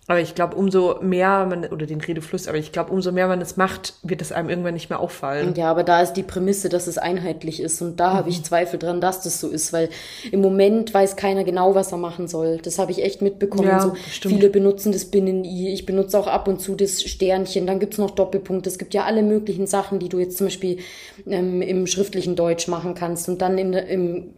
Aber 0.06 0.20
ich 0.20 0.34
glaube, 0.34 0.54
umso 0.56 0.98
mehr 1.00 1.46
man, 1.46 1.64
oder 1.64 1.86
den 1.86 2.00
Redefluss, 2.00 2.46
aber 2.46 2.58
ich 2.58 2.72
glaube, 2.72 2.92
umso 2.92 3.10
mehr 3.10 3.26
man 3.26 3.40
es 3.40 3.56
macht, 3.56 3.94
wird 4.02 4.20
es 4.20 4.32
einem 4.32 4.50
irgendwann 4.50 4.74
nicht 4.74 4.90
mehr 4.90 5.00
auffallen. 5.00 5.54
Ja, 5.56 5.70
aber 5.70 5.82
da 5.82 6.02
ist 6.02 6.12
die 6.12 6.22
Prämisse, 6.22 6.68
dass 6.68 6.86
es 6.86 6.98
einheitlich 6.98 7.58
ist. 7.58 7.80
Und 7.80 8.00
da 8.00 8.10
mhm. 8.10 8.16
habe 8.18 8.28
ich 8.28 8.42
Zweifel 8.44 8.78
dran, 8.78 9.00
dass 9.00 9.22
das 9.22 9.40
so 9.40 9.48
ist, 9.48 9.72
weil 9.72 9.88
im 10.30 10.42
Moment 10.42 10.92
weiß 10.92 11.16
keiner 11.16 11.42
genau, 11.42 11.74
was 11.74 11.90
er 11.90 11.98
machen 11.98 12.28
soll. 12.28 12.58
Das 12.58 12.78
habe 12.78 12.92
ich 12.92 13.02
echt 13.02 13.22
mitbekommen. 13.22 13.68
Ja, 13.68 13.80
so 13.80 13.94
viele 14.20 14.50
benutzen 14.50 14.92
das 14.92 15.06
Binnen-I. 15.06 15.72
Ich 15.72 15.86
benutze 15.86 16.18
auch 16.18 16.26
ab 16.26 16.48
und 16.48 16.60
zu 16.60 16.74
das 16.74 17.02
Sternchen. 17.02 17.66
Dann 17.66 17.80
gibt's 17.80 17.96
noch 17.96 18.10
Doppelpunkte. 18.10 18.68
Es 18.68 18.76
gibt 18.76 18.92
ja 18.92 19.04
alle 19.04 19.22
möglichen 19.22 19.66
Sachen, 19.66 20.00
die 20.00 20.10
du 20.10 20.18
jetzt 20.18 20.36
zum 20.36 20.48
Beispiel 20.48 20.80
ähm, 21.26 21.62
im 21.62 21.86
schriftlichen 21.86 22.36
Deutsch 22.36 22.68
machen 22.68 22.94
kannst. 22.94 23.30
Und 23.30 23.40
dann 23.40 23.56
im, 23.56 23.72
im 23.72 24.34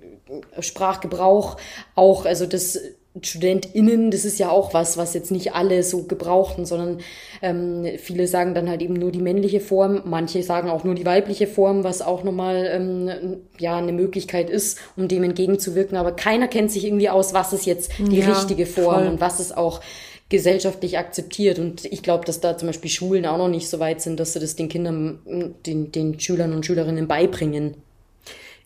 Sprachgebrauch 0.61 1.57
auch, 1.96 2.24
also 2.24 2.46
das 2.46 2.79
StudentInnen, 3.22 4.11
das 4.11 4.24
ist 4.24 4.38
ja 4.38 4.50
auch 4.50 4.74
was, 4.74 4.96
was 4.96 5.14
jetzt 5.14 5.31
nicht 5.31 5.55
alle 5.55 5.83
so 5.83 6.05
gebrauchten, 6.05 6.66
sondern 6.66 6.98
ähm, 7.42 7.87
viele 7.98 8.26
sagen 8.26 8.55
dann 8.55 8.68
halt 8.68 8.83
eben 8.83 8.94
nur 8.94 9.11
die 9.11 9.20
männliche 9.20 9.61
Form, 9.61 10.02
manche 10.05 10.42
sagen 10.42 10.68
auch 10.68 10.85
nur 10.85 10.94
die 10.94 11.07
weibliche 11.07 11.46
Form, 11.46 11.85
was 11.85 12.02
auch 12.02 12.24
nochmal 12.24 12.68
ähm, 12.70 13.38
ja 13.59 13.76
eine 13.76 13.92
Möglichkeit 13.92 14.50
ist, 14.50 14.79
um 14.96 15.09
dem 15.09 15.22
entgegenzuwirken. 15.22 15.96
Aber 15.96 16.12
keiner 16.12 16.48
kennt 16.48 16.70
sich 16.70 16.85
irgendwie 16.85 17.09
aus, 17.09 17.35
was 17.35 17.52
ist 17.52 17.66
jetzt 17.66 17.92
die 17.98 18.18
ja, 18.18 18.29
richtige 18.29 18.66
Form 18.66 19.02
voll. 19.02 19.07
und 19.07 19.20
was 19.20 19.40
ist 19.40 19.57
auch 19.57 19.81
gesellschaftlich 20.29 20.98
akzeptiert. 20.98 21.59
Und 21.59 21.85
ich 21.85 22.02
glaube, 22.02 22.24
dass 22.24 22.40
da 22.40 22.57
zum 22.57 22.68
Beispiel 22.68 22.90
Schulen 22.90 23.26
auch 23.26 23.38
noch 23.38 23.48
nicht 23.48 23.68
so 23.68 23.79
weit 23.79 24.00
sind, 24.00 24.18
dass 24.18 24.33
sie 24.33 24.40
das 24.40 24.57
den 24.57 24.68
Kindern, 24.68 25.55
den, 25.64 25.92
den 25.92 26.18
Schülern 26.18 26.52
und 26.52 26.66
Schülerinnen 26.66 27.07
beibringen. 27.07 27.76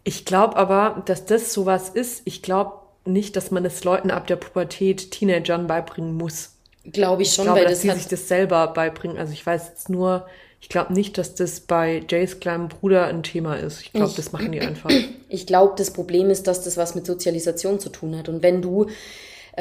Ich 0.02 0.24
glaube 0.24 0.56
aber, 0.56 1.02
dass 1.06 1.26
das 1.26 1.52
sowas 1.52 1.90
ist. 1.90 2.22
Ich 2.24 2.40
glaube, 2.42 2.72
nicht, 3.04 3.36
dass 3.36 3.50
man 3.50 3.64
es 3.64 3.84
Leuten 3.84 4.10
ab 4.10 4.26
der 4.26 4.36
Pubertät, 4.36 5.10
Teenagern 5.10 5.66
beibringen 5.66 6.14
muss. 6.16 6.50
Glaube 6.84 7.22
ich 7.22 7.32
schon, 7.32 7.44
ich 7.44 7.46
glaube, 7.46 7.60
weil 7.60 7.64
dass 7.66 7.82
das 7.82 7.94
die 7.94 8.00
sich 8.00 8.08
das 8.08 8.28
selber 8.28 8.68
beibringen. 8.68 9.18
Also 9.18 9.32
ich 9.32 9.44
weiß 9.44 9.68
jetzt 9.68 9.88
nur, 9.88 10.26
ich 10.60 10.68
glaube 10.68 10.92
nicht, 10.92 11.16
dass 11.18 11.34
das 11.34 11.60
bei 11.60 12.04
Jays 12.08 12.40
kleinem 12.40 12.68
Bruder 12.68 13.06
ein 13.06 13.22
Thema 13.22 13.56
ist. 13.56 13.80
Ich 13.80 13.92
glaube, 13.92 14.12
das 14.16 14.32
machen 14.32 14.52
die 14.52 14.60
einfach. 14.60 14.90
Ich 15.28 15.46
glaube, 15.46 15.74
das 15.76 15.92
Problem 15.92 16.30
ist, 16.30 16.46
dass 16.46 16.62
das 16.64 16.76
was 16.76 16.94
mit 16.94 17.06
Sozialisation 17.06 17.80
zu 17.80 17.88
tun 17.88 18.16
hat. 18.16 18.28
Und 18.28 18.42
wenn 18.42 18.60
du 18.60 18.86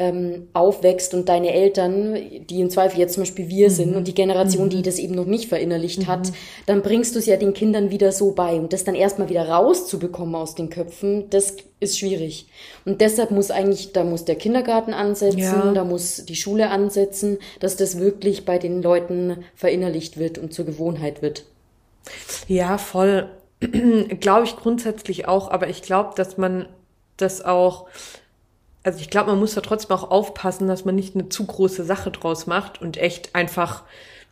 ähm, 0.00 0.48
aufwächst 0.54 1.12
und 1.12 1.28
deine 1.28 1.52
Eltern, 1.52 2.16
die 2.48 2.60
im 2.62 2.70
Zweifel 2.70 2.98
jetzt 2.98 3.14
zum 3.14 3.22
Beispiel 3.22 3.48
wir 3.48 3.68
mhm. 3.68 3.72
sind 3.72 3.96
und 3.96 4.08
die 4.08 4.14
Generation, 4.14 4.64
mhm. 4.64 4.70
die 4.70 4.82
das 4.82 4.98
eben 4.98 5.14
noch 5.14 5.26
nicht 5.26 5.50
verinnerlicht 5.50 6.00
mhm. 6.00 6.06
hat, 6.06 6.32
dann 6.64 6.80
bringst 6.80 7.14
du 7.14 7.18
es 7.18 7.26
ja 7.26 7.36
den 7.36 7.52
Kindern 7.52 7.90
wieder 7.90 8.10
so 8.10 8.32
bei. 8.32 8.54
Und 8.54 8.72
das 8.72 8.84
dann 8.84 8.94
erstmal 8.94 9.28
wieder 9.28 9.46
rauszubekommen 9.46 10.34
aus 10.34 10.54
den 10.54 10.70
Köpfen, 10.70 11.28
das 11.28 11.56
ist 11.80 11.98
schwierig. 11.98 12.46
Und 12.86 13.02
deshalb 13.02 13.30
muss 13.30 13.50
eigentlich, 13.50 13.92
da 13.92 14.02
muss 14.02 14.24
der 14.24 14.36
Kindergarten 14.36 14.94
ansetzen, 14.94 15.38
ja. 15.38 15.72
da 15.72 15.84
muss 15.84 16.24
die 16.24 16.36
Schule 16.36 16.70
ansetzen, 16.70 17.36
dass 17.60 17.76
das 17.76 17.98
wirklich 17.98 18.46
bei 18.46 18.56
den 18.56 18.80
Leuten 18.80 19.44
verinnerlicht 19.54 20.16
wird 20.16 20.38
und 20.38 20.54
zur 20.54 20.64
Gewohnheit 20.64 21.20
wird. 21.20 21.44
Ja, 22.48 22.78
voll. 22.78 23.28
glaube 24.20 24.44
ich 24.44 24.56
grundsätzlich 24.56 25.28
auch, 25.28 25.50
aber 25.50 25.68
ich 25.68 25.82
glaube, 25.82 26.14
dass 26.16 26.38
man 26.38 26.66
das 27.18 27.44
auch 27.44 27.86
also 28.82 29.00
ich 29.00 29.10
glaube, 29.10 29.30
man 29.30 29.38
muss 29.38 29.54
da 29.54 29.60
trotzdem 29.60 29.96
auch 29.96 30.10
aufpassen, 30.10 30.66
dass 30.66 30.84
man 30.84 30.94
nicht 30.94 31.14
eine 31.14 31.28
zu 31.28 31.44
große 31.44 31.84
Sache 31.84 32.10
draus 32.10 32.46
macht 32.46 32.80
und 32.80 32.96
echt 32.96 33.34
einfach, 33.34 33.82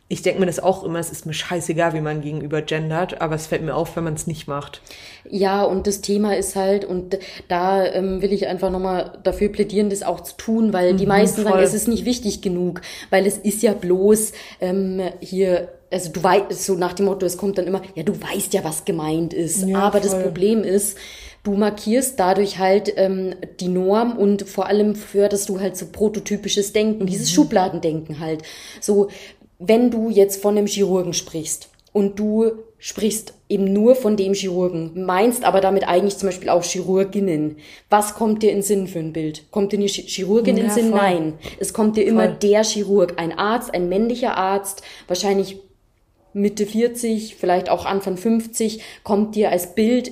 ich 0.07 0.23
denke 0.23 0.39
mir 0.39 0.47
das 0.47 0.59
auch 0.59 0.83
immer, 0.83 0.97
es 0.97 1.11
ist 1.11 1.27
mir 1.27 1.33
scheißegal, 1.33 1.93
wie 1.93 2.01
man 2.01 2.21
gegenüber 2.21 2.63
gendert, 2.63 3.21
aber 3.21 3.35
es 3.35 3.45
fällt 3.45 3.61
mir 3.61 3.75
auf, 3.75 3.95
wenn 3.95 4.03
man 4.03 4.15
es 4.15 4.25
nicht 4.25 4.47
macht. 4.47 4.81
Ja, 5.29 5.63
und 5.63 5.85
das 5.85 6.01
Thema 6.01 6.35
ist 6.35 6.55
halt, 6.55 6.83
und 6.83 7.19
da 7.47 7.85
ähm, 7.85 8.23
will 8.23 8.33
ich 8.33 8.47
einfach 8.47 8.71
nochmal 8.71 9.19
dafür 9.23 9.49
plädieren, 9.49 9.91
das 9.91 10.01
auch 10.01 10.21
zu 10.21 10.35
tun, 10.35 10.73
weil 10.73 10.93
mhm, 10.93 10.97
die 10.97 11.05
meisten 11.05 11.43
voll. 11.43 11.51
sagen, 11.51 11.63
es 11.63 11.75
ist 11.75 11.87
nicht 11.87 12.05
wichtig 12.05 12.41
genug, 12.41 12.81
weil 13.11 13.27
es 13.27 13.37
ist 13.37 13.61
ja 13.61 13.73
bloß 13.73 14.31
ähm, 14.61 15.01
hier 15.19 15.69
also 15.91 16.11
du 16.11 16.23
weißt, 16.23 16.63
so 16.63 16.75
nach 16.75 16.93
dem 16.93 17.07
Motto, 17.07 17.25
es 17.25 17.37
kommt 17.37 17.57
dann 17.57 17.65
immer, 17.65 17.81
ja, 17.95 18.03
du 18.03 18.13
weißt 18.13 18.53
ja, 18.53 18.63
was 18.63 18.85
gemeint 18.85 19.33
ist. 19.33 19.67
Ja, 19.67 19.79
aber 19.79 20.01
voll. 20.01 20.09
das 20.09 20.21
Problem 20.21 20.63
ist, 20.63 20.97
du 21.43 21.53
markierst 21.53 22.19
dadurch 22.19 22.59
halt 22.59 22.93
ähm, 22.97 23.35
die 23.59 23.67
Norm 23.67 24.17
und 24.17 24.47
vor 24.47 24.67
allem 24.67 24.95
förderst 24.95 25.49
du 25.49 25.59
halt 25.59 25.77
so 25.77 25.87
prototypisches 25.91 26.73
Denken, 26.73 27.05
dieses 27.05 27.31
mhm. 27.31 27.35
Schubladendenken 27.35 28.19
halt. 28.19 28.43
So, 28.81 29.09
wenn 29.57 29.91
du 29.91 30.09
jetzt 30.09 30.41
von 30.41 30.57
einem 30.57 30.67
Chirurgen 30.67 31.13
sprichst 31.13 31.69
und 31.91 32.19
du 32.19 32.51
sprichst 32.77 33.33
eben 33.49 33.73
nur 33.73 33.95
von 33.95 34.15
dem 34.15 34.33
Chirurgen, 34.33 35.05
meinst 35.05 35.43
aber 35.43 35.59
damit 35.59 35.87
eigentlich 35.87 36.17
zum 36.17 36.29
Beispiel 36.29 36.49
auch 36.49 36.63
Chirurginnen. 36.63 37.57
Was 37.89 38.13
kommt 38.13 38.41
dir 38.41 38.51
in 38.51 38.61
Sinn 38.61 38.87
für 38.87 38.99
ein 38.99 39.11
Bild? 39.11 39.51
Kommt 39.51 39.73
dir 39.73 39.79
eine 39.79 39.87
Chirurgin 39.87 40.55
ja, 40.55 40.63
in 40.63 40.69
Sinn? 40.69 40.89
Voll. 40.91 40.99
Nein. 40.99 41.33
Es 41.59 41.73
kommt 41.73 41.97
dir 41.97 42.05
immer 42.05 42.27
der 42.27 42.63
Chirurg, 42.63 43.15
ein 43.17 43.37
Arzt, 43.37 43.73
ein 43.73 43.89
männlicher 43.89 44.37
Arzt, 44.37 44.81
wahrscheinlich 45.07 45.57
Mitte 46.31 46.65
40, 46.65 47.35
vielleicht 47.35 47.69
auch 47.69 47.85
Anfang 47.85 48.15
50, 48.15 48.81
kommt 49.03 49.35
dir 49.35 49.51
als 49.51 49.75
Bild 49.75 50.11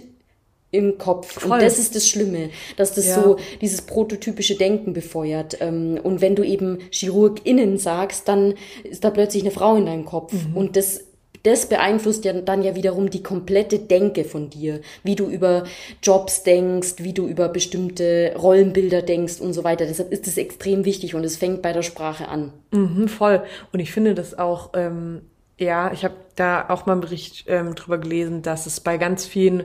im 0.72 0.98
Kopf. 0.98 1.40
Voll. 1.40 1.54
Und 1.54 1.62
das 1.62 1.80
ist 1.80 1.96
das 1.96 2.08
Schlimme, 2.08 2.50
dass 2.76 2.94
das 2.94 3.08
ja. 3.08 3.22
so 3.22 3.38
dieses 3.62 3.82
prototypische 3.84 4.56
Denken 4.56 4.94
befeuert. 4.94 5.58
Ähm, 5.62 6.00
und 6.04 6.22
wenn 6.22 6.36
du 6.36 6.44
eben 6.44 6.80
ChirurgInnen 6.92 7.78
sagst, 7.78 8.28
dann 8.28 8.56
ist 8.84 9.04
da 9.04 9.10
plötzlich 9.10 9.44
eine 9.44 9.52
Frau 9.52 9.76
in 9.76 9.86
deinem 9.86 10.06
Kopf. 10.06 10.34
Mhm. 10.34 10.58
Und 10.58 10.76
das 10.76 11.02
das 11.44 11.70
beeinflusst 11.70 12.26
ja 12.26 12.34
dann 12.34 12.62
ja 12.62 12.76
wiederum 12.76 13.10
die 13.10 13.24
komplette 13.24 13.80
Denke 13.80 14.26
von 14.26 14.50
dir, 14.50 14.82
wie 15.04 15.16
du 15.16 15.28
über 15.28 15.64
Jobs 16.04 16.44
denkst, 16.44 16.96
wie 16.98 17.14
du 17.14 17.26
über 17.26 17.48
bestimmte 17.48 18.34
Rollenbilder 18.38 19.02
denkst 19.02 19.40
und 19.40 19.54
so 19.54 19.64
weiter. 19.64 19.86
Deshalb 19.86 20.12
ist 20.12 20.28
es 20.28 20.38
extrem 20.38 20.84
wichtig 20.84 21.16
und 21.16 21.24
es 21.24 21.38
fängt 21.38 21.62
bei 21.62 21.72
der 21.72 21.84
Sprache 21.84 22.28
an. 22.28 22.52
Mhm, 22.72 23.08
voll. 23.08 23.44
Und 23.72 23.80
ich 23.80 23.92
finde 23.92 24.14
das 24.14 24.38
auch, 24.38 24.72
ähm, 24.74 25.22
ja, 25.58 25.92
ich 25.94 26.04
habe 26.04 26.16
da 26.36 26.66
auch 26.70 26.86
mal 26.86 26.94
einen 26.94 27.02
Bericht 27.02 27.46
ähm, 27.48 27.76
drüber 27.76 27.98
gelesen, 27.98 28.42
dass 28.42 28.66
es 28.66 28.80
bei 28.80 28.98
ganz 28.98 29.26
vielen 29.26 29.64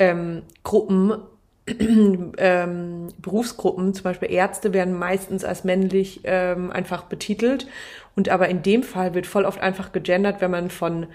ähm, 0.00 0.42
Gruppen 0.64 1.12
ähm, 2.38 3.08
Berufsgruppen, 3.18 3.94
zum 3.94 4.02
Beispiel 4.02 4.32
Ärzte, 4.32 4.72
werden 4.72 4.98
meistens 4.98 5.44
als 5.44 5.62
männlich 5.62 6.22
ähm, 6.24 6.72
einfach 6.72 7.04
betitelt. 7.04 7.68
Und 8.16 8.28
aber 8.28 8.48
in 8.48 8.62
dem 8.62 8.82
Fall 8.82 9.14
wird 9.14 9.26
voll 9.26 9.44
oft 9.44 9.60
einfach 9.60 9.92
gegendert, 9.92 10.40
wenn 10.40 10.50
man 10.50 10.70
von 10.70 11.06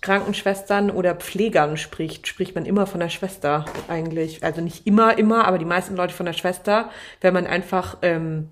Krankenschwestern 0.00 0.90
oder 0.90 1.14
Pflegern 1.14 1.76
spricht, 1.76 2.26
spricht 2.26 2.56
man 2.56 2.66
immer 2.66 2.86
von 2.86 2.98
der 2.98 3.10
Schwester 3.10 3.64
eigentlich. 3.86 4.42
Also 4.42 4.60
nicht 4.60 4.86
immer, 4.86 5.16
immer, 5.16 5.46
aber 5.46 5.58
die 5.58 5.64
meisten 5.64 5.94
Leute 5.94 6.12
von 6.12 6.26
der 6.26 6.32
Schwester, 6.32 6.90
wenn 7.20 7.32
man 7.32 7.46
einfach 7.46 7.98
ähm, 8.02 8.48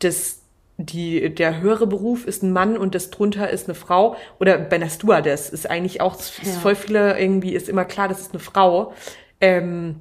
das 0.00 0.42
die, 0.78 1.34
der 1.34 1.60
höhere 1.60 1.86
Beruf 1.86 2.26
ist 2.26 2.42
ein 2.42 2.52
Mann 2.52 2.76
und 2.76 2.94
das 2.94 3.10
drunter 3.10 3.48
ist 3.50 3.68
eine 3.68 3.74
Frau. 3.74 4.16
Oder 4.38 4.58
bei 4.58 4.76
einer 4.76 4.90
Stewardess 4.90 5.48
ist 5.48 5.68
eigentlich 5.68 6.00
auch, 6.00 6.16
ja. 6.42 6.52
voll 6.52 6.74
viele 6.74 7.18
irgendwie, 7.18 7.54
ist 7.54 7.68
immer 7.68 7.84
klar, 7.84 8.08
das 8.08 8.20
ist 8.20 8.32
eine 8.32 8.40
Frau. 8.40 8.92
Ähm, 9.40 10.00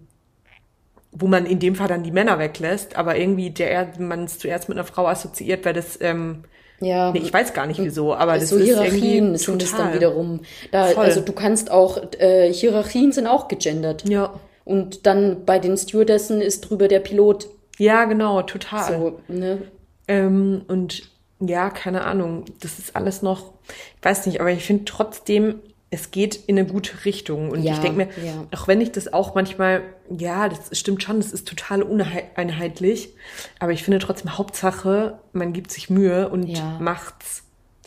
wo 1.18 1.28
man 1.28 1.46
in 1.46 1.60
dem 1.60 1.76
Fall 1.76 1.88
dann 1.88 2.04
die 2.04 2.12
Männer 2.12 2.40
weglässt, 2.40 2.98
aber 2.98 3.18
irgendwie 3.18 3.50
der 3.50 3.88
man 4.00 4.26
es 4.26 4.38
zuerst 4.38 4.68
mit 4.68 4.78
einer 4.78 4.86
Frau 4.86 5.08
assoziiert, 5.08 5.64
weil 5.64 5.74
das 5.74 5.98
ähm, 6.02 6.44
ja, 6.82 7.12
nee, 7.12 7.20
ich 7.20 7.34
weiß 7.34 7.54
gar 7.54 7.68
nicht 7.68 7.82
wieso, 7.82 8.14
aber 8.14 8.38
das 8.38 8.50
so 8.50 8.58
ist 8.58 8.66
Hierarchien 8.66 9.28
irgendwie 9.28 9.38
sind 9.38 9.64
es 9.64 9.72
dann 9.72 9.94
wiederum. 9.94 10.42
Da, 10.72 10.88
Voll. 10.88 11.06
also 11.06 11.22
du 11.22 11.32
kannst 11.32 11.72
auch 11.72 11.98
äh, 12.20 12.52
Hierarchien 12.52 13.14
sind 13.14 13.28
auch 13.28 13.48
gegendert. 13.48 14.08
Ja. 14.10 14.34
Und 14.66 15.06
dann 15.06 15.46
bei 15.46 15.60
den 15.60 15.78
Stewardessen 15.78 16.42
ist 16.42 16.62
drüber 16.62 16.88
der 16.88 17.00
Pilot. 17.00 17.48
Ja, 17.78 18.06
genau, 18.06 18.42
total. 18.42 18.94
So, 18.94 19.20
ne? 19.28 19.60
Ähm, 20.08 20.64
und 20.68 21.10
ja, 21.39 21.70
keine 21.70 22.06
Ahnung, 22.06 22.45
das 22.62 22.80
ist 22.80 22.95
alles 22.95 23.22
noch, 23.22 23.53
ich 23.97 24.06
weiß 24.06 24.26
nicht, 24.28 24.39
aber 24.39 24.51
ich 24.51 24.64
finde 24.64 24.86
trotzdem, 24.86 25.56
es 25.91 26.12
geht 26.12 26.36
in 26.47 26.58
eine 26.58 26.68
gute 26.68 27.06
Richtung. 27.06 27.49
Und 27.49 27.64
ja, 27.64 27.74
ich 27.74 27.80
denke 27.80 27.97
mir, 27.97 28.10
ja. 28.24 28.45
auch 28.53 28.68
wenn 28.68 28.82
ich 28.82 28.91
das 28.91 29.12
auch 29.12 29.36
manchmal, 29.36 29.84
ja, 30.10 30.49
das 30.49 30.78
stimmt 30.78 31.03
schon, 31.03 31.18
das 31.18 31.32
ist 31.32 31.47
total 31.47 31.84
uneinheitlich, 31.84 33.10
aber 33.60 33.72
ich 33.72 33.84
finde 33.84 33.99
trotzdem 33.99 34.38
Hauptsache, 34.38 35.20
man 35.32 35.53
gibt 35.53 35.72
sich 35.72 35.89
Mühe 35.89 36.30
und 36.30 36.47
ja. 36.47 36.78
macht's 36.80 37.45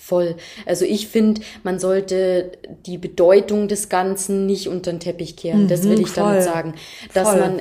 voll. 0.08 0.36
Also 0.64 0.86
ich 0.86 1.08
finde, 1.08 1.42
man 1.64 1.78
sollte 1.78 2.52
die 2.86 2.96
Bedeutung 2.96 3.68
des 3.68 3.90
Ganzen 3.90 4.46
nicht 4.46 4.66
unter 4.66 4.90
den 4.90 5.00
Teppich 5.00 5.36
kehren. 5.36 5.64
Mhm, 5.64 5.68
das 5.68 5.82
will 5.84 6.00
ich 6.00 6.08
voll. 6.08 6.24
damit 6.24 6.42
sagen. 6.44 6.74
Dass 7.12 7.28
voll. 7.28 7.40
man 7.40 7.60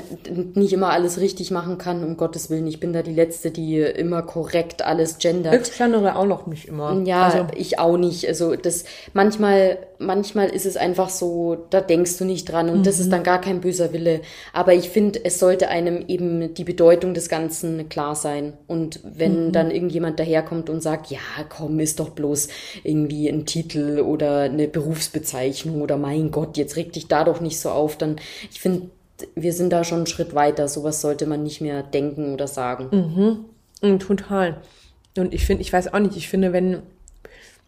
nicht 0.54 0.72
immer 0.72 0.92
alles 0.92 1.20
richtig 1.20 1.52
machen 1.52 1.78
kann, 1.78 2.06
um 2.06 2.16
Gottes 2.16 2.50
Willen. 2.50 2.66
Ich 2.66 2.80
bin 2.80 2.94
da 2.94 3.02
die 3.02 3.14
Letzte, 3.14 3.52
die 3.52 3.80
immer 3.80 4.22
korrekt 4.22 4.82
alles 4.82 5.18
gendert. 5.18 5.54
Insbesondere 5.54 6.16
auch 6.16 6.26
noch 6.26 6.48
nicht 6.48 6.70
immer. 6.70 7.02
Ja, 7.06 7.26
also. 7.26 7.48
ich 7.56 7.80
auch 7.80 7.98
nicht. 7.98 8.26
Also 8.28 8.56
das 8.56 8.86
manchmal, 9.14 9.80
manchmal 10.00 10.48
ist 10.48 10.66
es 10.66 10.78
einfach 10.78 11.10
so, 11.10 11.58
da 11.70 11.82
denkst 11.82 12.18
du 12.18 12.24
nicht 12.24 12.46
dran 12.50 12.70
und 12.70 12.80
mhm. 12.80 12.84
das 12.84 13.00
ist 13.00 13.08
mhm. 13.08 13.12
dann 13.12 13.24
gar 13.24 13.42
kein 13.42 13.60
böser 13.60 13.92
Wille. 13.92 14.22
Aber 14.54 14.74
ich 14.74 14.90
finde, 14.90 15.20
es 15.26 15.38
sollte 15.40 15.68
einem 15.68 16.06
eben 16.08 16.54
die 16.54 16.64
Bedeutung 16.64 17.14
des 17.14 17.28
Ganzen 17.28 17.90
klar 17.90 18.16
sein. 18.16 18.54
Und 18.68 19.02
wenn 19.04 19.48
mhm. 19.48 19.52
dann 19.52 19.70
irgendjemand 19.70 20.18
daherkommt 20.18 20.70
und 20.70 20.82
sagt, 20.82 21.12
ja, 21.12 21.20
komm, 21.50 21.82
ist 21.82 22.00
doch 22.00 22.12
bloß 22.12 22.37
bloß 22.38 22.48
irgendwie 22.84 23.28
ein 23.28 23.46
Titel 23.46 24.02
oder 24.02 24.42
eine 24.42 24.68
Berufsbezeichnung 24.68 25.82
oder 25.82 25.98
mein 25.98 26.32
Gott, 26.32 26.58
jetzt 26.58 26.76
reg 26.76 26.94
dich 26.94 27.08
da 27.08 27.24
doch 27.24 27.42
nicht 27.42 27.60
so 27.60 27.70
auf, 27.70 27.98
dann, 27.98 28.18
ich 28.52 28.60
finde, 28.60 28.90
wir 29.36 29.54
sind 29.54 29.72
da 29.72 29.84
schon 29.84 30.00
einen 30.00 30.08
Schritt 30.08 30.36
weiter. 30.36 30.68
Sowas 30.68 31.02
sollte 31.02 31.26
man 31.26 31.42
nicht 31.42 31.60
mehr 31.60 31.82
denken 31.82 32.34
oder 32.34 32.48
sagen. 32.48 32.90
Mhm. 32.92 33.90
mhm 33.90 34.00
total. 34.00 34.62
Und 35.18 35.34
ich 35.34 35.46
finde, 35.46 35.64
ich 35.64 35.74
weiß 35.74 35.92
auch 35.94 36.00
nicht, 36.00 36.16
ich 36.16 36.30
finde, 36.30 36.54
wenn, 36.54 36.84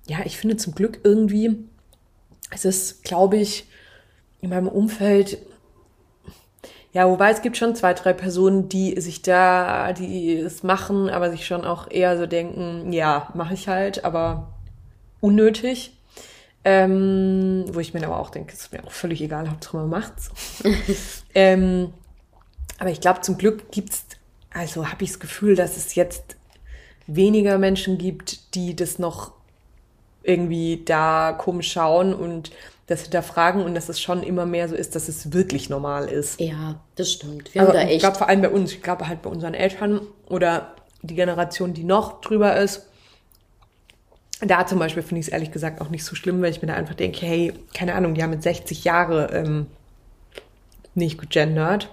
ja, 0.07 0.19
ich 0.25 0.37
finde 0.37 0.57
zum 0.57 0.75
Glück 0.75 0.99
irgendwie, 1.03 1.57
es 2.51 2.65
ist, 2.65 3.03
glaube 3.03 3.37
ich, 3.37 3.65
in 4.41 4.51
meinem 4.51 4.67
Umfeld 4.67 5.39
ja, 6.91 7.07
wobei 7.07 7.29
es 7.29 7.43
gibt 7.43 7.55
schon 7.55 7.75
zwei, 7.75 7.93
drei 7.93 8.13
Personen, 8.13 8.67
die 8.67 8.99
sich 8.99 9.21
da, 9.21 9.93
die 9.93 10.35
es 10.37 10.63
machen, 10.63 11.09
aber 11.09 11.29
sich 11.29 11.45
schon 11.45 11.63
auch 11.63 11.89
eher 11.89 12.17
so 12.17 12.25
denken, 12.25 12.91
ja, 12.91 13.29
mache 13.35 13.53
ich 13.53 13.67
halt, 13.67 14.03
aber 14.05 14.47
unnötig. 15.21 15.93
Ähm, 16.65 17.65
wo 17.71 17.79
ich 17.79 17.93
mir 17.93 18.05
aber 18.05 18.19
auch 18.19 18.31
denke, 18.31 18.53
ist 18.53 18.73
mir 18.73 18.83
auch 18.83 18.91
völlig 18.91 19.21
egal, 19.21 19.49
Hauptsache 19.49 19.77
man 19.77 19.89
macht's. 19.89 20.29
ähm, 21.33 21.93
aber 22.79 22.89
ich 22.89 22.99
glaube, 22.99 23.21
zum 23.21 23.37
Glück 23.37 23.71
gibt's, 23.71 24.05
also 24.53 24.87
habe 24.87 25.03
ich 25.03 25.11
das 25.11 25.19
Gefühl, 25.19 25.55
dass 25.55 25.77
es 25.77 25.95
jetzt 25.95 26.35
weniger 27.07 27.57
Menschen 27.57 27.97
gibt, 27.97 28.55
die 28.55 28.75
das 28.75 28.99
noch 28.99 29.31
irgendwie 30.23 30.83
da 30.83 31.33
komisch 31.37 31.71
schauen 31.71 32.13
und 32.13 32.51
das 32.87 33.03
hinterfragen 33.03 33.63
und 33.63 33.75
dass 33.75 33.87
es 33.87 34.01
schon 34.01 34.23
immer 34.23 34.45
mehr 34.45 34.67
so 34.67 34.75
ist, 34.75 34.95
dass 34.95 35.07
es 35.07 35.31
wirklich 35.31 35.69
normal 35.69 36.07
ist. 36.07 36.39
Ja, 36.39 36.79
das 36.95 37.11
stimmt. 37.11 37.53
Wir 37.53 37.61
haben 37.61 37.73
da 37.73 37.81
echt. 37.81 37.93
Ich 37.93 37.99
glaube 37.99 38.17
vor 38.17 38.27
allem 38.27 38.41
bei 38.41 38.49
uns, 38.49 38.73
ich 38.73 38.81
glaube 38.81 39.07
halt 39.07 39.21
bei 39.21 39.29
unseren 39.29 39.53
Eltern 39.53 40.01
oder 40.27 40.75
die 41.01 41.15
Generation, 41.15 41.73
die 41.73 41.83
noch 41.83 42.19
drüber 42.21 42.57
ist, 42.57 42.88
da 44.41 44.65
zum 44.65 44.79
Beispiel 44.79 45.03
finde 45.03 45.19
ich 45.19 45.27
es 45.27 45.33
ehrlich 45.33 45.51
gesagt 45.51 45.81
auch 45.81 45.89
nicht 45.89 46.05
so 46.05 46.15
schlimm, 46.15 46.41
weil 46.41 46.51
ich 46.51 46.61
mir 46.61 46.69
da 46.69 46.75
einfach 46.75 46.95
denke, 46.95 47.25
hey, 47.25 47.53
keine 47.73 47.93
Ahnung, 47.95 48.13
die 48.13 48.23
haben 48.23 48.29
mit 48.29 48.43
60 48.43 48.83
Jahre 48.83 49.29
ähm, 49.33 49.67
nicht 50.95 51.19
gegendert. 51.19 51.89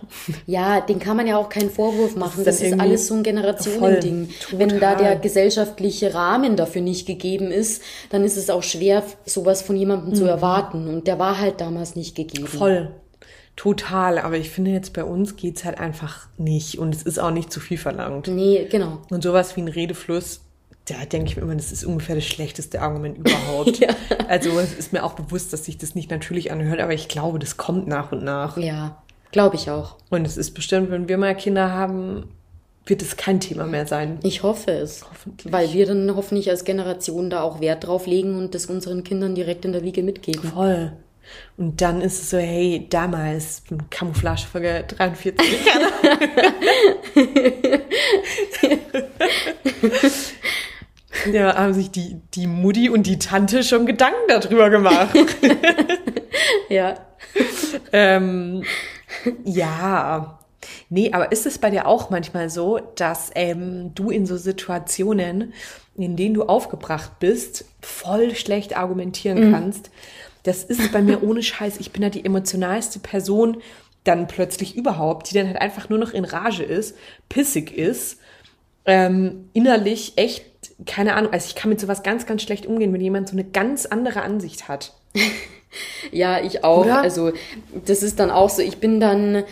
Ja, 0.46 0.80
den 0.80 0.98
kann 0.98 1.16
man 1.16 1.26
ja 1.26 1.36
auch 1.36 1.48
keinen 1.48 1.70
Vorwurf 1.70 2.16
machen. 2.16 2.44
Das, 2.44 2.58
das 2.58 2.68
ist 2.68 2.80
alles 2.80 3.06
so 3.08 3.14
ein 3.14 3.22
Generationending. 3.22 4.28
Wenn 4.52 4.80
da 4.80 4.94
der 4.94 5.16
gesellschaftliche 5.16 6.14
Rahmen 6.14 6.56
dafür 6.56 6.82
nicht 6.82 7.06
gegeben 7.06 7.50
ist, 7.50 7.82
dann 8.10 8.24
ist 8.24 8.36
es 8.36 8.50
auch 8.50 8.62
schwer, 8.62 9.02
sowas 9.24 9.62
von 9.62 9.76
jemandem 9.76 10.10
mhm. 10.10 10.14
zu 10.14 10.24
erwarten. 10.24 10.88
Und 10.88 11.06
der 11.06 11.18
war 11.18 11.38
halt 11.38 11.60
damals 11.60 11.96
nicht 11.96 12.14
gegeben. 12.14 12.46
Voll. 12.46 12.90
Total, 13.54 14.18
aber 14.18 14.36
ich 14.36 14.50
finde 14.50 14.72
jetzt 14.72 14.92
bei 14.92 15.02
uns 15.02 15.36
geht's 15.36 15.64
halt 15.64 15.80
einfach 15.80 16.28
nicht 16.36 16.78
und 16.78 16.94
es 16.94 17.02
ist 17.02 17.18
auch 17.18 17.30
nicht 17.30 17.50
zu 17.50 17.58
viel 17.58 17.78
verlangt. 17.78 18.28
Nee, 18.28 18.66
genau. 18.70 18.98
Und 19.08 19.22
sowas 19.22 19.56
wie 19.56 19.62
ein 19.62 19.68
Redefluss 19.68 20.42
da 20.86 21.04
denke 21.04 21.30
ich 21.30 21.36
mir 21.36 21.42
immer, 21.42 21.56
das 21.56 21.72
ist 21.72 21.84
ungefähr 21.84 22.14
das 22.14 22.24
schlechteste 22.24 22.80
Argument 22.80 23.18
überhaupt. 23.26 23.78
ja. 23.78 23.88
Also 24.28 24.58
es 24.58 24.72
ist 24.72 24.92
mir 24.92 25.04
auch 25.04 25.14
bewusst, 25.14 25.52
dass 25.52 25.64
sich 25.64 25.78
das 25.78 25.94
nicht 25.94 26.10
natürlich 26.10 26.52
anhört, 26.52 26.80
aber 26.80 26.94
ich 26.94 27.08
glaube, 27.08 27.38
das 27.38 27.56
kommt 27.56 27.86
nach 27.86 28.12
und 28.12 28.24
nach. 28.24 28.56
Ja, 28.56 29.02
glaube 29.32 29.56
ich 29.56 29.70
auch. 29.70 29.96
Und 30.10 30.26
es 30.26 30.36
ist 30.36 30.52
bestimmt, 30.52 30.90
wenn 30.90 31.08
wir 31.08 31.18
mal 31.18 31.34
Kinder 31.34 31.72
haben, 31.72 32.28
wird 32.86 33.02
es 33.02 33.16
kein 33.16 33.40
Thema 33.40 33.66
mehr 33.66 33.86
sein. 33.86 34.20
Ich 34.22 34.44
hoffe 34.44 34.70
es. 34.70 35.04
Hoffentlich. 35.10 35.52
Weil 35.52 35.72
wir 35.72 35.86
dann 35.86 36.14
hoffentlich 36.14 36.50
als 36.50 36.64
Generation 36.64 37.30
da 37.30 37.42
auch 37.42 37.60
Wert 37.60 37.86
drauf 37.86 38.06
legen 38.06 38.36
und 38.36 38.54
das 38.54 38.66
unseren 38.66 39.02
Kindern 39.02 39.34
direkt 39.34 39.64
in 39.64 39.72
der 39.72 39.82
Wiege 39.82 40.04
mitgeben. 40.04 40.52
Voll. 40.52 40.92
Und 41.56 41.80
dann 41.80 42.00
ist 42.00 42.22
es 42.22 42.30
so, 42.30 42.38
hey, 42.38 42.86
damals, 42.88 43.64
Camouflage-Folge 43.90 44.84
43. 44.86 45.34
Ja, 51.32 51.56
haben 51.56 51.74
sich 51.74 51.90
die, 51.90 52.20
die 52.34 52.46
Mutti 52.46 52.88
und 52.88 53.06
die 53.06 53.18
Tante 53.18 53.62
schon 53.62 53.86
Gedanken 53.86 54.28
darüber 54.28 54.70
gemacht. 54.70 55.16
ja. 56.68 56.94
ähm, 57.92 58.64
ja. 59.44 60.38
Nee, 60.88 61.12
aber 61.12 61.32
ist 61.32 61.46
es 61.46 61.58
bei 61.58 61.70
dir 61.70 61.86
auch 61.86 62.10
manchmal 62.10 62.50
so, 62.50 62.78
dass 62.96 63.30
ähm, 63.34 63.92
du 63.94 64.10
in 64.10 64.26
so 64.26 64.36
Situationen, 64.36 65.52
in 65.96 66.16
denen 66.16 66.34
du 66.34 66.44
aufgebracht 66.44 67.18
bist, 67.18 67.64
voll 67.80 68.34
schlecht 68.34 68.76
argumentieren 68.76 69.48
mhm. 69.48 69.52
kannst? 69.52 69.90
Das 70.42 70.62
ist 70.62 70.92
bei 70.92 71.02
mir 71.02 71.24
ohne 71.24 71.42
Scheiß. 71.42 71.78
Ich 71.80 71.90
bin 71.90 72.02
da 72.02 72.08
die 72.08 72.24
emotionalste 72.24 73.00
Person 73.00 73.58
dann 74.04 74.28
plötzlich 74.28 74.76
überhaupt, 74.76 75.30
die 75.30 75.34
dann 75.34 75.48
halt 75.48 75.60
einfach 75.60 75.88
nur 75.88 75.98
noch 75.98 76.12
in 76.12 76.24
Rage 76.24 76.62
ist, 76.62 76.96
pissig 77.28 77.76
ist, 77.76 78.18
ähm, 78.84 79.50
innerlich 79.52 80.12
echt 80.16 80.44
keine 80.84 81.14
Ahnung, 81.14 81.32
also 81.32 81.46
ich 81.46 81.54
kann 81.54 81.70
mit 81.70 81.80
sowas 81.80 82.02
ganz, 82.02 82.26
ganz 82.26 82.42
schlecht 82.42 82.66
umgehen, 82.66 82.92
wenn 82.92 83.00
jemand 83.00 83.28
so 83.28 83.32
eine 83.32 83.44
ganz 83.44 83.86
andere 83.86 84.22
Ansicht 84.22 84.68
hat. 84.68 84.92
ja, 86.12 86.40
ich 86.40 86.64
auch. 86.64 86.84
Oder? 86.84 87.00
Also 87.00 87.32
das 87.86 88.02
ist 88.02 88.20
dann 88.20 88.30
auch 88.30 88.50
so, 88.50 88.60
ich 88.60 88.78
bin 88.78 89.00
dann, 89.00 89.44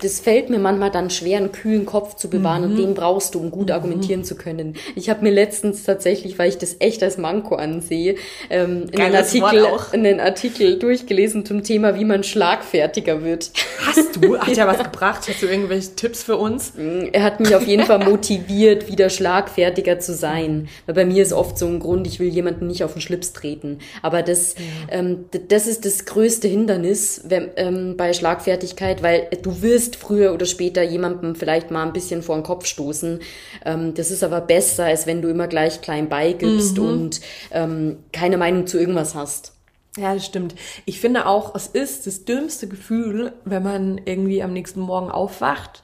das 0.00 0.20
fällt 0.20 0.50
mir 0.50 0.58
manchmal 0.58 0.90
dann 0.90 1.10
schwer, 1.10 1.38
einen 1.38 1.52
kühlen 1.52 1.86
Kopf 1.86 2.16
zu 2.16 2.28
bewahren 2.28 2.64
mhm. 2.64 2.70
und 2.70 2.76
den 2.76 2.94
brauchst 2.94 3.34
du, 3.34 3.40
um 3.40 3.50
gut 3.50 3.70
argumentieren 3.70 4.24
zu 4.24 4.36
können. 4.36 4.74
Ich 4.94 5.10
habe 5.10 5.22
mir 5.22 5.30
letztens 5.30 5.84
tatsächlich, 5.84 6.38
weil 6.38 6.48
ich 6.48 6.58
das 6.58 6.76
echt 6.78 7.02
als 7.02 7.18
Manko 7.18 7.56
ansehe, 7.56 8.16
ähm, 8.50 8.86
einen, 8.96 9.14
Artikel, 9.14 9.66
einen 9.92 10.20
Artikel 10.20 10.78
durchgelesen 10.78 11.44
zum 11.44 11.62
Thema, 11.62 11.98
wie 11.98 12.04
man 12.04 12.24
schlagfertiger 12.24 13.22
wird. 13.22 13.50
Hast 13.86 14.16
du? 14.16 14.38
Hat 14.38 14.56
ja 14.56 14.66
was 14.66 14.78
gebracht? 14.84 15.22
Hast 15.28 15.42
du 15.42 15.46
irgendwelche 15.46 15.94
Tipps 15.94 16.22
für 16.22 16.36
uns? 16.36 16.72
Er 17.12 17.22
hat 17.22 17.40
mich 17.40 17.54
auf 17.54 17.66
jeden 17.66 17.84
Fall 17.84 18.04
motiviert, 18.04 18.90
wieder 18.90 19.10
schlagfertiger 19.10 19.98
zu 19.98 20.14
sein. 20.14 20.68
Weil 20.86 20.94
bei 20.94 21.04
mir 21.04 21.22
ist 21.22 21.32
oft 21.32 21.58
so 21.58 21.66
ein 21.66 21.80
Grund, 21.80 22.06
ich 22.06 22.20
will 22.20 22.28
jemanden 22.28 22.66
nicht 22.66 22.84
auf 22.84 22.92
den 22.92 23.02
Schlips 23.02 23.32
treten. 23.32 23.78
Aber 24.02 24.22
das, 24.22 24.54
ja. 24.54 24.98
ähm, 24.98 25.26
das 25.48 25.66
ist 25.66 25.84
das 25.84 26.04
größte 26.04 26.48
Hindernis 26.48 27.22
wenn, 27.24 27.50
ähm, 27.56 27.96
bei 27.96 28.12
Schlagfertigkeit, 28.12 29.02
weil 29.02 29.28
du 29.42 29.62
wirst 29.86 29.96
früher 29.96 30.34
oder 30.34 30.46
später 30.46 30.82
jemandem 30.82 31.36
vielleicht 31.36 31.70
mal 31.70 31.84
ein 31.84 31.92
bisschen 31.92 32.22
vor 32.22 32.36
den 32.36 32.42
Kopf 32.42 32.66
stoßen. 32.66 33.20
Ähm, 33.64 33.94
das 33.94 34.10
ist 34.10 34.24
aber 34.24 34.40
besser, 34.40 34.84
als 34.86 35.06
wenn 35.06 35.22
du 35.22 35.28
immer 35.28 35.46
gleich 35.46 35.80
klein 35.80 36.08
beigibst 36.08 36.78
mhm. 36.78 36.84
und 36.84 37.20
ähm, 37.52 37.98
keine 38.12 38.36
Meinung 38.36 38.66
zu 38.66 38.78
irgendwas 38.78 39.14
hast. 39.14 39.52
Ja, 39.96 40.12
das 40.12 40.26
stimmt. 40.26 40.54
Ich 40.84 41.00
finde 41.00 41.26
auch, 41.26 41.54
es 41.54 41.68
ist 41.68 42.06
das 42.06 42.24
dümmste 42.24 42.68
Gefühl, 42.68 43.32
wenn 43.44 43.62
man 43.62 44.00
irgendwie 44.04 44.42
am 44.42 44.52
nächsten 44.52 44.80
Morgen 44.80 45.10
aufwacht 45.10 45.82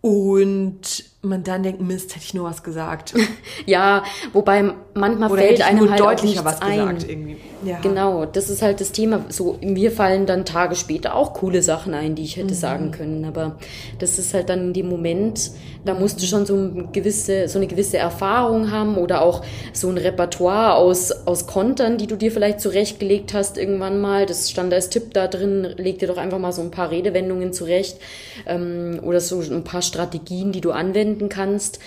und 0.00 1.04
man 1.28 1.42
dann 1.42 1.62
denkt, 1.62 1.80
Mist, 1.80 2.14
hätte 2.14 2.24
ich 2.24 2.34
nur 2.34 2.44
was 2.44 2.62
gesagt. 2.62 3.14
ja, 3.66 4.02
wobei 4.32 4.72
manchmal 4.94 5.30
Oder 5.30 5.42
fällt 5.42 5.62
einem 5.62 5.90
halt 5.90 6.00
deutlicher 6.00 6.44
was 6.44 6.62
ein. 6.62 6.78
gesagt 6.78 7.08
irgendwie. 7.08 7.36
Ja. 7.64 7.80
Genau, 7.80 8.26
das 8.26 8.50
ist 8.50 8.62
halt 8.62 8.80
das 8.80 8.92
Thema. 8.92 9.24
So 9.28 9.58
mir 9.60 9.90
fallen 9.90 10.26
dann 10.26 10.44
Tage 10.44 10.76
später 10.76 11.14
auch 11.14 11.32
coole 11.34 11.62
Sachen 11.62 11.94
ein, 11.94 12.14
die 12.14 12.22
ich 12.22 12.36
hätte 12.36 12.54
mhm. 12.54 12.58
sagen 12.58 12.90
können, 12.90 13.24
aber 13.24 13.56
das 13.98 14.18
ist 14.18 14.34
halt 14.34 14.48
dann 14.48 14.68
in 14.68 14.72
dem 14.72 14.88
Moment, 14.88 15.50
da 15.84 15.94
musst 15.94 16.20
du 16.20 16.26
schon 16.26 16.46
so 16.46 16.54
eine 16.54 16.88
gewisse 16.92 17.48
so 17.48 17.58
eine 17.58 17.66
gewisse 17.66 17.96
Erfahrung 17.96 18.70
haben 18.70 18.96
oder 18.96 19.22
auch 19.22 19.42
so 19.72 19.88
ein 19.88 19.98
Repertoire 19.98 20.74
aus 20.74 21.10
aus 21.26 21.46
Kontern, 21.46 21.98
die 21.98 22.06
du 22.06 22.16
dir 22.16 22.30
vielleicht 22.30 22.60
zurechtgelegt 22.60 23.34
hast 23.34 23.56
irgendwann 23.58 24.00
mal. 24.00 24.26
Das 24.26 24.50
stand 24.50 24.72
als 24.72 24.90
Tipp 24.90 25.14
da 25.14 25.26
drin, 25.26 25.74
leg 25.76 25.98
dir 25.98 26.08
doch 26.08 26.18
einfach 26.18 26.38
mal 26.38 26.52
so 26.52 26.62
ein 26.62 26.70
paar 26.70 26.90
Redewendungen 26.90 27.52
zurecht 27.52 27.98
ähm, 28.46 29.00
oder 29.02 29.20
so 29.20 29.40
ein 29.40 29.64
paar 29.64 29.82
Strategien, 29.82 30.52
die 30.52 30.60
du 30.60 30.72
anwenden 31.16 31.28
kannst. 31.28 31.80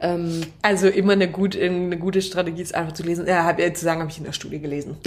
Ähm, 0.00 0.42
also 0.62 0.88
immer 0.88 1.12
eine, 1.12 1.28
gut, 1.30 1.56
eine 1.56 1.96
gute 1.96 2.22
Strategie 2.22 2.62
ist 2.62 2.74
einfach 2.74 2.92
zu 2.92 3.04
lesen. 3.04 3.26
Ja, 3.26 3.44
hab, 3.44 3.60
ja 3.60 3.72
zu 3.72 3.84
sagen, 3.84 4.00
habe 4.00 4.10
ich 4.10 4.18
in 4.18 4.24
der 4.24 4.32
Studie 4.32 4.58
gelesen. 4.58 4.96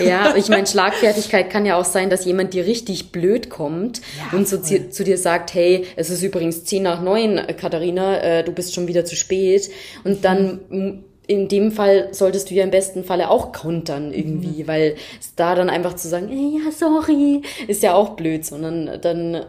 ja, 0.00 0.34
ich 0.36 0.48
meine, 0.48 0.66
Schlagfertigkeit 0.66 1.50
kann 1.50 1.66
ja 1.66 1.76
auch 1.76 1.84
sein, 1.84 2.08
dass 2.08 2.24
jemand 2.24 2.54
dir 2.54 2.64
richtig 2.64 3.12
blöd 3.12 3.50
kommt 3.50 4.00
ja, 4.16 4.38
und 4.38 4.48
so 4.48 4.56
zu, 4.56 4.88
zu, 4.88 5.04
dir 5.04 5.18
sagt, 5.18 5.52
hey, 5.52 5.84
es 5.96 6.08
ist 6.08 6.22
übrigens 6.22 6.64
10 6.64 6.82
nach 6.82 7.02
9, 7.02 7.46
Katharina, 7.58 8.20
äh, 8.20 8.42
du 8.42 8.52
bist 8.52 8.74
schon 8.74 8.88
wieder 8.88 9.04
zu 9.04 9.14
spät. 9.16 9.70
Und 10.02 10.24
dann 10.24 11.04
in 11.26 11.48
dem 11.48 11.72
Fall 11.72 12.08
solltest 12.12 12.50
du 12.50 12.54
ja 12.54 12.64
im 12.64 12.70
besten 12.70 13.04
Falle 13.04 13.30
auch 13.30 13.52
kontern 13.52 14.14
irgendwie, 14.14 14.62
mhm. 14.62 14.68
weil 14.68 14.94
da 15.34 15.54
dann 15.54 15.68
einfach 15.68 15.94
zu 15.94 16.08
sagen, 16.08 16.30
ja, 16.30 16.70
sorry, 16.70 17.42
ist 17.66 17.82
ja 17.82 17.94
auch 17.94 18.10
blöd, 18.10 18.46
sondern 18.46 19.00
dann 19.02 19.44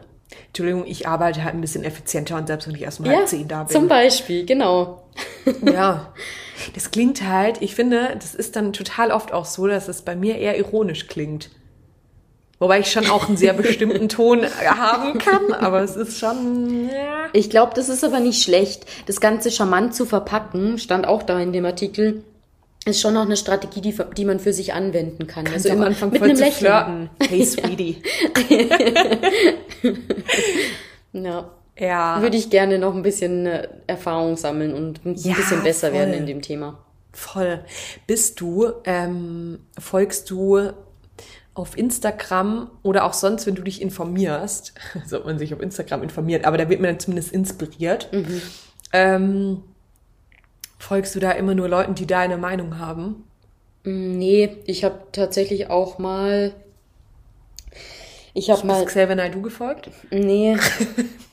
Entschuldigung, 0.48 0.86
ich 0.86 1.08
arbeite 1.08 1.44
halt 1.44 1.56
ein 1.56 1.62
bisschen 1.62 1.84
effizienter 1.84 2.38
und 2.38 2.48
selbst 2.48 2.68
wenn 2.68 2.76
ich 2.76 2.82
erst 2.82 3.00
um 3.00 3.06
ja, 3.06 3.14
halb 3.14 3.28
zehn 3.28 3.48
da 3.48 3.64
bin. 3.64 3.74
Zum 3.74 3.88
Beispiel, 3.88 4.46
genau. 4.46 5.04
ja. 5.66 6.14
Das 6.74 6.92
klingt 6.92 7.24
halt, 7.24 7.62
ich 7.62 7.76
finde, 7.76 8.18
das 8.20 8.34
ist 8.36 8.56
dann 8.56 8.74
total 8.74 9.12
oft 9.12 9.32
auch 9.32 9.46
so, 9.46 9.68
dass 9.68 9.88
es 9.88 10.02
bei 10.02 10.16
mir 10.16 10.38
eher 10.38 10.58
ironisch 10.58 11.08
klingt. 11.08 11.50
Wobei 12.60 12.80
ich 12.80 12.92
schon 12.92 13.08
auch 13.08 13.28
einen 13.28 13.38
sehr 13.38 13.54
bestimmten 13.54 14.10
Ton 14.10 14.44
haben 14.66 15.20
kann, 15.20 15.54
aber 15.54 15.82
es 15.82 15.96
ist 15.96 16.20
schon. 16.20 16.90
Ja. 16.90 17.28
Ich 17.34 17.52
glaube, 17.52 17.74
das 17.76 17.88
ist 17.88 18.04
aber 18.04 18.20
nicht 18.20 18.42
schlecht. 18.42 18.86
Das 19.06 19.22
Ganze 19.22 19.52
charmant 19.52 19.94
zu 19.94 20.06
verpacken, 20.06 20.80
stand 20.80 21.08
auch 21.08 21.22
da 21.22 21.40
in 21.40 21.54
dem 21.54 21.66
Artikel, 21.66 22.24
ist 22.86 23.02
schon 23.02 23.14
noch 23.14 23.26
eine 23.26 23.38
Strategie, 23.38 23.82
die, 23.82 23.96
die 24.16 24.26
man 24.26 24.40
für 24.40 24.54
sich 24.54 24.74
anwenden 24.74 25.28
kann. 25.28 25.46
Kannst 25.46 25.68
also 25.68 25.78
am 25.78 25.86
Anfang 25.86 26.10
mit 26.10 26.20
voll 26.20 26.30
einem 26.30 26.38
zu 26.38 26.52
flirten. 26.52 27.10
Hey, 27.22 27.46
Sweetie. 27.46 28.02
ja. 31.14 31.52
ja. 31.78 32.22
Würde 32.22 32.38
ich 32.38 32.50
gerne 32.50 32.80
noch 32.80 32.96
ein 32.96 33.02
bisschen 33.02 33.46
äh, 33.46 33.68
Erfahrung 33.88 34.38
sammeln 34.38 34.74
und 34.74 35.06
ein 35.06 35.16
ja, 35.16 35.34
bisschen 35.34 35.64
besser 35.64 35.90
voll. 35.90 36.00
werden 36.00 36.14
in 36.14 36.26
dem 36.26 36.42
Thema. 36.42 36.80
Voll. 37.14 37.64
Bist 38.06 38.40
du, 38.40 38.72
ähm, 38.84 39.60
folgst 39.80 40.30
du 40.30 40.72
auf 41.54 41.78
Instagram 41.78 42.70
oder 42.84 43.06
auch 43.06 43.14
sonst, 43.14 43.48
wenn 43.48 43.56
du 43.56 43.64
dich 43.64 43.82
informierst, 43.82 44.74
so 45.06 45.22
man 45.22 45.40
sich 45.40 45.54
auf 45.54 45.62
Instagram 45.62 46.04
informiert, 46.04 46.46
aber 46.46 46.58
da 46.58 46.70
wird 46.70 46.80
man 46.82 46.92
dann 46.92 47.00
zumindest 47.00 47.32
inspiriert. 47.32 48.10
Mhm. 48.14 48.42
Ähm, 48.94 49.64
Folgst 50.80 51.16
du 51.16 51.20
da 51.20 51.32
immer 51.32 51.56
nur 51.56 51.68
Leuten, 51.68 51.96
die 51.96 52.06
deine 52.06 52.38
Meinung 52.38 52.80
haben? 52.80 53.24
Mm, 53.84 54.18
nee, 54.18 54.58
ich 54.66 54.84
habe 54.84 55.00
tatsächlich 55.12 55.70
auch 55.70 55.98
mal. 55.98 56.54
Ich 58.38 58.52
habe 58.52 58.68
mal. 58.68 58.86
Xavier 58.86 59.16
Naidoo 59.16 59.42
gefolgt? 59.42 59.90
Nee. 60.12 60.56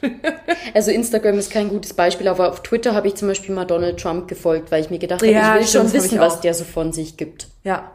also 0.75 0.91
Instagram 0.91 1.39
ist 1.39 1.53
kein 1.53 1.69
gutes 1.69 1.93
Beispiel, 1.93 2.29
aber 2.29 2.49
auf 2.49 2.63
Twitter 2.63 2.95
habe 2.95 3.09
ich 3.09 3.15
zum 3.15 3.29
Beispiel 3.29 3.55
mal 3.55 3.67
Donald 3.67 4.01
Trump 4.01 4.27
gefolgt, 4.27 4.73
weil 4.73 4.83
ich 4.83 4.89
mir 4.89 4.99
gedacht 4.99 5.21
habe, 5.21 5.31
ja, 5.31 5.57
ich 5.57 5.61
will 5.61 5.83
schon 5.83 5.93
wissen, 5.93 6.19
was 6.19 6.41
der 6.41 6.55
so 6.55 6.65
von 6.65 6.95
sich 6.95 7.19
gibt. 7.19 7.49
Ja. 7.63 7.93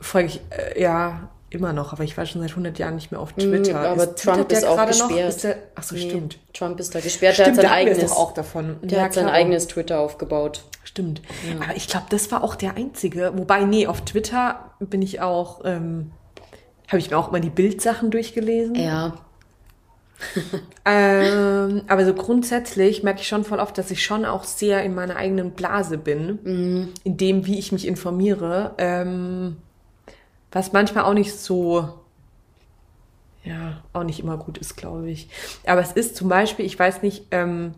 Folge 0.00 0.28
ich, 0.28 0.40
äh, 0.50 0.80
ja, 0.80 1.28
immer 1.50 1.72
noch, 1.72 1.92
aber 1.92 2.04
ich 2.04 2.16
war 2.16 2.24
schon 2.24 2.40
seit 2.40 2.50
100 2.50 2.78
Jahren 2.78 2.94
nicht 2.94 3.10
mehr 3.10 3.18
auf 3.18 3.34
mm, 3.36 3.40
Twitter. 3.40 3.80
aber 3.80 4.04
ist 4.04 4.22
Trump 4.22 4.52
ist 4.52 4.64
auch 4.64 4.86
gesperrt. 4.86 5.28
Ist 5.28 5.42
der, 5.42 5.56
ach 5.74 5.82
so, 5.82 5.96
nee, 5.96 6.08
stimmt. 6.08 6.38
Trump 6.54 6.78
ist 6.78 6.94
da 6.94 7.00
gesperrt. 7.00 7.34
Stimmt, 7.34 7.48
der 7.48 7.56
hat 7.56 7.62
sein 7.62 7.72
eigenes, 7.72 8.12
auch 8.12 8.32
davon. 8.32 8.76
Der 8.82 8.98
ja, 8.98 9.04
hat 9.04 9.14
sein 9.14 9.28
eigenes 9.28 9.66
Twitter 9.66 9.98
aufgebaut. 9.98 10.62
Stimmt. 10.84 11.20
Ja. 11.48 11.64
Aber 11.64 11.76
ich 11.76 11.88
glaube, 11.88 12.06
das 12.10 12.30
war 12.30 12.44
auch 12.44 12.54
der 12.54 12.76
einzige. 12.76 13.32
Wobei, 13.36 13.64
nee, 13.64 13.88
auf 13.88 14.02
Twitter 14.02 14.70
bin 14.78 15.02
ich 15.02 15.20
auch, 15.20 15.62
ähm, 15.64 16.12
habe 16.88 16.98
ich 16.98 17.10
mir 17.10 17.18
auch 17.18 17.28
immer 17.28 17.40
die 17.40 17.50
Bildsachen 17.50 18.10
durchgelesen. 18.10 18.74
Ja. 18.74 19.14
ähm, 20.84 21.82
aber 21.88 22.04
so 22.06 22.14
grundsätzlich 22.14 23.02
merke 23.02 23.20
ich 23.20 23.28
schon 23.28 23.44
voll 23.44 23.58
oft, 23.58 23.76
dass 23.76 23.90
ich 23.90 24.02
schon 24.02 24.24
auch 24.24 24.44
sehr 24.44 24.82
in 24.82 24.94
meiner 24.94 25.16
eigenen 25.16 25.52
Blase 25.52 25.98
bin, 25.98 26.38
mhm. 26.42 26.88
in 27.04 27.16
dem, 27.16 27.46
wie 27.46 27.58
ich 27.58 27.72
mich 27.72 27.86
informiere. 27.86 28.74
Ähm, 28.78 29.56
was 30.52 30.72
manchmal 30.72 31.04
auch 31.04 31.12
nicht 31.12 31.34
so, 31.34 31.88
ja, 33.44 33.82
auch 33.92 34.04
nicht 34.04 34.20
immer 34.20 34.38
gut 34.38 34.56
ist, 34.58 34.76
glaube 34.76 35.10
ich. 35.10 35.28
Aber 35.66 35.82
es 35.82 35.92
ist 35.92 36.16
zum 36.16 36.28
Beispiel, 36.28 36.64
ich 36.64 36.78
weiß 36.78 37.02
nicht, 37.02 37.26
ähm, 37.30 37.74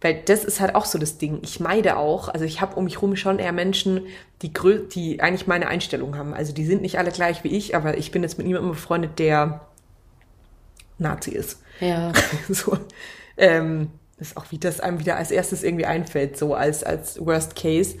weil 0.00 0.20
das 0.24 0.44
ist 0.44 0.60
halt 0.60 0.74
auch 0.74 0.84
so 0.84 0.98
das 0.98 1.18
Ding. 1.18 1.38
Ich 1.42 1.60
meide 1.60 1.96
auch, 1.96 2.28
also 2.28 2.44
ich 2.44 2.60
habe 2.60 2.76
um 2.76 2.84
mich 2.84 2.96
herum 2.96 3.16
schon 3.16 3.38
eher 3.38 3.52
Menschen, 3.52 4.02
die, 4.42 4.52
die 4.94 5.20
eigentlich 5.20 5.46
meine 5.46 5.68
Einstellung 5.68 6.16
haben. 6.16 6.34
Also 6.34 6.52
die 6.52 6.66
sind 6.66 6.82
nicht 6.82 6.98
alle 6.98 7.10
gleich 7.10 7.42
wie 7.44 7.48
ich, 7.48 7.74
aber 7.74 7.96
ich 7.96 8.10
bin 8.10 8.22
jetzt 8.22 8.36
mit 8.36 8.46
niemandem 8.46 8.72
befreundet, 8.72 9.18
der 9.18 9.62
Nazi 10.98 11.30
ist. 11.30 11.62
Ja. 11.80 12.12
so. 12.48 12.78
Ähm, 13.36 13.90
das 14.18 14.28
ist 14.28 14.36
auch 14.36 14.46
wie 14.50 14.58
das 14.58 14.80
einem 14.80 15.00
wieder 15.00 15.16
als 15.16 15.30
erstes 15.30 15.62
irgendwie 15.62 15.86
einfällt, 15.86 16.36
so 16.36 16.54
als, 16.54 16.84
als 16.84 17.24
Worst 17.24 17.56
Case. 17.56 17.96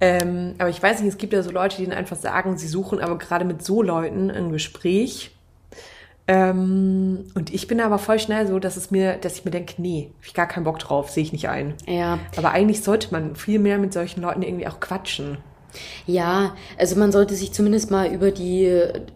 Ähm, 0.00 0.54
aber 0.58 0.68
ich 0.68 0.82
weiß 0.82 1.00
nicht, 1.00 1.08
es 1.08 1.18
gibt 1.18 1.32
ja 1.32 1.42
so 1.42 1.50
Leute, 1.50 1.78
die 1.78 1.86
dann 1.86 1.96
einfach 1.96 2.16
sagen, 2.16 2.58
sie 2.58 2.68
suchen 2.68 3.00
aber 3.00 3.18
gerade 3.18 3.44
mit 3.44 3.64
so 3.64 3.82
Leuten 3.82 4.30
ein 4.30 4.52
Gespräch. 4.52 5.35
Ähm, 6.28 7.26
und 7.34 7.54
ich 7.54 7.68
bin 7.68 7.80
aber 7.80 7.98
voll 7.98 8.18
schnell 8.18 8.46
so, 8.46 8.58
dass 8.58 8.76
es 8.76 8.90
mir, 8.90 9.14
dass 9.14 9.38
ich 9.38 9.44
mir 9.44 9.52
denke, 9.52 9.74
nee, 9.78 10.10
hab 10.18 10.26
ich 10.26 10.34
gar 10.34 10.48
keinen 10.48 10.64
Bock 10.64 10.78
drauf, 10.78 11.10
sehe 11.10 11.22
ich 11.22 11.32
nicht 11.32 11.48
ein. 11.48 11.74
Ja. 11.86 12.18
Aber 12.36 12.50
eigentlich 12.50 12.82
sollte 12.82 13.12
man 13.12 13.36
viel 13.36 13.58
mehr 13.58 13.78
mit 13.78 13.92
solchen 13.92 14.22
Leuten 14.22 14.42
irgendwie 14.42 14.66
auch 14.66 14.80
quatschen. 14.80 15.38
Ja, 16.06 16.54
also 16.78 16.96
man 16.96 17.12
sollte 17.12 17.34
sich 17.34 17.52
zumindest 17.52 17.90
mal 17.90 18.12
über 18.12 18.30
die 18.30 18.64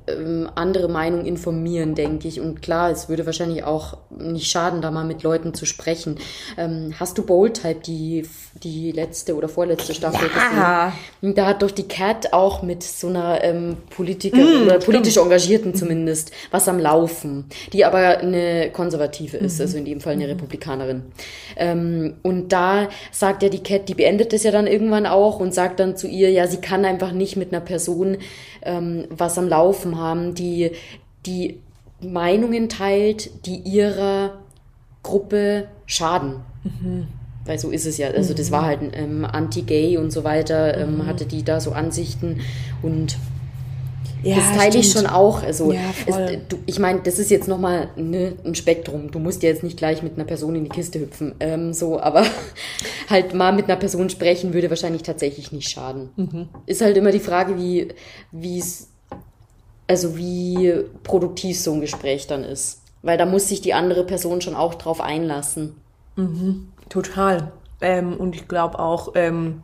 ähm, 0.06 0.48
andere 0.54 0.88
Meinung 0.88 1.24
informieren, 1.24 1.94
denke 1.94 2.28
ich. 2.28 2.40
Und 2.40 2.62
klar, 2.62 2.90
es 2.90 3.08
würde 3.08 3.26
wahrscheinlich 3.26 3.64
auch 3.64 3.98
nicht 4.10 4.50
schaden, 4.50 4.82
da 4.82 4.90
mal 4.90 5.04
mit 5.04 5.22
Leuten 5.22 5.54
zu 5.54 5.66
sprechen. 5.66 6.18
Ähm, 6.56 6.94
hast 6.98 7.18
du 7.18 7.24
Bold 7.24 7.62
Type 7.62 7.80
die, 7.86 8.26
die 8.62 8.92
letzte 8.92 9.36
oder 9.36 9.48
vorletzte 9.48 9.94
Staffel 9.94 10.28
ja. 10.34 10.92
gesehen? 11.20 11.34
Da 11.34 11.46
hat 11.46 11.62
doch 11.62 11.70
die 11.70 11.88
Cat 11.88 12.32
auch 12.32 12.62
mit 12.62 12.82
so 12.82 13.08
einer 13.08 13.42
ähm, 13.44 13.76
Politiker 13.94 14.38
mm, 14.38 14.62
oder 14.62 14.78
politisch 14.78 15.12
stimmt. 15.12 15.26
Engagierten 15.26 15.74
zumindest 15.74 16.32
was 16.50 16.68
am 16.68 16.78
Laufen, 16.78 17.46
die 17.72 17.84
aber 17.84 18.18
eine 18.18 18.70
Konservative 18.72 19.36
ist, 19.36 19.58
mhm. 19.58 19.62
also 19.62 19.78
in 19.78 19.84
dem 19.84 20.00
Fall 20.00 20.14
eine 20.14 20.24
mhm. 20.24 20.30
Republikanerin. 20.30 21.02
Ähm, 21.56 22.14
und 22.22 22.48
da 22.52 22.88
sagt 23.10 23.42
ja 23.42 23.48
die 23.48 23.62
Cat, 23.62 23.88
die 23.88 23.94
beendet 23.94 24.32
es 24.32 24.42
ja 24.42 24.50
dann 24.50 24.66
irgendwann 24.66 25.06
auch 25.06 25.40
und 25.40 25.54
sagt 25.54 25.80
dann 25.80 25.96
zu 25.96 26.06
ihr, 26.06 26.30
ja, 26.30 26.46
sie 26.50 26.58
kann 26.58 26.84
einfach 26.84 27.12
nicht 27.12 27.36
mit 27.36 27.52
einer 27.52 27.60
Person 27.60 28.18
ähm, 28.62 29.06
was 29.10 29.38
am 29.38 29.48
Laufen 29.48 29.98
haben, 29.98 30.34
die 30.34 30.72
die 31.26 31.60
Meinungen 32.00 32.68
teilt, 32.68 33.46
die 33.46 33.56
ihrer 33.56 34.38
Gruppe 35.02 35.68
schaden. 35.86 36.36
Mhm. 36.64 37.08
Weil 37.44 37.58
so 37.58 37.70
ist 37.70 37.86
es 37.86 37.98
ja. 37.98 38.08
Also 38.08 38.34
das 38.34 38.50
war 38.50 38.62
mhm. 38.62 38.66
halt 38.66 38.80
ähm, 38.92 39.24
anti-gay 39.24 39.96
und 39.96 40.10
so 40.10 40.24
weiter, 40.24 40.76
ähm, 40.76 40.98
mhm. 40.98 41.06
hatte 41.06 41.26
die 41.26 41.42
da 41.42 41.60
so 41.60 41.72
Ansichten 41.72 42.40
und 42.82 43.16
Ja, 44.22 44.36
das 44.36 44.56
teile 44.56 44.78
ich 44.78 44.90
stimmt. 44.90 45.06
schon 45.06 45.14
auch. 45.14 45.42
Also 45.42 45.72
Ja, 45.72 45.80
es, 46.06 46.14
voll. 46.14 46.40
du, 46.48 46.56
ich 46.66 46.78
meine, 46.78 47.00
das 47.00 47.18
ist 47.18 47.30
jetzt 47.30 47.48
nochmal 47.48 47.88
ne, 47.96 48.34
ein 48.44 48.54
Spektrum. 48.54 49.10
Du 49.10 49.18
musst 49.18 49.42
ja 49.42 49.48
jetzt 49.48 49.62
nicht 49.62 49.76
gleich 49.76 50.02
mit 50.02 50.14
einer 50.14 50.24
Person 50.24 50.54
in 50.54 50.64
die 50.64 50.70
Kiste 50.70 51.00
hüpfen. 51.00 51.34
Ähm, 51.40 51.72
so, 51.72 52.00
aber 52.00 52.24
halt 53.10 53.34
mal 53.34 53.52
mit 53.52 53.66
einer 53.66 53.76
Person 53.76 54.10
sprechen 54.10 54.52
würde 54.54 54.70
wahrscheinlich 54.70 55.02
tatsächlich 55.02 55.52
nicht 55.52 55.68
schaden. 55.68 56.10
Mhm. 56.16 56.48
Ist 56.66 56.80
halt 56.82 56.96
immer 56.96 57.10
die 57.12 57.20
Frage, 57.20 57.56
wie 57.58 58.58
es 58.58 58.88
also 59.90 60.16
wie 60.16 60.72
produktiv 61.02 61.58
so 61.58 61.72
ein 61.72 61.80
Gespräch 61.80 62.28
dann 62.28 62.44
ist. 62.44 62.82
Weil 63.02 63.18
da 63.18 63.26
muss 63.26 63.48
sich 63.48 63.60
die 63.60 63.74
andere 63.74 64.04
Person 64.04 64.40
schon 64.40 64.54
auch 64.54 64.74
drauf 64.74 65.00
einlassen. 65.00 65.74
Total. 66.88 67.50
Ähm, 67.80 68.16
und 68.16 68.36
ich 68.36 68.46
glaube 68.46 68.78
auch 68.78 69.12
ähm, 69.14 69.62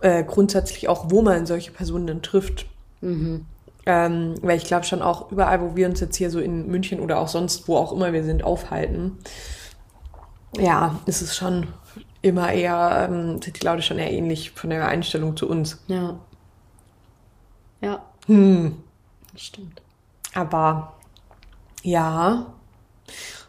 äh, 0.00 0.24
grundsätzlich 0.24 0.88
auch, 0.88 1.10
wo 1.10 1.22
man 1.22 1.46
solche 1.46 1.72
Personen 1.72 2.06
dann 2.06 2.22
trifft. 2.22 2.66
Ähm, 3.86 4.34
weil 4.42 4.56
ich 4.56 4.64
glaube 4.64 4.84
schon 4.84 5.00
auch 5.00 5.30
überall, 5.30 5.60
wo 5.60 5.76
wir 5.76 5.88
uns 5.88 6.00
jetzt 6.00 6.16
hier 6.16 6.30
so 6.30 6.40
in 6.40 6.66
München 6.66 6.98
oder 6.98 7.20
auch 7.20 7.28
sonst, 7.28 7.68
wo 7.68 7.76
auch 7.76 7.92
immer 7.92 8.12
wir 8.12 8.24
sind, 8.24 8.42
aufhalten, 8.42 9.18
ja, 10.58 10.98
ist 11.06 11.22
es 11.22 11.36
schon 11.36 11.68
immer 12.22 12.52
eher, 12.52 13.08
ähm, 13.08 13.40
sind 13.40 13.60
die 13.60 13.64
Leute 13.64 13.82
schon 13.82 13.98
eher 13.98 14.10
ähnlich 14.10 14.50
von 14.52 14.70
der 14.70 14.88
Einstellung 14.88 15.36
zu 15.36 15.48
uns. 15.48 15.78
Ja. 15.86 16.18
Ja. 17.80 18.02
Hm. 18.26 18.76
Das 19.32 19.42
stimmt. 19.42 19.80
Aber 20.34 20.94
ja, 21.82 22.46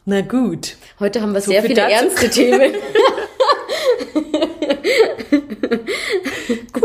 na 0.05 0.21
gut. 0.21 0.77
Heute 0.99 1.21
haben 1.21 1.33
wir 1.33 1.41
So 1.41 1.51
sehr 1.51 1.61
viel 1.61 1.75
viele 1.75 1.91
ernste 1.91 2.29
Themen. 2.29 2.73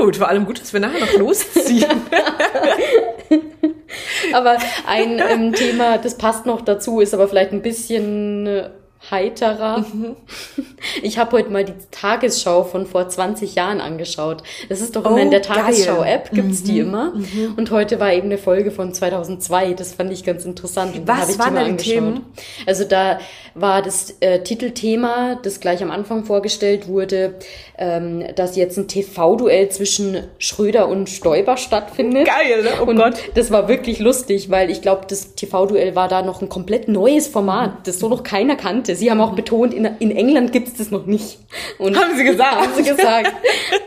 Gut, 0.03 0.17
vor 0.17 0.29
allem 0.29 0.47
gut, 0.47 0.61
dass 0.61 0.73
wir 0.73 0.81
nachher 0.81 0.99
noch 0.99 1.17
losziehen. 1.17 1.87
Aber 4.33 4.57
ein 4.85 5.21
ähm, 5.21 5.53
Thema, 5.53 5.99
das 5.99 6.19
passt 6.19 6.45
noch 6.45 6.61
dazu, 6.61 7.01
ist 7.01 7.15
aber 7.15 7.29
vielleicht 7.29 7.53
ein 7.53 7.63
bisschen 7.63 8.49
äh, 8.49 8.71
heiterer. 9.13 9.79
Mhm. 9.79 10.17
Ich 11.03 11.19
habe 11.19 11.33
heute 11.37 11.51
mal 11.51 11.65
die 11.65 11.73
Tagesschau 11.91 12.65
von 12.65 12.87
vor 12.87 13.09
20 13.09 13.55
Jahren 13.55 13.81
angeschaut. 13.81 14.43
Das 14.69 14.81
ist 14.81 14.97
doch 14.97 15.05
immer 15.05 15.15
Oh, 15.15 15.19
in 15.19 15.31
der. 15.31 15.41
Mhm. 15.41 15.45
Tagesschau-App, 15.45 16.31
gibt's 16.33 16.63
die 16.63 16.79
immer. 16.81 17.13
Und 17.57 17.71
heute 17.71 17.99
war 18.01 18.13
eben 18.13 18.27
eine 18.27 18.39
Folge 18.39 18.71
von 18.71 18.93
2002. 18.95 19.73
Das 19.75 19.95
fand 19.95 20.13
ich 20.13 20.25
ganz 20.25 20.45
interessant. 20.45 20.97
Und 20.97 21.09
Was 21.09 21.39
waren 21.39 21.55
die 21.55 21.61
angeschaut. 21.61 21.93
Themen? 21.93 22.27
Also 22.67 22.85
da 22.85 23.19
war 23.55 23.83
das 23.83 24.17
äh, 24.21 24.43
Titelthema, 24.43 25.39
das 25.43 25.61
gleich 25.61 25.83
am 25.83 25.91
Anfang 25.91 26.25
vorgestellt 26.25 26.89
wurde, 26.89 27.35
ähm, 27.79 28.25
dass 28.35 28.57
jetzt 28.57 28.79
ein 28.79 28.89
TV-Duell 28.89 29.69
zwischen 29.69 30.23
Schröder 30.39 30.89
und 30.89 31.11
Stoiber 31.11 31.57
stattfindet. 31.57 32.27
Geil, 32.27 32.63
ne? 32.63 32.71
Oh 32.81 32.85
und 32.85 32.97
Gott. 32.97 33.15
das 33.35 33.51
war 33.51 33.69
wirklich 33.69 33.99
lustig, 33.99 34.51
weil 34.51 34.71
ich 34.71 34.81
glaube, 34.81 35.03
das 35.09 35.35
TV-Duell 35.35 35.95
war 35.95 36.09
da 36.09 36.23
noch 36.23 36.41
ein 36.41 36.49
komplett 36.49 36.89
neues 36.89 37.29
Format, 37.29 37.87
das 37.87 37.99
so 37.99 38.09
noch 38.09 38.23
keiner 38.23 38.57
kannte. 38.57 38.97
Sie 38.97 39.11
haben 39.11 39.21
auch 39.21 39.35
betont, 39.35 39.75
in, 39.75 39.85
in 39.85 40.11
England 40.11 40.53
gibt's 40.53 40.75
das 40.75 40.82
noch 40.91 41.07
nicht. 41.07 41.39
Und 41.79 41.99
Haben 41.99 42.17
sie 42.17 42.25
gesagt? 42.25 42.57
Haben 42.57 42.75
sie 42.75 42.83
gesagt. 42.83 43.33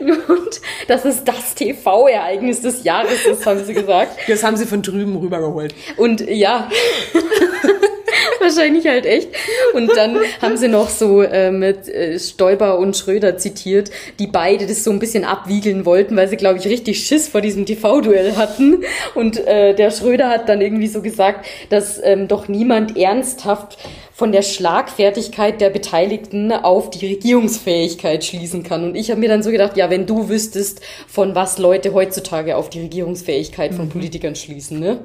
Und 0.00 0.60
dass 0.88 1.04
es 1.04 1.24
das 1.24 1.54
TV-Ereignis 1.54 2.60
des 2.60 2.84
Jahres 2.84 3.24
ist, 3.26 3.46
haben 3.46 3.64
sie 3.64 3.74
gesagt. 3.74 4.16
Das 4.28 4.42
haben 4.42 4.56
sie 4.56 4.66
von 4.66 4.82
drüben 4.82 5.16
rübergeholt. 5.16 5.74
Und 5.96 6.20
ja, 6.28 6.68
wahrscheinlich 8.40 8.86
halt 8.86 9.06
echt. 9.06 9.28
Und 9.74 9.96
dann 9.96 10.18
haben 10.40 10.56
sie 10.56 10.68
noch 10.68 10.88
so 10.88 11.22
äh, 11.22 11.50
mit 11.50 11.88
äh, 11.88 12.18
Stoiber 12.18 12.78
und 12.78 12.96
Schröder 12.96 13.38
zitiert, 13.38 13.90
die 14.18 14.26
beide 14.26 14.66
das 14.66 14.84
so 14.84 14.90
ein 14.90 14.98
bisschen 14.98 15.24
abwiegeln 15.24 15.84
wollten, 15.84 16.16
weil 16.16 16.28
sie, 16.28 16.36
glaube 16.36 16.58
ich, 16.58 16.66
richtig 16.66 17.04
Schiss 17.04 17.28
vor 17.28 17.40
diesem 17.40 17.66
TV-Duell 17.66 18.36
hatten. 18.36 18.84
Und 19.14 19.38
äh, 19.46 19.74
der 19.74 19.90
Schröder 19.90 20.28
hat 20.28 20.48
dann 20.48 20.60
irgendwie 20.60 20.88
so 20.88 21.02
gesagt, 21.02 21.46
dass 21.70 22.00
ähm, 22.02 22.28
doch 22.28 22.48
niemand 22.48 22.96
ernsthaft 22.96 23.78
von 24.16 24.32
der 24.32 24.40
Schlagfertigkeit 24.40 25.60
der 25.60 25.68
Beteiligten 25.68 26.50
auf 26.50 26.88
die 26.88 27.06
Regierungsfähigkeit 27.06 28.24
schließen 28.24 28.62
kann. 28.62 28.82
Und 28.82 28.94
ich 28.94 29.10
habe 29.10 29.20
mir 29.20 29.28
dann 29.28 29.42
so 29.42 29.50
gedacht, 29.50 29.76
ja, 29.76 29.90
wenn 29.90 30.06
du 30.06 30.30
wüsstest, 30.30 30.80
von 31.06 31.34
was 31.34 31.58
Leute 31.58 31.92
heutzutage 31.92 32.56
auf 32.56 32.70
die 32.70 32.80
Regierungsfähigkeit 32.80 33.74
von 33.74 33.90
Politikern 33.90 34.34
schließen, 34.34 34.80
ne? 34.80 35.00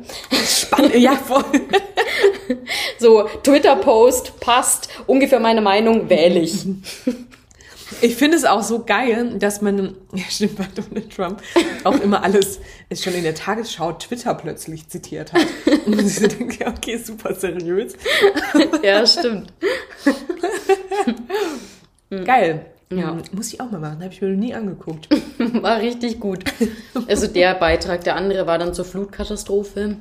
Spannend. 0.47 0.95
Ja, 1.01 1.15
voll. 1.15 1.43
So, 2.99 3.23
Twitter-Post 3.43 4.39
passt, 4.39 4.87
ungefähr 5.07 5.39
meine 5.41 5.61
Meinung, 5.61 6.09
wähle 6.09 6.39
ich. 6.39 6.65
Ich 7.99 8.15
finde 8.15 8.37
es 8.37 8.45
auch 8.45 8.63
so 8.63 8.83
geil, 8.85 9.37
dass 9.37 9.61
man, 9.61 9.95
ja 10.13 10.23
stimmt, 10.29 10.55
bei 10.57 10.67
Donald 10.73 11.13
Trump 11.15 11.41
auch 11.83 11.99
immer 11.99 12.23
alles 12.23 12.59
ist 12.89 13.03
schon 13.03 13.13
in 13.13 13.23
der 13.23 13.35
Tagesschau 13.35 13.91
Twitter 13.93 14.33
plötzlich 14.35 14.87
zitiert 14.87 15.33
hat. 15.33 15.45
Und 15.85 15.95
man 15.97 16.07
sich 16.07 16.25
denkt, 16.27 16.59
ja, 16.59 16.69
okay, 16.69 16.97
super 16.97 17.35
seriös. 17.35 17.93
ja, 18.81 19.05
stimmt. 19.05 19.51
Geil. 22.25 22.65
Ja. 22.91 23.11
Hm, 23.11 23.21
Muss 23.31 23.53
ich 23.53 23.61
auch 23.61 23.71
mal 23.71 23.79
machen, 23.79 24.03
habe 24.03 24.13
ich 24.13 24.21
mir 24.21 24.29
noch 24.29 24.37
nie 24.39 24.53
angeguckt. 24.53 25.07
War 25.61 25.79
richtig 25.79 26.19
gut. 26.19 26.43
Also 27.07 27.27
der 27.27 27.55
Beitrag, 27.55 28.03
der 28.03 28.15
andere 28.17 28.45
war 28.47 28.57
dann 28.57 28.73
zur 28.73 28.83
Flutkatastrophe. 28.85 29.95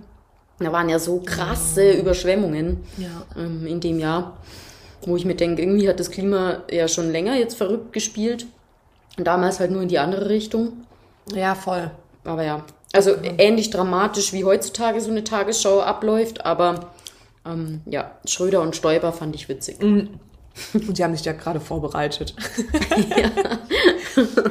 Da 0.58 0.72
waren 0.72 0.88
ja 0.88 0.98
so 0.98 1.22
krasse 1.24 1.92
Überschwemmungen 1.92 2.78
Ja. 2.98 3.08
ähm, 3.36 3.64
in 3.66 3.80
dem 3.80 3.98
Jahr, 4.00 4.38
wo 5.02 5.16
ich 5.16 5.24
mir 5.24 5.34
denke, 5.34 5.62
irgendwie 5.62 5.88
hat 5.88 6.00
das 6.00 6.10
Klima 6.10 6.62
ja 6.70 6.88
schon 6.88 7.10
länger 7.10 7.36
jetzt 7.36 7.56
verrückt 7.56 7.92
gespielt. 7.92 8.46
Und 9.16 9.26
damals 9.26 9.60
halt 9.60 9.70
nur 9.70 9.82
in 9.82 9.88
die 9.88 9.98
andere 9.98 10.28
Richtung. 10.28 10.84
Ja, 11.34 11.54
voll. 11.54 11.90
Aber 12.24 12.44
ja, 12.44 12.64
also 12.92 13.12
ähnlich 13.38 13.70
dramatisch 13.70 14.32
wie 14.32 14.44
heutzutage 14.44 15.00
so 15.00 15.10
eine 15.10 15.24
Tagesschau 15.24 15.80
abläuft, 15.80 16.44
aber 16.44 16.90
ähm, 17.46 17.80
ja, 17.86 18.12
Schröder 18.26 18.62
und 18.62 18.76
Stoiber 18.76 19.12
fand 19.12 19.34
ich 19.34 19.48
witzig. 19.48 19.80
Und 19.80 20.96
sie 20.96 21.04
haben 21.04 21.14
sich 21.14 21.22
da 21.22 21.32
gerade 21.32 21.60
vorbereitet. 21.60 22.34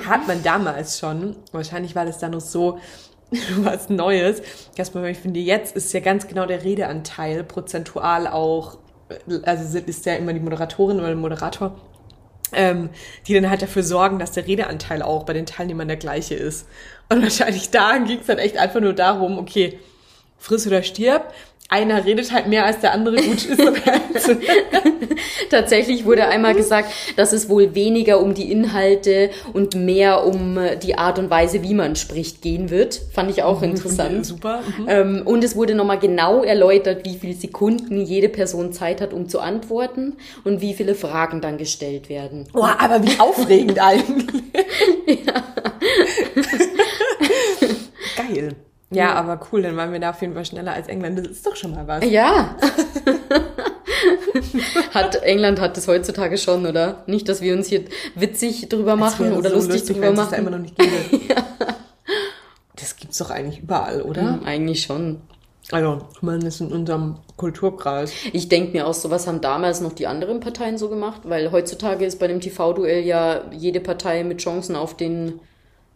Hat 0.08 0.28
man 0.28 0.42
damals 0.44 1.00
schon, 1.00 1.36
wahrscheinlich 1.52 1.96
war 1.96 2.06
das 2.06 2.20
dann 2.20 2.32
noch 2.32 2.42
so 2.42 2.80
was 3.58 3.90
Neues, 3.90 4.42
man, 4.94 5.06
ich 5.06 5.20
finde, 5.20 5.40
jetzt 5.40 5.76
ist 5.76 5.94
ja 5.94 6.00
ganz 6.00 6.28
genau 6.28 6.46
der 6.46 6.64
Redeanteil 6.64 7.44
prozentual 7.44 8.28
auch, 8.28 8.78
also 9.44 9.78
ist 9.80 10.06
ja 10.06 10.16
immer 10.16 10.34
die 10.34 10.40
Moderatorin 10.40 10.98
oder 10.98 11.08
der 11.08 11.16
Moderator, 11.16 11.80
ähm, 12.54 12.90
die 13.28 13.34
dann 13.34 13.50
halt 13.50 13.62
dafür 13.62 13.84
sorgen, 13.84 14.20
dass 14.20 14.32
der 14.32 14.48
Redeanteil 14.48 15.02
auch 15.02 15.24
bei 15.24 15.34
den 15.34 15.46
Teilnehmern 15.46 15.88
der 15.88 15.98
gleiche 15.98 16.36
ist. 16.36 16.68
Und 17.10 17.22
wahrscheinlich 17.22 17.70
da 17.72 17.98
ging 17.98 18.20
es 18.20 18.28
dann 18.28 18.38
echt 18.38 18.58
einfach 18.58 18.82
nur 18.82 18.94
darum, 18.94 19.38
okay, 19.38 19.80
friss 20.38 20.66
oder 20.68 20.84
stirb. 20.84 21.34
Einer 21.72 22.04
redet 22.04 22.32
halt 22.32 22.48
mehr 22.48 22.66
als 22.66 22.80
der 22.80 22.94
andere 22.94 23.18
gut 23.18 23.46
ist. 23.46 23.62
Tatsächlich 25.52 26.04
wurde 26.04 26.28
einmal 26.28 26.56
gesagt, 26.56 26.92
dass 27.16 27.32
es 27.32 27.48
wohl 27.48 27.76
weniger 27.76 28.20
um 28.20 28.34
die 28.34 28.52
Inhalte 28.52 29.30
und 29.54 29.76
mehr 29.76 30.26
um 30.26 30.58
äh, 30.58 30.78
die 30.78 30.98
Art 30.98 31.20
und 31.20 31.30
Weise, 31.30 31.62
wie 31.62 31.76
man 31.76 31.96
spricht, 31.96 32.42
gehen 32.42 32.72
wird. 32.72 33.00
Fand 33.14 33.30
ich 33.30 33.44
auch 33.44 33.62
interessant. 33.62 34.26
Super. 34.26 34.62
Mhm. 34.80 34.86
Ähm, 34.88 35.22
und 35.26 35.44
es 35.44 35.56
wurde 35.56 35.76
nochmal 35.76 36.00
genau 36.00 36.44
erläutert, 36.44 37.06
wie 37.06 37.16
viele 37.20 37.36
Sekunden 37.36 38.02
jede 38.02 38.30
Person 38.30 38.74
Zeit 38.74 39.00
hat, 39.00 39.14
um 39.14 39.30
zu 39.30 39.40
antworten 39.40 40.18
und 40.44 40.62
wie 40.62 40.74
viele 40.74 40.96
Fragen 40.96 41.40
dann 41.40 41.60
gestellt 41.60 42.10
werden. 42.10 42.48
Boah, 42.52 42.78
aber 42.80 43.04
wie 43.04 43.20
aufregend 43.20 43.80
eigentlich. 43.84 44.42
Geil. 48.18 48.56
Ja, 48.92 49.14
aber 49.14 49.40
cool, 49.52 49.62
dann 49.62 49.78
waren 49.78 49.94
wir 49.94 50.00
da 50.00 50.10
auf 50.10 50.22
jeden 50.22 50.34
Fall 50.34 50.46
schneller 50.46 50.74
als 50.74 50.88
England. 50.88 51.20
Das 51.20 51.28
ist 51.28 51.46
doch 51.46 51.56
schon 51.56 51.72
mal 51.72 51.88
was. 51.88 52.04
Ja. 52.10 52.56
hat 54.94 55.22
England 55.24 55.60
hat 55.60 55.78
das 55.78 55.88
heutzutage 55.88 56.38
schon, 56.38 56.66
oder? 56.66 57.04
Nicht, 57.08 57.30
dass 57.30 57.42
wir 57.42 57.54
uns 57.54 57.68
hier 57.68 57.86
witzig 58.16 58.70
drüber 58.70 58.92
Das 58.92 59.00
machen 59.00 59.34
oder 59.34 59.50
so 59.50 59.56
lustig, 59.68 59.96
drüber 59.96 60.08
wenn 60.08 60.14
es 60.14 60.20
das 60.20 60.30
da 60.30 60.38
machen. 60.38 60.48
immer 60.48 60.58
noch 60.58 60.64
nicht 60.64 60.78
gäbe. 60.78 60.94
Das 62.76 62.96
gibt's 62.96 63.18
doch 63.18 63.30
eigentlich 63.30 63.60
überall, 63.62 64.02
oder? 64.02 64.22
Hm, 64.22 64.44
Eigentlich 64.46 64.84
schon. 64.84 65.20
Also, 65.70 66.00
zumindest 66.18 66.62
in 66.62 66.72
unserem 66.72 67.18
Kulturkreis. 67.36 68.14
Ich 68.32 68.48
denke 68.48 68.72
mir 68.72 68.88
auch, 68.88 68.94
sowas 68.94 69.28
haben 69.28 69.42
damals 69.42 69.82
noch 69.82 69.92
die 69.92 70.08
anderen 70.08 70.40
Parteien 70.40 70.78
so 70.78 70.88
gemacht, 70.88 71.22
weil 71.26 71.52
heutzutage 71.52 72.06
ist 72.06 72.20
bei 72.20 72.28
dem 72.28 72.40
TV-Duell 72.40 73.04
ja 73.04 73.42
jede 73.52 73.82
Partei 73.82 74.24
mit 74.24 74.38
Chancen 74.40 74.78
auf 74.78 74.96
den 74.96 75.42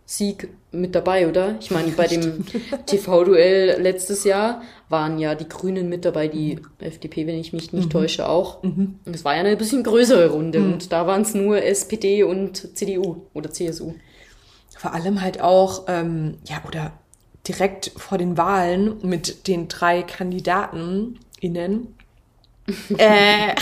Sieg 0.05 0.49
mit 0.71 0.95
dabei, 0.95 1.27
oder? 1.27 1.55
Ich 1.59 1.71
meine, 1.71 1.91
bei 1.91 2.07
dem 2.07 2.45
TV-Duell 2.85 3.81
letztes 3.81 4.23
Jahr 4.23 4.61
waren 4.89 5.17
ja 5.17 5.33
die 5.33 5.47
Grünen 5.47 5.87
mit 5.89 6.05
dabei, 6.05 6.27
die 6.27 6.59
FDP, 6.79 7.25
wenn 7.25 7.39
ich 7.39 7.53
mich 7.53 7.71
nicht 7.71 7.89
täusche, 7.91 8.27
auch. 8.27 8.61
Und 8.63 8.99
Es 9.05 9.23
war 9.23 9.33
ja 9.33 9.39
eine 9.39 9.55
bisschen 9.55 9.83
größere 9.83 10.29
Runde 10.29 10.59
und 10.59 10.91
da 10.91 11.07
waren 11.07 11.21
es 11.21 11.33
nur 11.33 11.63
SPD 11.63 12.23
und 12.23 12.77
CDU 12.77 13.27
oder 13.33 13.49
CSU. 13.49 13.93
Vor 14.77 14.93
allem 14.93 15.21
halt 15.21 15.39
auch, 15.41 15.85
ähm, 15.87 16.37
ja, 16.45 16.61
oder 16.67 16.91
direkt 17.47 17.91
vor 17.95 18.17
den 18.17 18.37
Wahlen 18.37 18.97
mit 19.01 19.47
den 19.47 19.67
drei 19.67 20.03
Kandidaten 20.03 21.19
innen. 21.39 21.95
äh, 22.97 23.55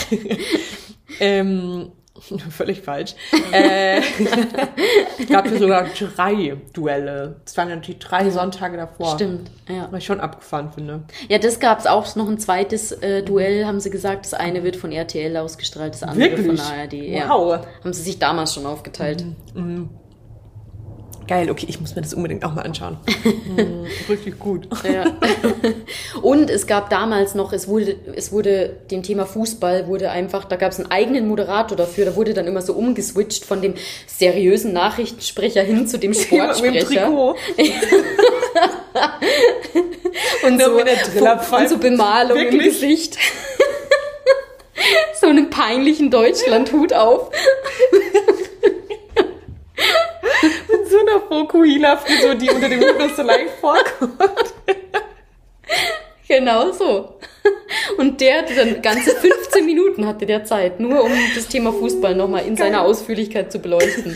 ähm, 1.19 1.91
Völlig 2.49 2.81
falsch. 2.81 3.15
äh, 3.51 3.99
es 5.19 5.27
gab 5.29 5.47
hier 5.47 5.57
sogar 5.57 5.85
drei 5.85 6.57
Duelle. 6.73 7.37
Es 7.45 7.55
waren 7.57 7.69
natürlich 7.69 7.99
drei 7.99 8.29
Sonntage 8.29 8.77
davor. 8.77 9.15
Stimmt, 9.15 9.49
ja. 9.67 9.87
Was 9.91 9.99
ich 9.99 10.05
schon 10.05 10.19
abgefahren 10.19 10.71
finde. 10.73 11.03
Ja, 11.29 11.37
das 11.37 11.59
gab 11.59 11.79
es 11.79 11.87
auch 11.87 12.15
noch 12.15 12.27
ein 12.27 12.37
zweites 12.37 12.91
äh, 12.91 13.23
Duell, 13.23 13.65
haben 13.65 13.79
sie 13.79 13.89
gesagt. 13.89 14.25
Das 14.25 14.33
eine 14.33 14.63
wird 14.63 14.75
von 14.75 14.91
RTL 14.91 15.37
ausgestrahlt, 15.37 15.93
das 15.93 16.03
andere 16.03 16.31
Wirklich? 16.31 16.59
von 16.61 16.73
ARD. 16.73 16.93
Ja. 16.93 17.29
Wow. 17.29 17.65
Haben 17.83 17.93
sie 17.93 18.01
sich 18.03 18.19
damals 18.19 18.53
schon 18.53 18.65
aufgeteilt. 18.65 19.23
Geil, 21.31 21.49
okay, 21.49 21.65
ich 21.69 21.79
muss 21.79 21.95
mir 21.95 22.01
das 22.01 22.13
unbedingt 22.13 22.43
auch 22.43 22.53
mal 22.53 22.63
anschauen. 22.63 22.97
Hm, 23.55 23.85
Richtig 24.09 24.37
gut. 24.37 24.67
Ja. 24.83 25.05
Und 26.21 26.49
es 26.49 26.67
gab 26.67 26.89
damals 26.89 27.35
noch, 27.35 27.53
es 27.53 27.69
wurde, 27.69 27.95
es 28.17 28.33
wurde 28.33 28.75
dem 28.91 29.01
Thema 29.01 29.25
Fußball 29.25 29.87
wurde 29.87 30.11
einfach, 30.11 30.43
da 30.43 30.57
gab 30.57 30.73
es 30.73 30.79
einen 30.79 30.91
eigenen 30.91 31.29
Moderator 31.29 31.77
dafür, 31.77 32.03
da 32.03 32.17
wurde 32.17 32.33
dann 32.33 32.47
immer 32.47 32.61
so 32.61 32.73
umgeswitcht 32.73 33.45
von 33.45 33.61
dem 33.61 33.75
seriösen 34.07 34.73
Nachrichtensprecher 34.73 35.61
hin 35.61 35.87
zu 35.87 35.97
dem 35.97 36.13
Sportsprecher. 36.13 37.07
Und 40.43 40.61
so, 40.61 40.71
und 40.71 41.69
so 41.69 41.77
Bemalung 41.77 42.37
im 42.37 42.43
Wirklich? 42.51 42.73
Gesicht. 42.81 43.17
so 45.21 45.27
einen 45.27 45.49
peinlichen 45.49 46.11
Deutschlandhut 46.11 46.91
auf. 46.91 47.31
So 50.91 50.99
einer 50.99 51.21
Fokuhila-Frisur, 51.21 52.35
die 52.35 52.49
unter 52.49 52.67
dem 52.67 52.81
noch 52.81 53.15
so 53.15 53.21
leicht 53.21 53.51
vorkommt. 53.61 54.53
Genau 56.27 56.71
so. 56.71 57.15
Und 57.97 58.19
der 58.19 58.39
hatte 58.39 58.55
dann 58.55 58.81
ganze 58.81 59.11
15 59.15 59.65
Minuten 59.65 60.05
hatte 60.05 60.25
der 60.25 60.43
Zeit, 60.43 60.79
nur 60.79 61.03
um 61.03 61.11
das 61.35 61.47
Thema 61.47 61.71
Fußball 61.71 62.15
nochmal 62.15 62.45
in 62.45 62.57
seiner 62.57 62.81
Ausführlichkeit 62.81 63.51
zu 63.51 63.59
beleuchten. 63.59 64.15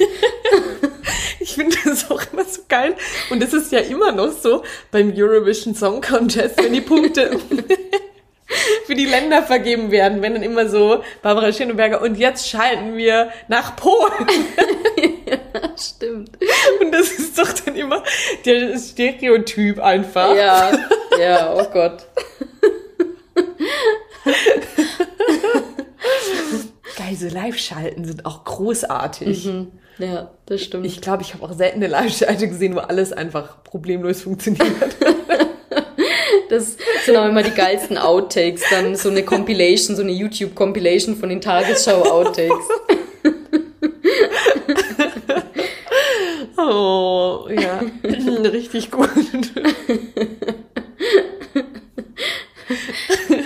Ich 1.39 1.53
finde 1.53 1.77
das 1.85 2.09
auch 2.09 2.21
immer 2.33 2.43
so 2.43 2.61
geil. 2.67 2.95
Und 3.29 3.43
es 3.43 3.53
ist 3.53 3.71
ja 3.71 3.79
immer 3.79 4.11
noch 4.11 4.31
so 4.31 4.63
beim 4.91 5.13
Eurovision 5.15 5.75
Song 5.75 6.01
Contest, 6.01 6.61
wenn 6.61 6.73
die 6.73 6.81
Punkte 6.81 7.39
für 8.85 8.95
die 8.95 9.05
Länder 9.05 9.43
vergeben 9.43 9.91
werden, 9.91 10.21
wenn 10.21 10.33
dann 10.33 10.43
immer 10.43 10.67
so 10.67 11.03
Barbara 11.21 11.53
Schöneberger 11.53 12.01
und 12.01 12.17
jetzt 12.17 12.49
schalten 12.49 12.97
wir 12.97 13.31
nach 13.47 13.75
Polen. 13.75 14.27
Stimmt. 15.77 16.31
Und 16.81 16.91
das 16.91 17.11
ist 17.11 17.37
doch 17.37 17.51
dann 17.51 17.75
immer 17.75 18.03
der 18.45 18.77
Stereotyp 18.77 19.79
einfach. 19.79 20.35
Ja, 20.35 20.71
ja, 21.19 21.53
oh 21.55 21.65
Gott. 21.71 22.05
Geil, 26.97 27.15
so 27.15 27.27
Live-Schalten 27.27 28.05
sind 28.05 28.25
auch 28.25 28.43
großartig. 28.43 29.49
Ja, 29.97 30.31
das 30.45 30.61
stimmt. 30.61 30.85
Ich 30.85 31.01
glaube, 31.01 31.23
ich 31.23 31.33
habe 31.33 31.43
auch 31.43 31.53
selten 31.53 31.77
eine 31.77 31.87
Live-Schalte 31.87 32.47
gesehen, 32.47 32.75
wo 32.75 32.79
alles 32.79 33.13
einfach 33.13 33.63
problemlos 33.63 34.21
funktioniert. 34.21 34.95
Das 36.47 36.77
sind 37.03 37.17
auch 37.17 37.25
immer 37.25 37.41
die 37.41 37.51
geilsten 37.51 37.97
Outtakes. 37.97 38.61
Dann 38.69 38.95
so 38.95 39.09
eine 39.09 39.23
Compilation, 39.23 39.95
so 39.95 40.03
eine 40.03 40.11
YouTube-Compilation 40.11 41.15
von 41.15 41.29
den 41.29 41.41
Tagesschau-Outtakes. 41.41 42.65
Oh, 46.67 47.47
ja. 47.49 47.81
Richtig 48.03 48.91
gut. 48.91 49.09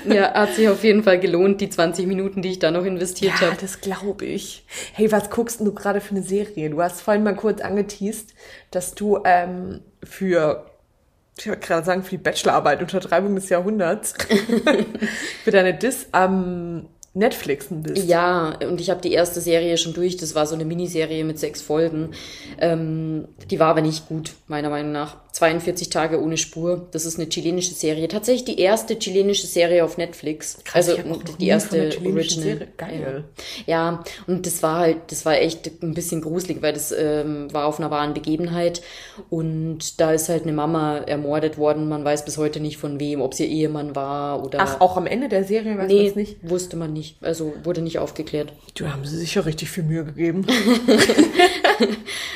Ja, 0.05 0.33
hat 0.33 0.55
sich 0.55 0.67
auf 0.69 0.83
jeden 0.83 1.03
Fall 1.03 1.19
gelohnt, 1.19 1.61
die 1.61 1.69
20 1.69 2.07
Minuten, 2.07 2.41
die 2.41 2.49
ich 2.51 2.59
da 2.59 2.71
noch 2.71 2.85
investiert 2.85 3.33
Ja, 3.41 3.47
habe. 3.47 3.57
das 3.59 3.81
glaube 3.81 4.25
ich. 4.25 4.65
Hey, 4.93 5.11
was 5.11 5.29
guckst 5.29 5.59
du 5.59 5.73
gerade 5.73 6.01
für 6.01 6.11
eine 6.11 6.23
Serie? 6.23 6.69
Du 6.69 6.81
hast 6.81 7.01
vorhin 7.01 7.23
mal 7.23 7.35
kurz 7.35 7.61
angeteased, 7.61 8.33
dass 8.71 8.95
du 8.95 9.19
ähm, 9.25 9.81
für, 10.03 10.65
ich 11.37 11.47
wollte 11.47 11.59
gerade 11.67 11.85
sagen, 11.85 12.03
für 12.03 12.11
die 12.11 12.17
Bachelorarbeit 12.17 12.81
Untertreibung 12.81 13.35
des 13.35 13.49
Jahrhunderts 13.49 14.13
für 15.43 15.51
deine 15.51 15.73
Dis 15.73 16.07
am 16.11 16.87
Netflixen 17.13 17.81
bist. 17.83 18.07
Ja, 18.07 18.57
und 18.69 18.79
ich 18.79 18.89
habe 18.89 19.01
die 19.01 19.11
erste 19.11 19.41
Serie 19.41 19.77
schon 19.77 19.93
durch. 19.93 20.17
Das 20.17 20.35
war 20.35 20.45
so 20.45 20.55
eine 20.55 20.65
Miniserie 20.65 21.23
mit 21.23 21.39
sechs 21.39 21.61
Folgen. 21.61 22.11
Ähm, 22.59 23.27
die 23.49 23.59
war 23.59 23.67
aber 23.67 23.81
nicht 23.81 24.07
gut, 24.07 24.33
meiner 24.47 24.69
Meinung 24.69 24.91
nach. 24.91 25.17
42 25.31 25.89
Tage 25.89 26.21
ohne 26.21 26.37
Spur. 26.37 26.87
Das 26.91 27.05
ist 27.05 27.17
eine 27.19 27.29
chilenische 27.29 27.73
Serie. 27.73 28.07
Tatsächlich 28.07 28.45
die 28.45 28.59
erste 28.59 28.97
chilenische 28.97 29.47
Serie 29.47 29.83
auf 29.85 29.97
Netflix. 29.97 30.57
Krass, 30.65 30.89
also 30.89 31.01
die 31.39 31.47
erste 31.47 31.77
Original. 32.03 32.23
Serie- 32.25 32.67
Geil. 32.77 33.23
Ja. 33.65 33.93
ja, 33.93 34.03
und 34.27 34.45
das 34.45 34.61
war 34.63 34.79
halt, 34.79 34.97
das 35.07 35.25
war 35.25 35.35
echt 35.35 35.69
ein 35.81 35.93
bisschen 35.93 36.21
gruselig, 36.21 36.61
weil 36.61 36.73
das 36.73 36.91
ähm, 36.91 37.51
war 37.53 37.65
auf 37.65 37.79
einer 37.79 37.91
wahren 37.91 38.13
Begebenheit. 38.13 38.81
Und 39.29 39.99
da 39.99 40.11
ist 40.13 40.29
halt 40.29 40.43
eine 40.43 40.51
Mama 40.53 40.97
ermordet 40.99 41.57
worden. 41.57 41.89
Man 41.89 42.03
weiß 42.03 42.25
bis 42.25 42.37
heute 42.37 42.59
nicht 42.59 42.77
von 42.77 42.99
wem, 42.99 43.21
ob 43.21 43.33
es 43.33 43.39
ihr 43.39 43.47
Ehemann 43.47 43.95
war 43.95 44.43
oder. 44.45 44.59
Ach, 44.61 44.81
auch 44.81 44.97
am 44.97 45.05
Ende 45.07 45.29
der 45.29 45.43
Serie 45.43 45.71
weiß 45.71 45.77
man 45.77 45.87
nee, 45.87 46.07
es 46.07 46.15
nicht. 46.15 46.37
wusste 46.41 46.75
man 46.75 46.91
nicht. 46.93 46.98
Also 47.21 47.53
wurde 47.63 47.81
nicht 47.81 47.99
aufgeklärt. 47.99 48.53
Du 48.75 48.87
haben 48.87 49.05
sie 49.05 49.17
sicher 49.17 49.45
richtig 49.45 49.69
viel 49.69 49.83
Mühe 49.83 50.05
gegeben. 50.05 50.45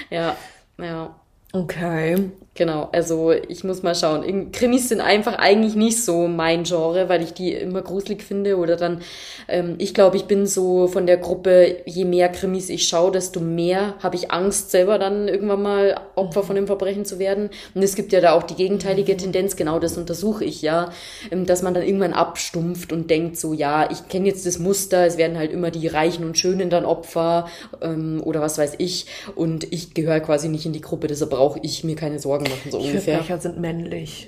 Ja, 0.09 0.37
ja. 0.77 1.15
Okay. 1.55 2.31
Genau, 2.55 2.89
also 2.91 3.31
ich 3.31 3.63
muss 3.63 3.81
mal 3.81 3.95
schauen. 3.95 4.51
Krimis 4.51 4.89
sind 4.89 5.01
einfach 5.01 5.39
eigentlich 5.39 5.73
nicht 5.73 6.03
so 6.03 6.27
mein 6.27 6.65
Genre, 6.65 7.09
weil 7.09 7.23
ich 7.23 7.33
die 7.33 7.51
immer 7.51 7.81
gruselig 7.81 8.21
finde. 8.21 8.57
Oder 8.57 8.75
dann, 8.75 9.01
ähm, 9.47 9.73
ich 9.79 9.95
glaube, 9.95 10.17
ich 10.17 10.25
bin 10.25 10.45
so 10.45 10.87
von 10.87 11.07
der 11.07 11.17
Gruppe, 11.17 11.77
je 11.85 12.05
mehr 12.05 12.29
Krimis 12.29 12.69
ich 12.69 12.87
schaue, 12.87 13.11
desto 13.11 13.39
mehr 13.39 13.95
habe 14.03 14.15
ich 14.15 14.29
Angst, 14.31 14.69
selber 14.69 14.99
dann 14.99 15.27
irgendwann 15.27 15.63
mal 15.63 15.99
Opfer 16.13 16.43
von 16.43 16.55
dem 16.55 16.67
Verbrechen 16.67 17.05
zu 17.05 17.17
werden. 17.17 17.49
Und 17.73 17.81
es 17.81 17.95
gibt 17.95 18.13
ja 18.13 18.21
da 18.21 18.33
auch 18.33 18.43
die 18.43 18.53
gegenteilige 18.53 19.17
Tendenz, 19.17 19.55
genau 19.55 19.79
das 19.79 19.97
untersuche 19.97 20.45
ich 20.45 20.61
ja, 20.61 20.91
ähm, 21.31 21.47
dass 21.47 21.63
man 21.63 21.73
dann 21.73 21.83
irgendwann 21.83 22.13
abstumpft 22.13 22.93
und 22.93 23.09
denkt 23.09 23.37
so, 23.37 23.53
ja, 23.53 23.89
ich 23.89 24.07
kenne 24.09 24.27
jetzt 24.27 24.45
das 24.45 24.59
Muster, 24.59 25.07
es 25.07 25.17
werden 25.17 25.39
halt 25.39 25.51
immer 25.51 25.71
die 25.71 25.87
Reichen 25.87 26.23
und 26.23 26.37
Schönen 26.37 26.69
dann 26.69 26.85
Opfer 26.85 27.47
ähm, 27.81 28.21
oder 28.23 28.41
was 28.41 28.59
weiß 28.59 28.75
ich. 28.77 29.07
Und 29.35 29.73
ich 29.73 29.95
gehöre 29.95 30.19
quasi 30.19 30.49
nicht 30.49 30.67
in 30.67 30.73
die 30.73 30.81
Gruppe, 30.81 31.07
deshalb 31.07 31.31
brauche 31.31 31.42
ich 31.61 31.83
mir 31.83 31.95
keine 31.95 32.19
Sorgen 32.19 32.43
machen, 32.45 32.71
so 32.71 32.77
ungefähr. 32.79 33.23
Verbrecher 33.23 33.39
sind 33.39 33.59
männlich. 33.59 34.27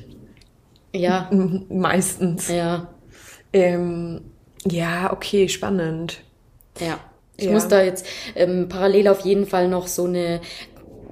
Ja, 0.93 1.30
Meistens. 1.70 2.47
ja, 2.47 2.88
Ähm, 3.53 4.22
ja, 4.66 5.11
okay, 5.13 5.47
spannend. 5.49 6.22
ja. 6.80 6.99
Ich 7.38 7.45
Ja. 7.45 7.51
muss 7.51 7.68
da 7.68 7.82
jetzt 7.84 8.05
ähm, 8.36 8.70
parallel 8.70 9.09
auf 9.09 9.20
jeden 9.22 9.45
Fall 9.45 9.68
noch 9.68 9.88
so 9.88 10.05
eine 10.05 10.39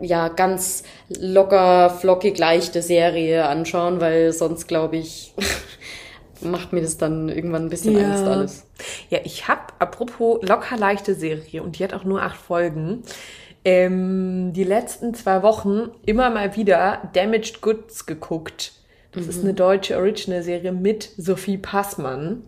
ja 0.02 0.30
ganz 0.30 0.84
locker, 1.10 1.90
flockig 1.90 2.38
leichte 2.38 2.82
Serie 2.82 3.46
anschauen, 3.46 4.00
weil 4.00 4.32
sonst 4.34 4.68
glaube 4.68 4.98
ich 4.98 5.34
macht 6.42 6.74
mir 6.74 6.82
das 6.82 6.98
dann 6.98 7.30
irgendwann 7.30 7.66
ein 7.66 7.70
bisschen 7.70 7.96
Ja. 7.96 8.08
Angst 8.08 8.26
alles. 8.28 8.66
Ja, 9.10 9.20
ich 9.24 9.48
habe, 9.48 9.62
apropos 9.80 10.40
locker 10.42 10.78
leichte 10.78 11.14
Serie 11.16 11.62
und 11.62 11.78
die 11.78 11.84
hat 11.84 11.94
auch 11.94 12.04
nur 12.06 12.22
acht 12.22 12.38
Folgen, 12.38 13.04
ähm, 13.66 14.54
die 14.54 14.64
letzten 14.64 15.14
zwei 15.14 15.44
Wochen 15.44 15.92
immer 16.06 16.30
mal 16.30 16.56
wieder 16.56 17.10
Damaged 17.14 17.62
Goods 17.62 18.06
geguckt. 18.06 18.74
Das 19.14 19.28
ist 19.28 19.44
eine 19.44 19.54
deutsche 19.54 19.96
Original-Serie 19.98 20.72
mit 20.72 21.12
Sophie 21.18 21.58
Passmann. 21.58 22.42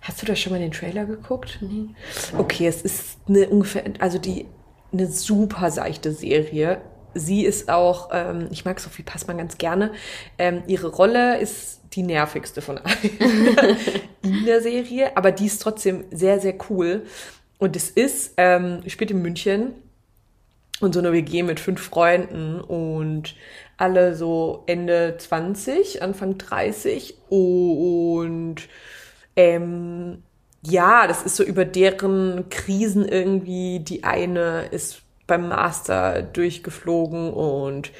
Hast 0.00 0.22
du 0.22 0.26
da 0.26 0.36
schon 0.36 0.52
mal 0.52 0.60
den 0.60 0.70
Trailer 0.70 1.06
geguckt? 1.06 1.58
Nee. 1.60 1.88
Okay, 2.38 2.68
es 2.68 2.82
ist 2.82 3.18
eine 3.28 3.48
ungefähr, 3.48 3.82
also 3.98 4.18
die, 4.18 4.46
eine 4.92 5.08
super 5.08 5.72
seichte 5.72 6.12
Serie. 6.12 6.80
Sie 7.14 7.44
ist 7.44 7.68
auch, 7.68 8.10
ähm, 8.12 8.46
ich 8.52 8.64
mag 8.64 8.78
Sophie 8.78 9.02
Passmann 9.02 9.38
ganz 9.38 9.58
gerne. 9.58 9.90
Ähm, 10.38 10.62
ihre 10.68 10.86
Rolle 10.86 11.40
ist 11.40 11.80
die 11.94 12.04
nervigste 12.04 12.62
von 12.62 12.78
allen 12.78 13.76
in 14.22 14.46
der 14.46 14.62
Serie, 14.62 15.16
aber 15.16 15.32
die 15.32 15.46
ist 15.46 15.60
trotzdem 15.60 16.04
sehr, 16.12 16.38
sehr 16.40 16.54
cool. 16.70 17.02
Und 17.58 17.76
es 17.76 17.90
ist, 17.90 18.34
ähm, 18.36 18.82
spielt 18.86 19.10
in 19.10 19.20
München 19.20 19.74
und 20.82 20.92
so 20.92 20.98
eine 21.00 21.12
WG 21.12 21.42
mit 21.42 21.60
fünf 21.60 21.80
Freunden 21.82 22.60
und 22.60 23.34
alle 23.76 24.14
so 24.14 24.62
Ende 24.66 25.16
20, 25.18 26.02
Anfang 26.02 26.38
30 26.38 27.16
und 27.28 28.56
ähm, 29.36 30.22
ja, 30.64 31.06
das 31.06 31.22
ist 31.22 31.36
so 31.36 31.42
über 31.42 31.64
deren 31.64 32.48
Krisen 32.48 33.06
irgendwie. 33.06 33.80
Die 33.80 34.04
eine 34.04 34.66
ist 34.70 35.02
beim 35.26 35.48
Master 35.48 36.22
durchgeflogen 36.22 37.32
und 37.32 37.90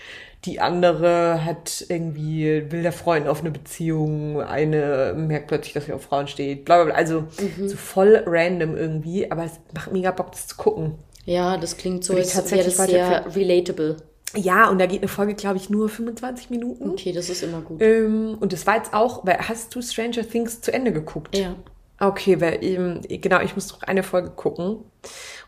die 0.45 0.61
andere 0.61 1.45
hat 1.45 1.85
irgendwie, 1.89 2.71
will 2.71 2.83
der 2.83 2.93
Freund 2.93 3.29
auf 3.29 3.41
eine 3.41 3.53
Beziehung, 3.53 4.41
eine 4.41 5.15
merkt 5.17 5.47
plötzlich, 5.47 5.73
dass 5.73 5.87
sie 5.87 5.93
auf 5.93 6.03
Frauen 6.03 6.27
steht, 6.27 6.65
bla 6.65 6.77
bla 6.77 6.85
bla. 6.87 6.95
Also 6.95 7.27
so 7.65 7.77
voll 7.77 8.23
random 8.27 8.77
irgendwie, 8.77 9.31
aber 9.31 9.45
es 9.45 9.61
macht 9.73 9.93
mega 9.93 10.11
Bock, 10.11 10.33
das 10.33 10.49
zu 10.49 10.57
gucken. 10.57 10.99
Ja, 11.25 11.57
das 11.57 11.77
klingt 11.77 12.05
so, 12.05 12.15
als 12.15 12.35
wäre 12.35 12.65
das 12.65 12.77
tatsächlich 12.77 12.77
sehr 12.77 13.35
relatable. 13.35 13.97
Ja, 14.35 14.71
und 14.71 14.79
da 14.79 14.87
geht 14.87 15.01
eine 15.01 15.09
Folge, 15.09 15.35
glaube 15.35 15.59
ich, 15.59 15.69
nur 15.69 15.89
25 15.89 16.51
Minuten. 16.51 16.91
Okay, 16.91 17.13
das 17.13 17.29
ist 17.29 17.43
immer 17.43 17.61
gut. 17.61 17.83
Ähm, 17.83 18.37
und 18.41 18.53
das 18.53 18.67
war 18.67 18.77
jetzt 18.77 18.95
auch, 18.95 19.27
weil 19.27 19.39
hast 19.39 19.75
du 19.75 19.83
Stranger 19.83 20.27
Things 20.27 20.61
zu 20.61 20.73
Ende 20.73 20.93
geguckt? 20.93 21.37
Ja. 21.37 21.55
Okay, 22.03 22.41
weil 22.41 22.65
eben, 22.65 23.01
genau, 23.09 23.41
ich 23.43 23.55
muss 23.55 23.71
noch 23.71 23.83
eine 23.83 24.03
Folge 24.03 24.31
gucken. 24.31 24.79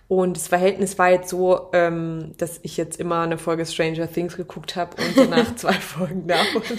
Und 0.07 0.37
das 0.37 0.47
Verhältnis 0.47 0.97
war 0.99 1.11
jetzt 1.11 1.29
so, 1.29 1.71
ähm, 1.73 2.35
dass 2.39 2.61
ich 2.63 2.77
jetzt 2.77 3.01
immer 3.01 3.23
eine 3.23 3.39
Folge 3.39 3.67
Stranger 3.67 4.09
Things 4.11 4.37
geguckt 4.37 4.77
habe 4.77 4.97
und 5.03 5.17
danach 5.17 5.57
zwei 5.57 5.73
Folgen 5.73 6.29
davon. 6.29 6.63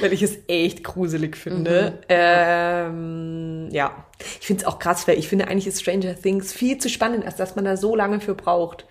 weil 0.00 0.12
ich 0.14 0.22
es 0.22 0.38
echt 0.48 0.84
gruselig 0.84 1.36
finde. 1.36 1.98
Mhm. 1.98 1.98
Ähm, 2.08 3.68
ja, 3.72 4.06
ich 4.40 4.46
finde 4.46 4.62
es 4.62 4.66
auch 4.66 4.78
krass, 4.78 5.06
weil 5.06 5.18
ich 5.18 5.28
finde 5.28 5.48
eigentlich 5.48 5.66
ist 5.66 5.82
Stranger 5.82 6.14
Things 6.14 6.50
viel 6.50 6.78
zu 6.78 6.88
spannend, 6.88 7.26
als 7.26 7.36
dass 7.36 7.56
man 7.56 7.66
da 7.66 7.76
so 7.76 7.94
lange 7.94 8.20
für 8.20 8.34
braucht. 8.34 8.86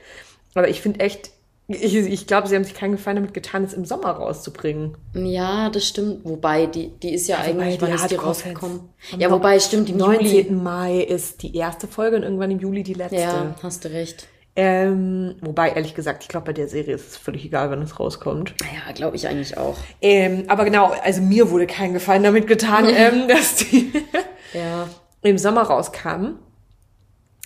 Aber 0.53 0.69
ich 0.69 0.79
finde 0.79 0.99
echt, 0.99 1.31
ich, 1.76 1.95
ich 1.95 2.28
glaube, 2.28 2.47
sie 2.47 2.55
haben 2.55 2.63
sich 2.63 2.74
keinen 2.74 2.93
Gefallen 2.93 3.17
damit 3.17 3.34
getan, 3.34 3.63
es 3.63 3.74
im 3.74 3.86
Sommer 3.86 4.11
rauszubringen. 4.11 4.97
Ja, 5.13 5.69
das 5.69 5.88
stimmt. 5.88 6.26
Wobei, 6.26 6.65
die, 6.65 6.89
die 7.01 7.13
ist 7.13 7.28
ja, 7.28 7.38
ja 7.38 7.43
eigentlich, 7.43 7.82
wann 7.82 7.93
ist 7.93 8.09
die 8.09 8.15
rausgekommen? 8.15 8.82
Ja, 9.17 9.32
wobei, 9.32 9.59
stimmt, 9.59 9.89
im 9.89 9.97
19. 9.97 10.26
Juli. 10.26 10.51
Mai 10.51 10.99
ist 10.99 11.43
die 11.43 11.55
erste 11.55 11.88
Folge 11.88 12.17
und 12.17 12.24
irgendwann 12.24 12.51
im 12.51 12.59
Juli 12.59 12.84
die 12.84 12.93
letzte. 12.93 13.17
Ja, 13.17 13.55
hast 13.61 13.86
du 13.86 13.91
recht. 13.91 14.28
Ähm, 14.55 15.36
wobei, 15.41 15.69
ehrlich 15.69 15.95
gesagt, 15.95 16.24
ich 16.24 16.30
glaube, 16.30 16.47
bei 16.47 16.53
der 16.53 16.67
Serie 16.67 16.95
ist 16.95 17.07
es 17.07 17.17
völlig 17.17 17.45
egal, 17.45 17.69
wann 17.72 17.82
es 17.82 17.99
rauskommt. 17.99 18.53
Ja, 18.61 18.91
glaube 18.91 19.15
ich 19.15 19.28
eigentlich 19.28 19.57
auch. 19.57 19.78
Ähm, 20.01 20.43
aber 20.49 20.65
genau, 20.65 20.93
also 21.03 21.22
mir 21.22 21.49
wurde 21.49 21.67
kein 21.67 21.93
Gefallen 21.93 22.24
damit 22.24 22.47
getan, 22.47 22.86
ähm, 22.89 23.28
dass 23.30 23.55
die 23.55 23.93
ja. 24.53 24.89
im 25.22 25.38
Sommer 25.38 25.63
rauskamen. 25.63 26.38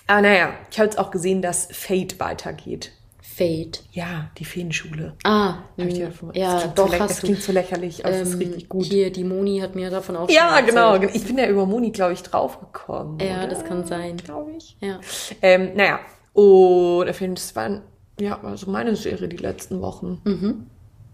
Aber 0.07 0.21
naja, 0.21 0.53
ich 0.71 0.79
habe 0.79 0.85
jetzt 0.85 0.97
auch 0.97 1.11
gesehen, 1.11 1.41
dass 1.41 1.67
Fate 1.71 2.19
weitergeht. 2.19 2.91
Fate. 3.35 3.83
Ja, 3.91 4.29
die 4.37 4.45
Feenschule. 4.45 5.13
Ah, 5.25 5.55
Hab 5.77 5.85
ich 5.87 5.95
dir 5.95 6.05
davon, 6.05 6.31
ja, 6.33 6.53
das 6.53 6.73
doch. 6.73 6.89
So 6.89 6.97
das 6.97 7.19
klingt 7.19 7.41
so 7.41 7.51
lächerlich, 7.51 8.05
aber 8.05 8.15
ähm, 8.15 8.21
es 8.21 8.29
ist 8.29 8.33
ähm, 8.35 8.39
richtig 8.39 8.69
gut. 8.69 8.85
Hier, 8.85 9.11
die 9.11 9.25
Moni 9.25 9.59
hat 9.59 9.75
mir 9.75 9.89
davon 9.89 10.15
auch 10.15 10.29
Ja, 10.29 10.61
genau. 10.61 10.95
Ich 10.95 11.25
bin 11.25 11.37
ja 11.37 11.47
über 11.47 11.65
Moni, 11.65 11.91
glaube 11.91 12.13
ich, 12.13 12.23
draufgekommen. 12.23 13.19
Ja, 13.19 13.39
oder? 13.39 13.47
das 13.47 13.65
kann 13.65 13.85
sein. 13.85 14.15
Glaube 14.15 14.53
ich. 14.53 14.77
Ja. 14.79 15.01
Ähm, 15.41 15.71
naja, 15.75 15.99
und 16.31 17.09
ich 17.09 17.15
finde, 17.17 17.35
das 17.35 17.53
war, 17.57 17.81
ja, 18.21 18.39
also 18.41 18.71
meine 18.71 18.95
Serie 18.95 19.27
die 19.27 19.37
letzten 19.37 19.81
Wochen. 19.81 20.21
Mhm. 20.23 20.67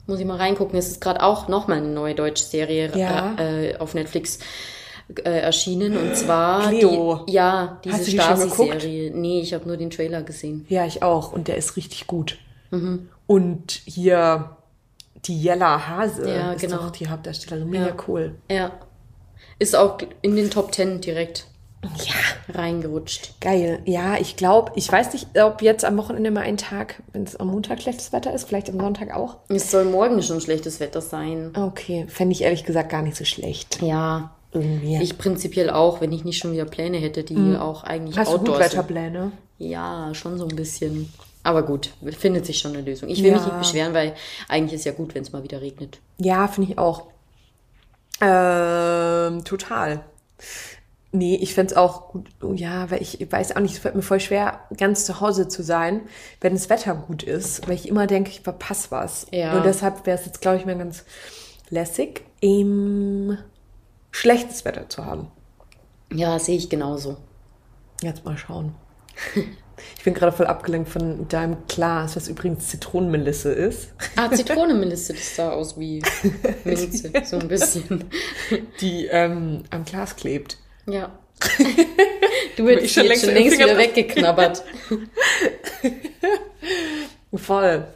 Muss 0.06 0.20
ich 0.20 0.26
mal 0.26 0.38
reingucken. 0.38 0.78
Es 0.78 0.90
ist 0.90 1.02
gerade 1.02 1.24
auch 1.24 1.48
nochmal 1.48 1.78
eine 1.78 1.88
neue 1.88 2.14
deutsche 2.14 2.44
Serie 2.44 2.92
ja. 2.96 3.36
äh, 3.40 3.78
auf 3.78 3.96
Netflix 3.96 4.38
äh, 5.24 5.40
erschienen 5.40 5.98
und 5.98 6.16
zwar 6.16 6.70
Cleo. 6.70 7.26
Die, 7.28 7.34
ja 7.34 7.80
diese 7.84 8.12
Stasi-Serie. 8.12 9.12
Nee, 9.12 9.42
ich 9.42 9.54
habe 9.54 9.68
nur 9.68 9.78
den 9.78 9.90
Trailer 9.90 10.24
gesehen. 10.24 10.66
Ja, 10.70 10.86
ich 10.86 11.04
auch 11.04 11.34
und 11.34 11.48
der 11.48 11.58
ist 11.58 11.76
richtig 11.78 12.08
gut. 12.08 12.38
Mhm. 12.72 13.10
Und 13.28 13.82
hier 13.86 14.58
die 15.26 15.42
Jella 15.42 15.88
Hase 15.88 16.30
ja, 16.30 16.54
ist 16.54 16.62
genau. 16.62 16.78
doch 16.78 16.92
die 16.92 17.08
Hauptdarstellerin. 17.08 17.70
Mega 17.70 17.88
ja. 17.88 17.96
cool. 18.08 18.36
Ja. 18.50 18.72
Ist 19.60 19.76
auch 19.76 19.98
in 20.22 20.36
den 20.36 20.50
Top 20.50 20.72
Ten 20.72 21.02
direkt 21.02 21.46
ja. 21.84 22.54
reingerutscht. 22.54 23.40
Geil. 23.40 23.82
Ja, 23.86 24.18
ich 24.18 24.36
glaube, 24.36 24.72
ich 24.76 24.92
weiß 24.92 25.14
nicht, 25.14 25.28
ob 25.40 25.62
jetzt 25.62 25.86
am 25.86 25.98
Wochenende 25.98 26.32
mal 26.32 26.42
ein 26.42 26.58
Tag, 26.58 27.02
wenn 27.12 27.24
es 27.24 27.36
am 27.36 27.48
Montag 27.48 27.82
schlechtes 27.82 28.12
Wetter 28.12 28.34
ist, 28.34 28.46
vielleicht 28.46 28.70
am 28.70 28.80
Sonntag 28.80 29.16
auch. 29.16 29.38
Es 29.50 29.72
soll 29.72 29.86
morgen 29.86 30.22
schon 30.22 30.42
schlechtes 30.42 30.80
Wetter 30.80 31.02
sein. 31.02 31.52
Okay, 31.56 32.06
fände 32.08 32.34
ich 32.34 32.42
ehrlich 32.42 32.64
gesagt 32.64 32.90
gar 32.90 33.02
nicht 33.02 33.18
so 33.18 33.26
schlecht. 33.26 33.82
Ja, 33.82 34.36
irgendwie. 34.54 35.02
Ich 35.02 35.18
prinzipiell 35.18 35.70
auch, 35.70 36.02
wenn 36.02 36.12
ich 36.12 36.24
nicht 36.24 36.38
schon 36.38 36.52
wieder 36.52 36.66
Pläne 36.66 36.98
hätte, 36.98 37.24
die 37.24 37.36
mhm. 37.36 37.56
auch 37.56 37.84
eigentlich 37.84 38.18
Hast 38.18 38.30
Outdoors 38.30 38.58
du 38.58 38.64
Wetterpläne? 38.64 39.32
Ja, 39.58 40.14
schon 40.14 40.38
so 40.38 40.48
ein 40.48 40.56
bisschen. 40.56 41.12
Aber 41.44 41.64
gut, 41.64 41.92
findet 42.18 42.46
sich 42.46 42.60
schon 42.60 42.74
eine 42.74 42.82
Lösung. 42.82 43.10
Ich 43.10 43.24
will 43.24 43.32
ja. 43.32 43.38
mich 43.38 43.46
nicht 43.46 43.58
beschweren, 43.58 43.94
weil 43.94 44.14
eigentlich 44.48 44.80
ist 44.80 44.86
ja 44.86 44.92
gut, 44.92 45.16
wenn 45.16 45.24
es 45.24 45.32
mal 45.32 45.44
wieder 45.44 45.62
regnet. 45.62 46.00
Ja, 46.20 46.48
finde 46.48 46.72
ich 46.72 46.78
auch. 46.78 47.08
Ähm, 48.20 49.44
total. 49.44 50.04
Nee, 51.14 51.36
ich 51.42 51.54
fände 51.54 51.72
es 51.72 51.78
auch 51.78 52.10
gut, 52.10 52.30
oh 52.42 52.54
ja, 52.54 52.90
weil 52.90 53.02
ich 53.02 53.20
weiß 53.30 53.56
auch 53.56 53.60
nicht, 53.60 53.74
es 53.74 53.80
fällt 53.80 53.96
mir 53.96 54.02
voll 54.02 54.22
schwer, 54.22 54.62
ganz 54.78 55.06
zu 55.06 55.20
Hause 55.20 55.50
zu 55.50 55.62
sein, 55.62 56.02
wenn 56.40 56.54
das 56.54 56.70
Wetter 56.70 56.96
gut 56.96 57.24
ist, 57.24 57.68
weil 57.68 57.76
ich 57.76 57.90
immer 57.90 58.08
denke, 58.08 58.30
ich 58.30 58.42
verpasse 58.42 58.92
was. 58.92 59.28
Ja. 59.32 59.58
Und 59.58 59.66
deshalb 59.66 60.06
wäre 60.06 60.18
es 60.18 60.26
jetzt, 60.26 60.42
glaube 60.42 60.58
ich, 60.58 60.66
mal 60.66 60.78
ganz 60.78 61.04
lässig. 61.70 62.24
Im 62.40 63.38
schlechtes 64.12 64.66
Wetter 64.66 64.90
zu 64.90 65.06
haben. 65.06 65.32
Ja, 66.14 66.38
sehe 66.40 66.58
ich 66.58 66.70
genauso. 66.70 67.18
Jetzt 68.02 68.26
mal 68.26 68.38
schauen. 68.38 68.76
Ich 69.98 70.04
bin 70.04 70.14
gerade 70.14 70.32
voll 70.32 70.46
abgelenkt 70.46 70.90
von 70.90 71.28
deinem 71.28 71.58
Glas, 71.68 72.16
was 72.16 72.28
übrigens 72.28 72.68
Zitronenmelisse 72.68 73.52
ist. 73.52 73.94
Ah, 74.16 74.30
Zitronenmelisse, 74.34 75.14
das 75.14 75.36
sah 75.36 75.52
aus 75.52 75.80
wie 75.80 76.04
Minze, 76.64 77.12
so 77.24 77.40
ein 77.40 77.48
bisschen. 77.48 78.06
Die 78.80 79.08
ähm, 79.08 79.64
am 79.72 79.84
Glas 79.84 80.16
klebt. 80.16 80.58
Ja. 80.86 81.12
Du 82.58 82.68
hättest 82.68 82.94
schon 82.94 83.08
längst, 83.08 83.26
schon 83.26 83.34
längst 83.34 83.58
wieder 83.58 83.76
weggeknabbert. 83.76 84.64
Voll. 87.34 87.88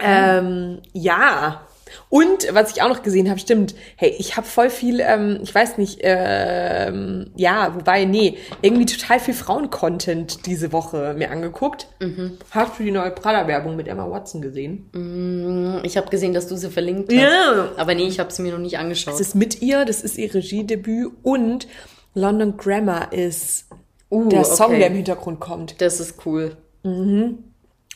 Ähm, 0.00 0.80
ja, 0.92 1.66
und 2.08 2.48
was 2.52 2.72
ich 2.72 2.82
auch 2.82 2.88
noch 2.88 3.02
gesehen 3.02 3.28
habe, 3.28 3.38
stimmt, 3.40 3.74
hey, 3.96 4.14
ich 4.18 4.36
habe 4.36 4.46
voll 4.46 4.70
viel, 4.70 5.00
ähm, 5.00 5.40
ich 5.42 5.54
weiß 5.54 5.78
nicht, 5.78 5.98
ähm, 6.02 7.30
ja, 7.36 7.74
wobei, 7.74 8.04
nee, 8.04 8.36
irgendwie 8.62 8.86
total 8.86 9.20
viel 9.20 9.34
Frauen-Content 9.34 10.46
diese 10.46 10.72
Woche 10.72 11.14
mir 11.16 11.30
angeguckt. 11.30 11.88
Mhm. 12.00 12.38
Hast 12.50 12.78
du 12.78 12.82
die 12.82 12.90
neue 12.90 13.10
Prada-Werbung 13.10 13.76
mit 13.76 13.88
Emma 13.88 14.10
Watson 14.10 14.40
gesehen? 14.40 14.88
Mm, 14.92 15.84
ich 15.84 15.96
habe 15.96 16.08
gesehen, 16.10 16.34
dass 16.34 16.48
du 16.48 16.56
sie 16.56 16.70
verlinkt 16.70 17.12
hast. 17.12 17.20
Ja. 17.20 17.68
Aber 17.76 17.94
nee, 17.94 18.06
ich 18.06 18.18
habe 18.18 18.32
sie 18.32 18.42
mir 18.42 18.52
noch 18.52 18.58
nicht 18.58 18.78
angeschaut. 18.78 19.14
Es 19.14 19.20
ist 19.20 19.34
mit 19.34 19.62
ihr, 19.62 19.84
das 19.84 20.02
ist 20.02 20.18
ihr 20.18 20.32
Regiedebüt 20.34 21.12
und 21.22 21.66
London 22.14 22.56
Grammar 22.56 23.12
ist 23.12 23.66
uh, 24.10 24.28
der 24.28 24.44
Song, 24.44 24.68
okay. 24.68 24.78
der 24.78 24.86
im 24.88 24.94
Hintergrund 24.94 25.40
kommt. 25.40 25.80
Das 25.80 26.00
ist 26.00 26.26
cool. 26.26 26.56
Mhm. 26.82 27.38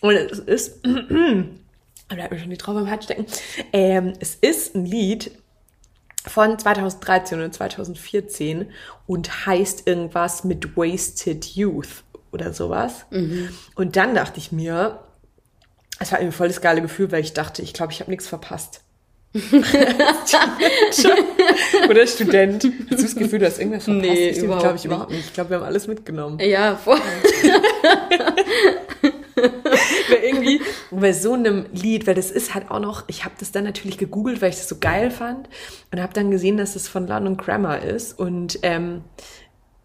Und 0.00 0.14
es 0.14 0.38
ist 0.38 0.80
da 2.14 2.20
bleibt 2.20 2.32
mir 2.32 2.38
schon 2.38 2.50
die 2.50 2.56
Traube 2.56 2.80
im 2.80 2.90
Hals 2.90 3.04
stecken. 3.04 3.26
Ähm, 3.72 4.14
es 4.20 4.36
ist 4.36 4.74
ein 4.74 4.86
Lied 4.86 5.32
von 6.26 6.58
2013 6.58 7.38
oder 7.38 7.52
2014 7.52 8.70
und 9.06 9.46
heißt 9.46 9.86
irgendwas 9.86 10.44
mit 10.44 10.76
Wasted 10.76 11.44
Youth 11.44 12.04
oder 12.32 12.52
sowas. 12.52 13.06
Mhm. 13.10 13.50
Und 13.74 13.96
dann 13.96 14.14
dachte 14.14 14.38
ich 14.38 14.52
mir, 14.52 15.00
es 16.00 16.12
war 16.12 16.20
irgendwie 16.20 16.36
voll 16.36 16.48
das 16.48 16.60
geile 16.60 16.82
Gefühl, 16.82 17.12
weil 17.12 17.22
ich 17.22 17.32
dachte, 17.32 17.62
ich 17.62 17.72
glaube, 17.72 17.92
ich 17.92 18.00
habe 18.00 18.10
nichts 18.10 18.26
verpasst. 18.26 18.80
Oder 21.88 22.06
Student. 22.06 22.64
Hast 22.64 22.90
du 22.90 23.02
das 23.02 23.16
Gefühl, 23.16 23.40
du 23.40 23.46
hast 23.46 23.58
irgendwas 23.58 23.84
verpasst? 23.84 24.08
Nee, 24.08 24.28
ich 24.28 24.38
glaube 24.38 24.76
ich 24.76 24.84
überhaupt 24.84 25.10
nicht. 25.10 25.26
Ich 25.26 25.32
glaube, 25.32 25.50
wir 25.50 25.56
haben 25.56 25.64
alles 25.64 25.88
mitgenommen. 25.88 26.38
Ja, 26.40 26.76
voll. 26.76 27.00
weil 30.14 30.24
irgendwie 30.24 30.60
bei 30.90 31.12
so 31.12 31.34
einem 31.34 31.66
Lied, 31.72 32.06
weil 32.06 32.14
das 32.14 32.30
ist 32.30 32.54
halt 32.54 32.70
auch 32.70 32.80
noch, 32.80 33.04
ich 33.08 33.24
habe 33.24 33.34
das 33.38 33.52
dann 33.52 33.64
natürlich 33.64 33.98
gegoogelt, 33.98 34.40
weil 34.42 34.50
ich 34.50 34.56
das 34.56 34.68
so 34.68 34.76
geil 34.78 35.10
fand 35.10 35.48
und 35.92 36.00
habe 36.00 36.12
dann 36.12 36.30
gesehen, 36.30 36.56
dass 36.56 36.76
es 36.76 36.88
von 36.88 37.06
London 37.06 37.36
Grammar 37.36 37.82
ist 37.82 38.18
und 38.18 38.58
ähm, 38.62 39.02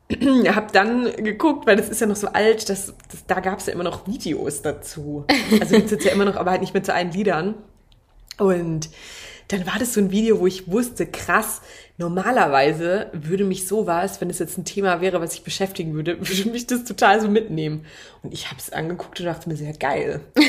habe 0.48 0.68
dann 0.72 1.12
geguckt, 1.18 1.68
weil 1.68 1.76
das 1.76 1.90
ist 1.90 2.02
ja 2.02 2.08
noch 2.08 2.16
so 2.16 2.28
alt, 2.30 2.70
dass, 2.70 2.94
dass 3.12 3.26
da 3.28 3.40
gab 3.40 3.60
es 3.60 3.68
ja 3.68 3.74
immer 3.74 3.84
noch 3.84 4.08
Videos 4.08 4.62
dazu. 4.62 5.26
Also 5.60 5.76
gibt 5.76 5.92
es 5.92 6.04
ja 6.04 6.12
immer 6.12 6.26
noch, 6.26 6.36
aber 6.36 6.52
halt 6.52 6.62
nicht 6.62 6.74
mit 6.74 6.86
so 6.86 6.92
einen 6.92 7.12
Liedern. 7.12 7.56
Und 8.40 8.90
dann 9.50 9.66
war 9.66 9.78
das 9.80 9.94
so 9.96 10.00
ein 10.00 10.12
Video, 10.12 10.40
wo 10.40 10.48
ich 10.48 10.72
wusste, 10.72 11.08
krass, 11.08 11.62
normalerweise 11.98 13.08
würde 13.14 13.44
mich 13.44 13.68
sowas, 13.68 14.22
wenn 14.22 14.30
es 14.30 14.38
jetzt 14.38 14.60
ein 14.60 14.66
Thema 14.66 15.02
wäre, 15.02 15.20
was 15.22 15.34
ich 15.34 15.44
beschäftigen 15.44 15.94
würde, 15.96 16.18
würde 16.28 16.50
mich 16.52 16.68
das 16.68 16.86
total 16.86 17.20
so 17.20 17.28
mitnehmen. 17.28 17.86
Und 18.22 18.32
ich 18.34 18.48
habe 18.48 18.58
es 18.60 18.72
angeguckt 18.72 19.20
und 19.20 19.26
dachte 19.26 19.50
mir, 19.50 19.56
sehr 19.56 19.74
geil. 19.74 20.22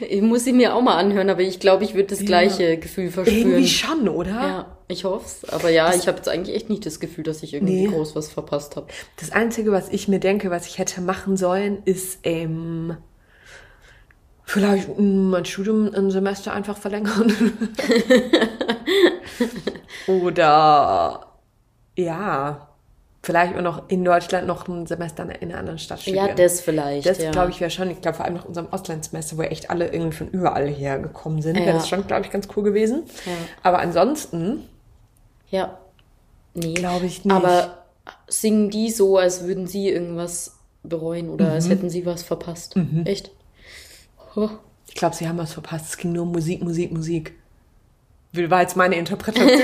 ich 0.00 0.20
muss 0.20 0.44
sie 0.44 0.52
mir 0.52 0.74
auch 0.74 0.82
mal 0.82 0.98
anhören, 0.98 1.30
aber 1.30 1.40
ich 1.40 1.58
glaube, 1.58 1.84
ich 1.84 1.94
würde 1.94 2.08
das 2.08 2.22
gleiche 2.26 2.76
Gefühl 2.76 3.10
verspüren. 3.10 3.38
Irgendwie 3.52 3.68
schon, 3.68 4.10
oder? 4.10 4.30
Ja, 4.30 4.76
ich 4.88 5.04
hoffe 5.04 5.24
es. 5.24 5.48
Aber 5.48 5.70
ja, 5.70 5.86
das 5.86 6.02
ich 6.02 6.06
habe 6.06 6.18
jetzt 6.18 6.28
eigentlich 6.28 6.54
echt 6.54 6.68
nicht 6.68 6.84
das 6.84 7.00
Gefühl, 7.00 7.24
dass 7.24 7.42
ich 7.42 7.54
irgendwie 7.54 7.86
nee. 7.86 7.92
groß 7.94 8.14
was 8.14 8.28
verpasst 8.28 8.76
habe. 8.76 8.88
Das 9.18 9.32
Einzige, 9.32 9.72
was 9.72 9.88
ich 9.88 10.06
mir 10.06 10.20
denke, 10.20 10.50
was 10.50 10.66
ich 10.66 10.76
hätte 10.76 11.00
machen 11.00 11.38
sollen, 11.38 11.78
ist 11.86 12.18
ähm, 12.24 12.98
Vielleicht 14.52 14.98
mein 14.98 15.46
Studium 15.46 15.94
ein 15.94 16.10
Semester 16.10 16.52
einfach 16.52 16.76
verlängern. 16.76 17.32
Oder 20.06 21.26
ja, 21.96 22.68
vielleicht 23.22 23.56
auch 23.56 23.62
noch 23.62 23.88
in 23.88 24.04
Deutschland 24.04 24.46
noch 24.46 24.68
ein 24.68 24.86
Semester 24.86 25.22
in 25.22 25.48
einer 25.48 25.58
anderen 25.58 25.78
Stadt 25.78 26.02
studieren. 26.02 26.26
Ja, 26.26 26.34
das 26.34 26.60
vielleicht. 26.60 27.06
Das 27.06 27.16
ja. 27.16 27.30
glaube 27.30 27.50
ich 27.50 27.62
wäre 27.62 27.70
schon. 27.70 27.90
Ich 27.90 28.02
glaube 28.02 28.18
vor 28.18 28.26
allem 28.26 28.34
nach 28.34 28.44
unserem 28.44 28.70
Auslandssemester, 28.70 29.38
wo 29.38 29.42
echt 29.42 29.70
alle 29.70 29.90
irgendwie 29.90 30.18
von 30.18 30.28
überall 30.28 30.68
hergekommen 30.68 31.40
sind, 31.40 31.56
ja. 31.56 31.64
wäre 31.64 31.78
das 31.78 31.88
schon, 31.88 32.06
glaube 32.06 32.26
ich, 32.26 32.30
ganz 32.30 32.46
cool 32.54 32.62
gewesen. 32.62 33.04
Ja. 33.24 33.32
Aber 33.62 33.78
ansonsten. 33.78 34.68
Ja. 35.48 35.78
Nee. 36.52 36.74
Glaube 36.74 37.06
ich 37.06 37.24
nicht. 37.24 37.34
Aber 37.34 37.84
singen 38.28 38.68
die 38.68 38.90
so, 38.90 39.16
als 39.16 39.46
würden 39.46 39.66
sie 39.66 39.88
irgendwas 39.88 40.58
bereuen 40.82 41.30
oder 41.30 41.46
mhm. 41.46 41.52
als 41.52 41.70
hätten 41.70 41.88
sie 41.88 42.04
was 42.04 42.22
verpasst? 42.22 42.76
Mhm. 42.76 43.06
Echt? 43.06 43.30
Ich 44.88 44.94
glaube, 44.94 45.14
sie 45.14 45.28
haben 45.28 45.38
was 45.38 45.52
verpasst. 45.52 45.86
Es 45.86 45.96
ging 45.96 46.12
nur 46.12 46.22
um 46.24 46.32
Musik, 46.32 46.62
Musik, 46.62 46.92
Musik. 46.92 47.34
war 48.32 48.60
jetzt 48.60 48.76
meine 48.76 48.96
Interpretation. 48.96 49.58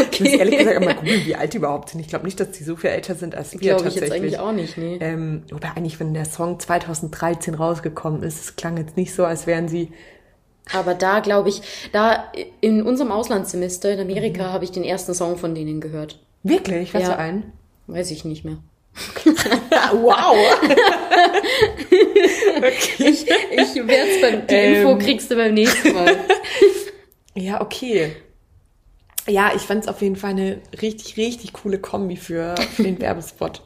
okay. 0.00 0.08
Ich 0.10 0.20
muss 0.20 0.32
ehrlich 0.32 0.58
gesagt 0.58 0.84
mal 0.84 0.94
googeln, 0.94 1.26
wie 1.26 1.34
alt 1.34 1.52
die 1.52 1.58
überhaupt 1.58 1.90
sind. 1.90 2.00
Ich 2.00 2.08
glaube 2.08 2.24
nicht, 2.24 2.38
dass 2.40 2.50
die 2.52 2.64
so 2.64 2.76
viel 2.76 2.90
älter 2.90 3.14
sind 3.14 3.34
als 3.34 3.52
wir 3.52 3.60
Glaube 3.60 3.88
ich 3.88 3.94
jetzt 3.96 4.12
eigentlich 4.12 4.38
auch 4.38 4.52
nicht, 4.52 4.78
nee. 4.78 4.98
Ähm, 5.00 5.42
oder 5.54 5.76
eigentlich, 5.76 6.00
wenn 6.00 6.14
der 6.14 6.24
Song 6.24 6.58
2013 6.58 7.54
rausgekommen 7.54 8.22
ist, 8.22 8.40
es 8.40 8.56
klang 8.56 8.76
jetzt 8.76 8.96
nicht 8.96 9.14
so, 9.14 9.24
als 9.24 9.46
wären 9.46 9.68
sie 9.68 9.90
aber 10.72 10.94
da 10.94 11.20
glaube 11.20 11.48
ich, 11.48 11.62
da 11.92 12.30
in 12.60 12.82
unserem 12.82 13.10
Auslandssemester 13.10 13.92
in 13.92 14.00
Amerika 14.00 14.48
mhm. 14.48 14.52
habe 14.52 14.64
ich 14.64 14.72
den 14.72 14.84
ersten 14.84 15.14
Song 15.14 15.36
von 15.36 15.54
denen 15.54 15.80
gehört. 15.80 16.18
Wirklich? 16.42 16.94
Was 16.94 17.02
ja. 17.02 17.12
für 17.12 17.18
einen? 17.18 17.52
Weiß 17.86 18.10
ich 18.10 18.24
nicht 18.24 18.44
mehr. 18.44 18.58
wow! 19.92 20.36
okay. 22.56 22.94
Ich, 22.98 23.26
ich 23.26 23.86
werde 23.86 24.10
es 24.10 24.20
beim, 24.20 24.46
die 24.46 24.54
ähm. 24.54 24.74
Info 24.74 24.98
kriegst 24.98 25.30
du 25.30 25.36
beim 25.36 25.54
nächsten 25.54 25.92
Mal. 25.92 26.16
ja, 27.34 27.60
okay. 27.60 28.16
Ja, 29.28 29.52
ich 29.54 29.62
fand 29.62 29.84
es 29.84 29.88
auf 29.88 30.00
jeden 30.00 30.16
Fall 30.16 30.30
eine 30.30 30.60
richtig, 30.80 31.16
richtig 31.16 31.52
coole 31.52 31.78
Kombi 31.78 32.16
für, 32.16 32.54
für 32.74 32.82
den 32.82 33.00
Werbespot. 33.00 33.62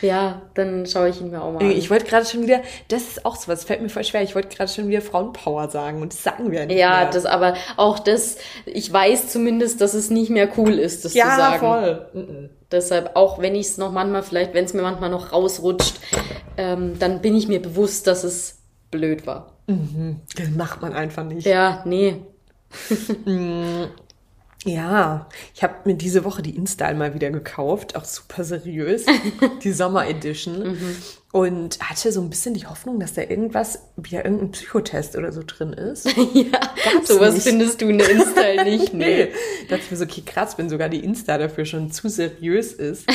Ja, 0.00 0.42
dann 0.54 0.86
schaue 0.86 1.08
ich 1.10 1.20
ihn 1.20 1.30
mir 1.30 1.42
auch 1.42 1.52
mal 1.52 1.60
an. 1.62 1.70
Ich 1.70 1.90
wollte 1.90 2.06
gerade 2.06 2.26
schon 2.26 2.42
wieder, 2.42 2.60
das 2.88 3.02
ist 3.02 3.24
auch 3.24 3.36
so 3.36 3.48
was, 3.48 3.64
fällt 3.64 3.82
mir 3.82 3.88
voll 3.88 4.04
schwer. 4.04 4.22
Ich 4.22 4.34
wollte 4.34 4.54
gerade 4.56 4.70
schon 4.70 4.88
wieder 4.88 5.00
Frauenpower 5.00 5.68
sagen 5.70 6.02
und 6.02 6.12
das 6.12 6.22
sagen 6.22 6.50
wir 6.50 6.66
nicht 6.66 6.78
Ja, 6.78 7.02
mehr. 7.02 7.10
das 7.10 7.24
aber 7.24 7.54
auch 7.76 7.98
das, 8.00 8.36
ich 8.66 8.92
weiß 8.92 9.28
zumindest, 9.28 9.80
dass 9.80 9.94
es 9.94 10.10
nicht 10.10 10.30
mehr 10.30 10.48
cool 10.56 10.78
ist, 10.78 11.04
das 11.04 11.14
ja, 11.14 11.30
zu 11.30 11.36
sagen. 11.36 11.64
Ja, 11.64 11.80
voll. 11.80 12.06
Mhm. 12.14 12.50
Deshalb, 12.72 13.14
auch 13.14 13.40
wenn 13.40 13.54
ich 13.54 13.66
es 13.68 13.78
noch 13.78 13.92
manchmal, 13.92 14.22
vielleicht, 14.22 14.54
wenn 14.54 14.64
es 14.64 14.74
mir 14.74 14.82
manchmal 14.82 15.10
noch 15.10 15.32
rausrutscht, 15.32 16.00
ähm, 16.56 16.98
dann 16.98 17.20
bin 17.20 17.36
ich 17.36 17.46
mir 17.46 17.60
bewusst, 17.60 18.06
dass 18.06 18.24
es 18.24 18.58
blöd 18.90 19.26
war. 19.26 19.52
Mhm. 19.66 20.20
Das 20.36 20.48
macht 20.50 20.82
man 20.82 20.92
einfach 20.92 21.24
nicht. 21.24 21.46
Ja, 21.46 21.82
nee. 21.84 22.16
Ja, 24.64 25.28
ich 25.54 25.62
habe 25.64 25.74
mir 25.84 25.94
diese 25.94 26.24
Woche 26.24 26.40
die 26.40 26.54
InStyle 26.54 26.94
mal 26.94 27.14
wieder 27.14 27.30
gekauft, 27.30 27.96
auch 27.96 28.04
super 28.04 28.44
seriös, 28.44 29.06
die 29.62 29.72
Sommer 29.72 30.06
Edition. 30.08 30.72
mhm. 30.72 30.96
Und 31.32 31.80
hatte 31.80 32.12
so 32.12 32.20
ein 32.20 32.28
bisschen 32.28 32.52
die 32.52 32.66
Hoffnung, 32.66 33.00
dass 33.00 33.14
da 33.14 33.22
irgendwas, 33.22 33.88
wieder 33.96 34.22
irgendein 34.22 34.50
Psychotest 34.50 35.16
oder 35.16 35.32
so 35.32 35.40
drin 35.46 35.72
ist. 35.72 36.04
ja, 36.34 36.60
Gab's 36.84 37.08
sowas 37.08 37.34
nicht. 37.34 37.44
findest 37.44 37.80
du 37.80 37.88
in 37.88 37.96
der 37.96 38.10
InStyle 38.10 38.64
nicht, 38.64 38.92
ne? 38.92 39.04
nee. 39.04 39.24
Da 39.68 39.76
dachte 39.76 39.84
ich 39.86 39.90
mir 39.90 39.96
so, 39.96 40.04
okay, 40.04 40.22
krass, 40.26 40.58
wenn 40.58 40.68
sogar 40.68 40.90
die 40.90 41.02
Insta 41.02 41.38
dafür 41.38 41.64
schon 41.64 41.90
zu 41.90 42.10
seriös 42.10 42.74
ist. 42.74 43.06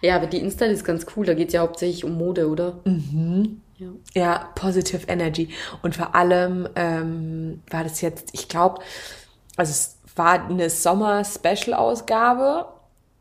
ja, 0.00 0.16
aber 0.16 0.26
die 0.28 0.38
InStyle 0.38 0.72
ist 0.72 0.84
ganz 0.84 1.04
cool, 1.14 1.26
da 1.26 1.34
geht's 1.34 1.52
ja 1.52 1.60
hauptsächlich 1.60 2.04
um 2.04 2.16
Mode, 2.16 2.48
oder? 2.48 2.80
Mhm. 2.86 3.60
Ja. 3.80 3.88
ja, 4.14 4.50
Positive 4.56 5.06
Energy. 5.08 5.48
Und 5.82 5.96
vor 5.96 6.14
allem 6.14 6.68
ähm, 6.76 7.62
war 7.70 7.82
das 7.82 8.02
jetzt, 8.02 8.28
ich 8.32 8.46
glaube, 8.48 8.82
also 9.56 9.70
es 9.70 9.96
war 10.16 10.44
eine 10.46 10.68
Sommer-Special-Ausgabe. 10.68 12.66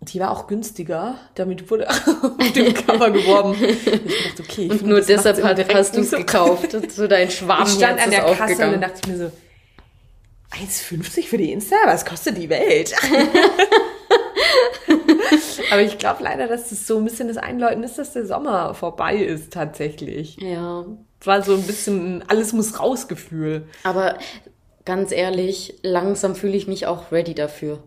Die 0.02 0.20
war 0.20 0.32
auch 0.32 0.48
günstiger. 0.48 1.16
Damit 1.36 1.72
wurde 1.72 1.90
auf 2.38 2.52
dem 2.54 2.74
Cover 2.74 3.10
geworben. 3.12 3.56
Ich 3.62 3.84
dachte, 3.86 4.44
okay, 4.44 4.66
ich 4.66 4.72
Und 4.72 4.86
nur 4.86 5.00
deshalb 5.00 5.42
hat, 5.44 5.74
hast 5.74 5.96
du 5.96 6.02
es 6.02 6.12
gekauft. 6.12 6.76
So 6.90 7.08
dein 7.08 7.32
Schwarm 7.32 7.64
Ich 7.66 7.76
stand 7.76 8.02
an 8.02 8.12
der 8.12 8.24
Kasse 8.24 8.66
und 8.66 8.72
dann 8.74 8.82
dachte 8.82 9.00
ich 9.04 9.08
mir 9.08 9.18
so, 9.18 9.32
1,50 10.52 11.28
für 11.28 11.38
die 11.38 11.54
Insta? 11.54 11.76
Was 11.86 12.04
kostet 12.04 12.38
die 12.38 12.50
Welt? 12.50 12.94
Aber 15.72 15.82
ich 15.82 15.98
glaube 15.98 16.24
leider, 16.24 16.48
dass 16.48 16.70
das 16.70 16.88
so 16.88 16.98
ein 16.98 17.06
bisschen 17.06 17.28
das 17.28 17.38
Einläuten 17.38 17.84
ist, 17.84 17.98
dass 17.98 18.14
der 18.14 18.26
Sommer 18.26 18.74
vorbei 18.74 19.18
ist 19.18 19.54
tatsächlich. 19.54 20.38
Ja. 20.38 20.86
War 21.24 21.42
so 21.44 21.54
ein 21.54 21.64
bisschen 21.64 22.24
alles 22.28 22.54
muss 22.54 22.80
raus 22.80 23.08
Gefühl. 23.08 23.68
Aber 23.84 24.18
ganz 24.86 25.12
ehrlich, 25.12 25.76
langsam 25.84 26.36
fühle 26.36 26.56
ich 26.56 26.68
mich 26.68 26.88
auch 26.88 27.12
ready 27.12 27.34
dafür, 27.34 27.84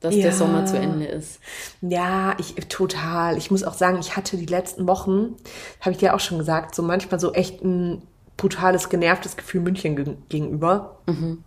dass 0.00 0.14
ja. 0.14 0.22
der 0.22 0.32
Sommer 0.32 0.66
zu 0.66 0.76
Ende 0.76 1.06
ist. 1.06 1.40
Ja, 1.80 2.36
ich 2.38 2.54
total. 2.68 3.38
Ich 3.38 3.50
muss 3.50 3.64
auch 3.64 3.74
sagen, 3.74 3.98
ich 4.00 4.16
hatte 4.16 4.36
die 4.36 4.46
letzten 4.46 4.86
Wochen, 4.86 5.36
habe 5.80 5.92
ich 5.92 5.98
dir 5.98 6.14
auch 6.14 6.20
schon 6.20 6.38
gesagt, 6.38 6.74
so 6.74 6.82
manchmal 6.82 7.18
so 7.18 7.32
echt 7.32 7.64
ein 7.64 8.02
brutales, 8.36 8.88
genervtes 8.88 9.36
Gefühl 9.36 9.62
München 9.62 10.18
gegenüber. 10.28 10.98
Mhm. 11.06 11.44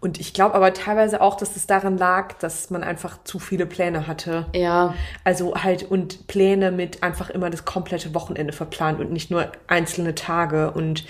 Und 0.00 0.18
ich 0.18 0.32
glaube 0.32 0.54
aber 0.54 0.72
teilweise 0.72 1.20
auch, 1.20 1.36
dass 1.36 1.56
es 1.56 1.66
daran 1.66 1.98
lag, 1.98 2.32
dass 2.34 2.70
man 2.70 2.82
einfach 2.82 3.22
zu 3.24 3.38
viele 3.38 3.66
Pläne 3.66 4.06
hatte. 4.06 4.46
Ja. 4.54 4.94
Also 5.24 5.54
halt 5.56 5.90
und 5.90 6.26
Pläne 6.26 6.70
mit 6.72 7.02
einfach 7.02 7.28
immer 7.28 7.50
das 7.50 7.66
komplette 7.66 8.14
Wochenende 8.14 8.52
verplant 8.52 8.98
und 9.00 9.12
nicht 9.12 9.30
nur 9.30 9.52
einzelne 9.66 10.14
Tage. 10.14 10.70
Und 10.70 11.04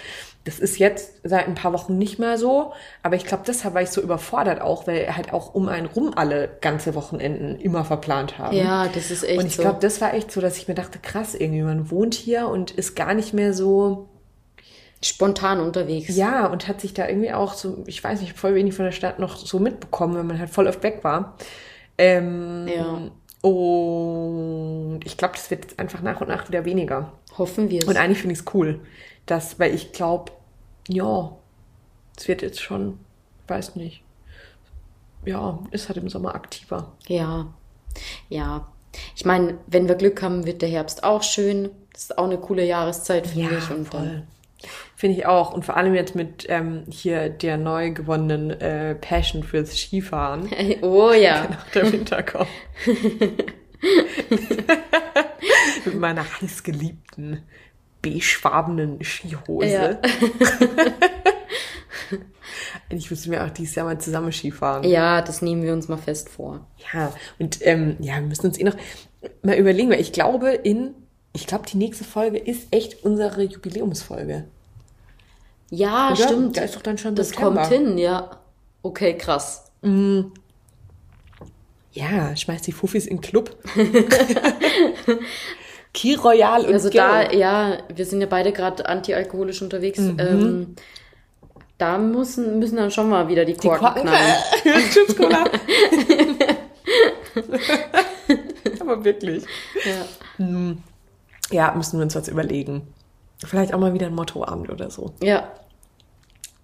das 0.45 0.59
ist 0.59 0.79
jetzt 0.79 1.21
seit 1.23 1.47
ein 1.47 1.55
paar 1.55 1.73
Wochen 1.73 1.99
nicht 1.99 2.19
mehr 2.19 2.37
so. 2.37 2.73
Aber 3.05 3.15
ich 3.15 3.27
glaube, 3.27 3.45
deshalb 3.47 3.75
war 3.75 3.83
ich 3.83 3.91
so 3.91 4.01
überfordert 4.01 4.61
auch, 4.61 4.89
weil 4.89 5.15
halt 5.15 5.33
auch 5.33 5.55
um 5.55 5.69
einen 5.69 5.87
rum 5.87 6.13
alle 6.17 6.49
ganze 6.61 6.97
Wochenenden 6.97 7.61
immer 7.61 7.85
verplant 7.85 8.39
haben. 8.39 8.57
Ja, 8.57 8.89
das 8.89 9.13
ist 9.13 9.23
echt 9.23 9.39
Und 9.39 9.47
ich 9.47 9.59
glaube, 9.59 9.79
das 9.81 10.01
war 10.01 10.15
echt 10.15 10.33
so, 10.33 10.41
dass 10.41 10.57
ich 10.57 10.67
mir 10.67 10.75
dachte, 10.75 10.99
krass, 10.99 11.37
irgendwie, 11.37 11.63
man 11.63 11.93
wohnt 11.93 12.15
hier 12.15 12.49
und 12.49 12.73
ist 12.73 12.97
gar 12.97 13.15
nicht 13.15 13.35
mehr 13.35 13.55
so 13.55 14.09
spontan 15.03 15.61
unterwegs. 15.61 16.15
Ja, 16.17 16.47
und 16.47 16.69
hat 16.69 16.81
sich 16.81 16.93
da 16.93 17.09
irgendwie 17.09 17.33
auch 17.33 17.55
so, 17.55 17.83
ich 17.87 18.03
weiß 18.03 18.21
nicht, 18.21 18.39
voll 18.39 18.55
wenig 18.55 18.75
von 18.75 18.85
der 18.85 18.93
Stadt 18.93 19.19
noch 19.19 19.37
so 19.37 19.59
mitbekommen, 19.59 20.17
wenn 20.17 20.27
man 20.27 20.39
halt 20.39 20.51
voll 20.51 20.67
oft 20.67 20.83
weg 20.83 21.03
war. 21.03 21.37
Ähm, 21.97 22.69
ja. 22.69 23.11
Und 23.43 25.01
ich 25.05 25.17
glaube, 25.17 25.35
das 25.35 25.51
wird 25.51 25.65
jetzt 25.65 25.79
einfach 25.79 26.03
nach 26.03 26.21
und 26.21 26.29
nach 26.29 26.49
wieder 26.49 26.65
weniger. 26.65 27.13
Hoffen 27.39 27.71
wir 27.71 27.81
es. 27.81 27.89
Und 27.89 27.97
eigentlich 27.97 28.19
finde 28.19 28.35
ich 28.35 28.41
es 28.41 28.55
cool, 28.55 28.81
dass, 29.25 29.59
weil 29.59 29.75
ich 29.75 29.93
glaube, 29.93 30.33
ja, 30.89 31.33
es 32.17 32.29
wird 32.29 32.43
jetzt 32.43 32.61
schon, 32.61 32.99
weiß 33.49 33.77
nicht, 33.77 34.03
ja, 35.25 35.59
ist 35.71 35.89
halt 35.89 35.99
im 35.99 36.09
Sommer 36.11 36.35
aktiver. 36.35 36.93
Ja, 37.07 37.53
ja. 38.29 38.69
Ich 39.15 39.25
meine, 39.25 39.59
wenn 39.67 39.89
wir 39.89 39.95
Glück 39.95 40.21
haben, 40.23 40.47
wird 40.47 40.63
der 40.63 40.69
Herbst 40.69 41.05
auch 41.05 41.23
schön. 41.23 41.71
Das 41.93 42.05
ist 42.05 42.19
auch 42.19 42.25
eine 42.25 42.39
coole 42.39 42.67
Jahreszeit, 42.67 43.27
finde 43.27 43.53
ja, 43.53 43.59
ich. 43.59 43.71
Und 43.71 43.89
voll. 43.89 44.01
dann 44.01 44.27
Finde 45.01 45.17
ich 45.17 45.25
auch. 45.25 45.55
Und 45.55 45.65
vor 45.65 45.79
allem 45.79 45.95
jetzt 45.95 46.15
mit 46.15 46.45
ähm, 46.51 46.83
hier 46.91 47.31
der 47.31 47.57
neu 47.57 47.93
gewonnenen 47.93 48.51
äh, 48.61 48.95
Passion 48.95 49.43
fürs 49.43 49.75
Skifahren. 49.75 50.51
Oh 50.83 51.13
ja. 51.13 51.45
Nach 51.51 51.71
der 51.71 51.91
Winter 51.91 52.23
kommt. 52.23 52.51
mit 55.87 55.99
meiner 55.99 56.23
heißgeliebten 56.23 57.43
beigefarbenen 58.03 59.03
Skihose. 59.03 59.71
Ja. 59.71 59.99
Ich 62.91 63.11
müsste 63.11 63.31
mir 63.31 63.43
auch 63.43 63.51
dieses 63.51 63.77
Jahr 63.77 63.87
mal 63.87 63.99
zusammen 63.99 64.33
Skifahren. 64.33 64.85
Ja, 64.85 65.23
das 65.23 65.41
nehmen 65.41 65.63
wir 65.63 65.73
uns 65.73 65.89
mal 65.89 65.97
fest 65.97 66.29
vor. 66.29 66.67
Ja, 66.93 67.15
und 67.39 67.67
ähm, 67.67 67.97
ja, 68.01 68.17
wir 68.17 68.27
müssen 68.27 68.49
uns 68.49 68.59
eh 68.59 68.65
noch 68.65 68.77
mal 69.43 69.57
überlegen, 69.57 69.89
weil 69.89 70.01
ich 70.01 70.13
glaube, 70.13 70.51
in, 70.51 70.95
ich 71.33 71.47
glaube, 71.47 71.65
die 71.67 71.79
nächste 71.79 72.05
Folge 72.05 72.37
ist 72.37 72.69
echt 72.71 73.03
unsere 73.03 73.45
Jubiläumsfolge. 73.45 74.45
Ja, 75.71 76.13
Oder? 76.13 76.25
stimmt. 76.25 76.57
Da 76.57 76.63
ist 76.63 76.75
doch 76.77 76.83
dann 76.83 76.99
schon 76.99 77.15
Das 77.15 77.29
September. 77.29 77.63
kommt 77.63 77.73
hin, 77.73 77.97
ja. 77.99 78.31
Okay, 78.83 79.17
krass. 79.17 79.71
Mm. 79.83 80.21
Ja, 81.93 82.37
schmeiß 82.37 82.63
die 82.63 82.73
Fuffis 82.73 83.07
in 83.07 83.17
den 83.17 83.21
Club. 83.23 83.57
Key 85.93 86.15
Royal 86.15 86.65
und 86.67 86.73
Also 86.73 86.89
Gil. 86.91 87.01
da, 87.01 87.33
ja, 87.33 87.79
wir 87.93 88.05
sind 88.07 88.21
ja 88.21 88.27
beide 88.29 88.53
gerade 88.53 88.87
antialkoholisch 88.87 89.61
unterwegs. 89.63 89.99
Mhm. 89.99 90.17
Ähm, 90.21 90.77
da 91.79 91.99
müssen, 91.99 92.59
müssen 92.61 92.77
dann 92.77 92.91
schon 92.93 93.09
mal 93.09 93.27
wieder 93.29 93.45
die 93.45 93.55
Korken, 93.55 93.79
die 93.79 93.85
Korken 93.85 94.03
knallen. 94.03 94.35
Tschüss, 94.93 95.17
Cola. 95.17 95.45
Aber 98.81 99.05
wirklich. 99.05 99.45
Ja. 99.85 100.05
Mm. 100.45 100.79
ja, 101.51 101.75
müssen 101.75 101.99
wir 101.99 102.05
uns 102.05 102.15
was 102.15 102.29
überlegen. 102.29 102.83
Vielleicht 103.45 103.73
auch 103.75 103.79
mal 103.79 103.95
wieder 103.95 104.07
ein 104.07 104.15
Mottoabend 104.15 104.71
oder 104.71 104.91
so. 104.91 105.15
Ja. 105.23 105.53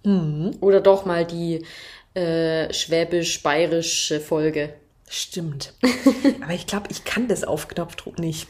Mhm. 0.03 0.57
Oder 0.61 0.81
doch 0.81 1.05
mal 1.05 1.25
die 1.25 1.65
äh, 2.13 2.71
schwäbisch-bayerische 2.73 4.19
Folge. 4.19 4.73
Stimmt. 5.09 5.73
Aber 6.41 6.53
ich 6.53 6.67
glaube, 6.67 6.87
ich 6.89 7.03
kann 7.03 7.27
das 7.27 7.43
auf 7.43 7.67
Knopfdruck 7.67 8.19
nicht. 8.19 8.47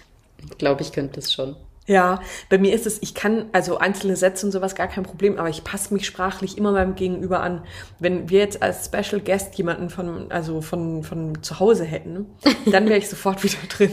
Ich 0.50 0.58
glaube, 0.58 0.82
ich 0.82 0.92
könnte 0.92 1.20
es 1.20 1.32
schon. 1.32 1.56
Ja, 1.88 2.22
bei 2.50 2.58
mir 2.58 2.74
ist 2.74 2.86
es, 2.86 3.02
ich 3.02 3.14
kann 3.14 3.46
also 3.54 3.78
einzelne 3.78 4.18
Sätze 4.18 4.46
und 4.46 4.52
sowas 4.52 4.76
gar 4.76 4.90
kein 4.90 5.04
Problem, 5.04 5.40
aber 5.40 5.48
ich 5.48 5.64
passe 5.64 5.94
mich 5.94 6.06
sprachlich 6.06 6.58
immer 6.58 6.74
meinem 6.74 6.96
Gegenüber 6.96 7.40
an. 7.40 7.64
Wenn 7.98 8.30
wir 8.30 8.40
jetzt 8.40 8.62
als 8.62 8.86
Special 8.86 9.22
Guest 9.22 9.56
jemanden 9.56 9.90
von, 9.90 10.30
also 10.30 10.60
von, 10.60 11.04
von 11.04 11.42
zu 11.44 11.62
Hause 11.62 11.86
hätten, 11.86 12.26
dann 12.66 12.90
wäre 12.90 13.00
ich 13.00 13.08
sofort 13.08 13.42
wieder 13.46 13.56
drin. 13.70 13.92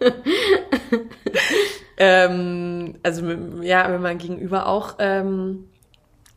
ähm, 1.98 2.96
also 3.02 3.26
ja, 3.62 3.90
wenn 3.90 4.02
man 4.02 4.18
gegenüber 4.18 4.66
auch 4.66 4.96
ähm, 4.98 5.68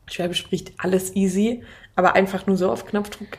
Schwäbisch 0.07 0.39
spricht, 0.39 0.73
alles 0.77 1.15
easy, 1.15 1.63
aber 1.95 2.15
einfach 2.15 2.47
nur 2.47 2.57
so 2.57 2.71
auf 2.71 2.85
Knopfdruck 2.85 3.37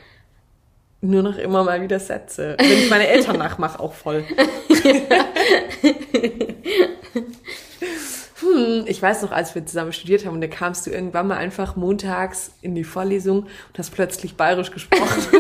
nur 1.02 1.22
noch 1.22 1.36
immer 1.36 1.64
mal 1.64 1.82
wieder 1.82 2.00
Sätze. 2.00 2.56
Wenn 2.58 2.78
ich 2.78 2.88
meine 2.88 3.08
Eltern 3.08 3.36
nachmache, 3.40 3.80
auch 3.80 3.92
voll. 3.92 4.24
hm. 8.40 8.84
Ich 8.86 9.02
weiß 9.02 9.22
noch, 9.22 9.32
als 9.32 9.54
wir 9.54 9.66
zusammen 9.66 9.92
studiert 9.92 10.24
haben, 10.24 10.34
und 10.34 10.40
da 10.40 10.46
kamst 10.46 10.86
du 10.86 10.90
irgendwann 10.90 11.26
mal 11.26 11.36
einfach 11.36 11.76
montags 11.76 12.52
in 12.62 12.74
die 12.74 12.84
Vorlesung 12.84 13.40
und 13.42 13.78
hast 13.78 13.90
plötzlich 13.90 14.36
bayerisch 14.36 14.70
gesprochen. 14.70 15.26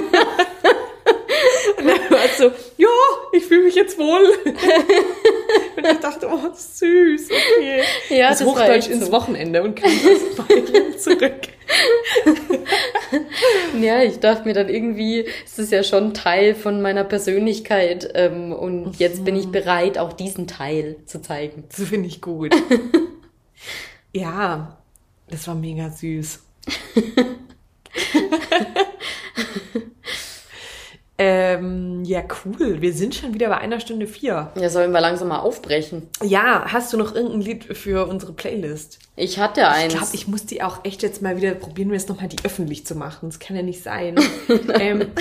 und 1.78 1.86
dann 1.86 2.10
war 2.10 2.24
es 2.24 2.38
so, 2.38 2.50
ja, 2.82 2.88
ich 3.32 3.44
fühle 3.44 3.64
mich 3.64 3.74
jetzt 3.76 3.96
wohl. 3.96 4.32
und 5.76 5.86
ich 5.86 5.98
dachte, 5.98 6.28
oh, 6.28 6.52
süß, 6.52 7.30
okay. 7.30 7.82
Ja, 8.08 8.30
das 8.30 8.40
das 8.40 8.48
Hochdeutsch 8.48 8.88
ins 8.88 9.06
so. 9.06 9.12
Wochenende 9.12 9.62
und 9.62 9.76
kam 9.76 9.90
aus 9.90 10.36
Bayern 10.48 10.98
zurück. 10.98 11.40
Ja, 13.80 14.02
ich 14.02 14.20
dachte 14.20 14.44
mir 14.44 14.54
dann 14.54 14.68
irgendwie, 14.68 15.26
ist 15.44 15.58
es 15.58 15.70
ja 15.70 15.82
schon 15.82 16.14
Teil 16.14 16.54
von 16.54 16.80
meiner 16.82 17.04
Persönlichkeit 17.04 18.10
ähm, 18.14 18.52
und 18.52 18.98
jetzt 18.98 19.24
bin 19.24 19.36
ich 19.36 19.48
bereit, 19.48 19.98
auch 19.98 20.12
diesen 20.12 20.46
Teil 20.46 20.96
zu 21.06 21.20
zeigen. 21.20 21.64
Das 21.68 21.88
finde 21.88 22.08
ich 22.08 22.20
gut. 22.20 22.54
ja, 24.12 24.78
das 25.28 25.46
war 25.46 25.54
mega 25.54 25.90
süß. 25.90 26.40
Ähm, 31.24 32.02
ja, 32.04 32.24
cool. 32.44 32.80
Wir 32.80 32.92
sind 32.92 33.14
schon 33.14 33.32
wieder 33.32 33.48
bei 33.48 33.58
einer 33.58 33.78
Stunde 33.78 34.08
vier. 34.08 34.50
Ja, 34.60 34.68
sollen 34.68 34.90
wir 34.90 35.00
langsam 35.00 35.28
mal 35.28 35.38
aufbrechen? 35.38 36.08
Ja, 36.20 36.64
hast 36.66 36.92
du 36.92 36.96
noch 36.96 37.14
irgendein 37.14 37.42
Lied 37.42 37.76
für 37.76 38.08
unsere 38.08 38.32
Playlist? 38.32 38.98
Ich 39.14 39.38
hatte 39.38 39.68
eins. 39.68 39.92
Ich 39.92 39.98
glaube, 40.00 40.14
ich 40.14 40.26
muss 40.26 40.46
die 40.46 40.62
auch 40.62 40.84
echt 40.84 41.02
jetzt 41.04 41.22
mal 41.22 41.36
wieder 41.36 41.52
probieren, 41.54 41.90
wir 41.90 41.96
jetzt 41.96 42.08
nochmal 42.08 42.26
die 42.26 42.44
öffentlich 42.44 42.84
zu 42.84 42.96
machen. 42.96 43.28
Das 43.28 43.38
kann 43.38 43.54
ja 43.54 43.62
nicht 43.62 43.84
sein. 43.84 44.16
ähm, 44.80 45.12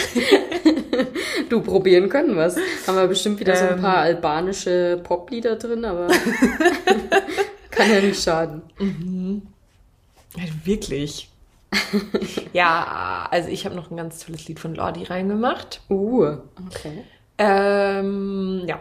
du, 1.50 1.62
probieren 1.62 2.10
können 2.10 2.36
wir's. 2.36 2.56
Haben 2.88 2.96
wir 2.98 3.08
bestimmt 3.08 3.40
wieder 3.40 3.56
so 3.56 3.66
ein 3.66 3.74
Ähm. 3.76 3.82
paar 3.82 3.98
albanische 3.98 5.00
Poplieder 5.04 5.58
drin, 5.58 5.86
aber 5.86 6.08
kann 7.70 7.92
ja 7.92 8.02
nicht 8.02 8.24
schaden. 8.24 8.64
ja, 10.36 10.44
wirklich. 10.64 11.31
ja, 12.54 13.28
also 13.32 13.50
ich 13.50 13.66
habe 13.66 13.76
noch 13.76 13.92
ein 13.92 13.98
ganz 13.98 14.26
tolles 14.26 14.48
Lied 14.48 14.60
von 14.60 14.76
Lordi 14.76 15.04
reingemacht. 15.04 15.82
Uh, 15.90 16.38
okay. 16.68 17.04
Ähm, 17.38 18.64
ja. 18.68 18.80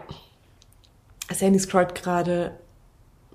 Sandy 1.33 1.59
scrollt 1.59 1.95
gerade 1.95 2.59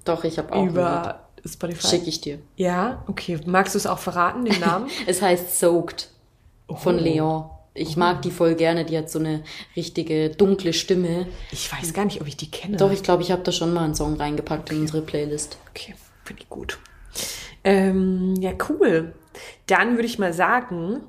Doch, 0.05 0.25
ich 0.25 0.39
habe 0.39 0.53
auch 0.53 0.67
über 0.67 1.21
Spotify. 1.45 1.83
Lied. 1.83 1.91
Schick 1.91 2.07
ich 2.09 2.21
dir. 2.21 2.39
Ja, 2.57 3.03
okay. 3.07 3.41
Magst 3.47 3.75
du 3.75 3.79
es 3.79 3.87
auch 3.87 3.99
verraten, 3.99 4.45
den 4.45 4.61
Namen? 4.61 4.89
Es 5.07 5.23
heißt 5.23 5.59
Soaked 5.59 6.11
von 6.69 6.97
Oh. 6.99 7.01
Leon. 7.01 7.51
Ich 7.79 7.97
mag 7.99 8.23
die 8.23 8.31
voll 8.31 8.55
gerne, 8.55 8.87
die 8.87 8.97
hat 8.97 9.11
so 9.11 9.19
eine 9.19 9.43
richtige 9.77 10.31
dunkle 10.31 10.73
Stimme. 10.73 11.27
Ich 11.53 11.71
weiß 11.71 11.93
gar 11.93 12.07
nicht, 12.07 12.23
ob 12.23 12.27
ich 12.27 12.37
die 12.37 12.51
kenne. 12.51 12.79
Doch, 12.79 12.91
ich 12.91 13.03
glaube, 13.03 13.23
ich 13.23 13.31
habe 13.31 13.43
da 13.43 13.53
schon 13.53 13.75
mal 13.75 13.85
einen 13.85 13.95
Song 13.95 14.17
reingepackt 14.17 14.71
in 14.73 14.81
unsere 14.81 15.03
Playlist. 15.03 15.59
Okay, 15.71 15.95
finde 16.25 16.43
ich 16.43 16.49
gut. 16.49 16.79
Ähm, 17.65 18.35
ja, 18.41 18.53
cool. 18.71 19.13
Dann 19.66 19.93
würde 19.97 20.07
ich 20.07 20.18
mal 20.18 20.32
sagen, 20.32 21.03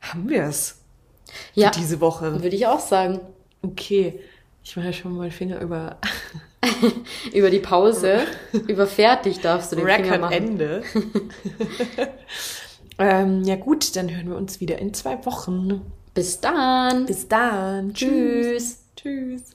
haben 0.00 0.28
wir 0.28 0.44
es 0.44 0.80
Ja, 1.54 1.72
für 1.72 1.80
diese 1.80 2.00
Woche. 2.00 2.42
würde 2.42 2.56
ich 2.56 2.66
auch 2.66 2.80
sagen. 2.80 3.20
Okay. 3.62 4.20
Ich 4.62 4.76
mache 4.76 4.92
schon 4.92 5.12
mal 5.12 5.18
meinen 5.18 5.30
Finger 5.30 5.60
über 5.60 5.98
Über 7.32 7.50
die 7.50 7.58
Pause, 7.58 8.20
über 8.68 8.86
fertig 8.86 9.40
darfst 9.40 9.72
du 9.72 9.76
den 9.76 9.86
Finger 9.86 9.98
Record 10.04 10.20
machen. 10.20 10.32
Ende. 10.32 10.82
ähm, 12.98 13.44
ja 13.44 13.56
gut, 13.56 13.96
dann 13.96 14.14
hören 14.14 14.28
wir 14.28 14.36
uns 14.36 14.60
wieder 14.60 14.78
in 14.78 14.94
zwei 14.94 15.24
Wochen. 15.26 15.82
Bis 16.14 16.40
dann. 16.40 17.06
Bis 17.06 17.28
dann. 17.28 17.92
Tschüss. 17.94 18.78
Tschüss. 18.96 19.52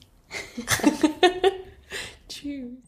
Tschüss. 2.28 2.80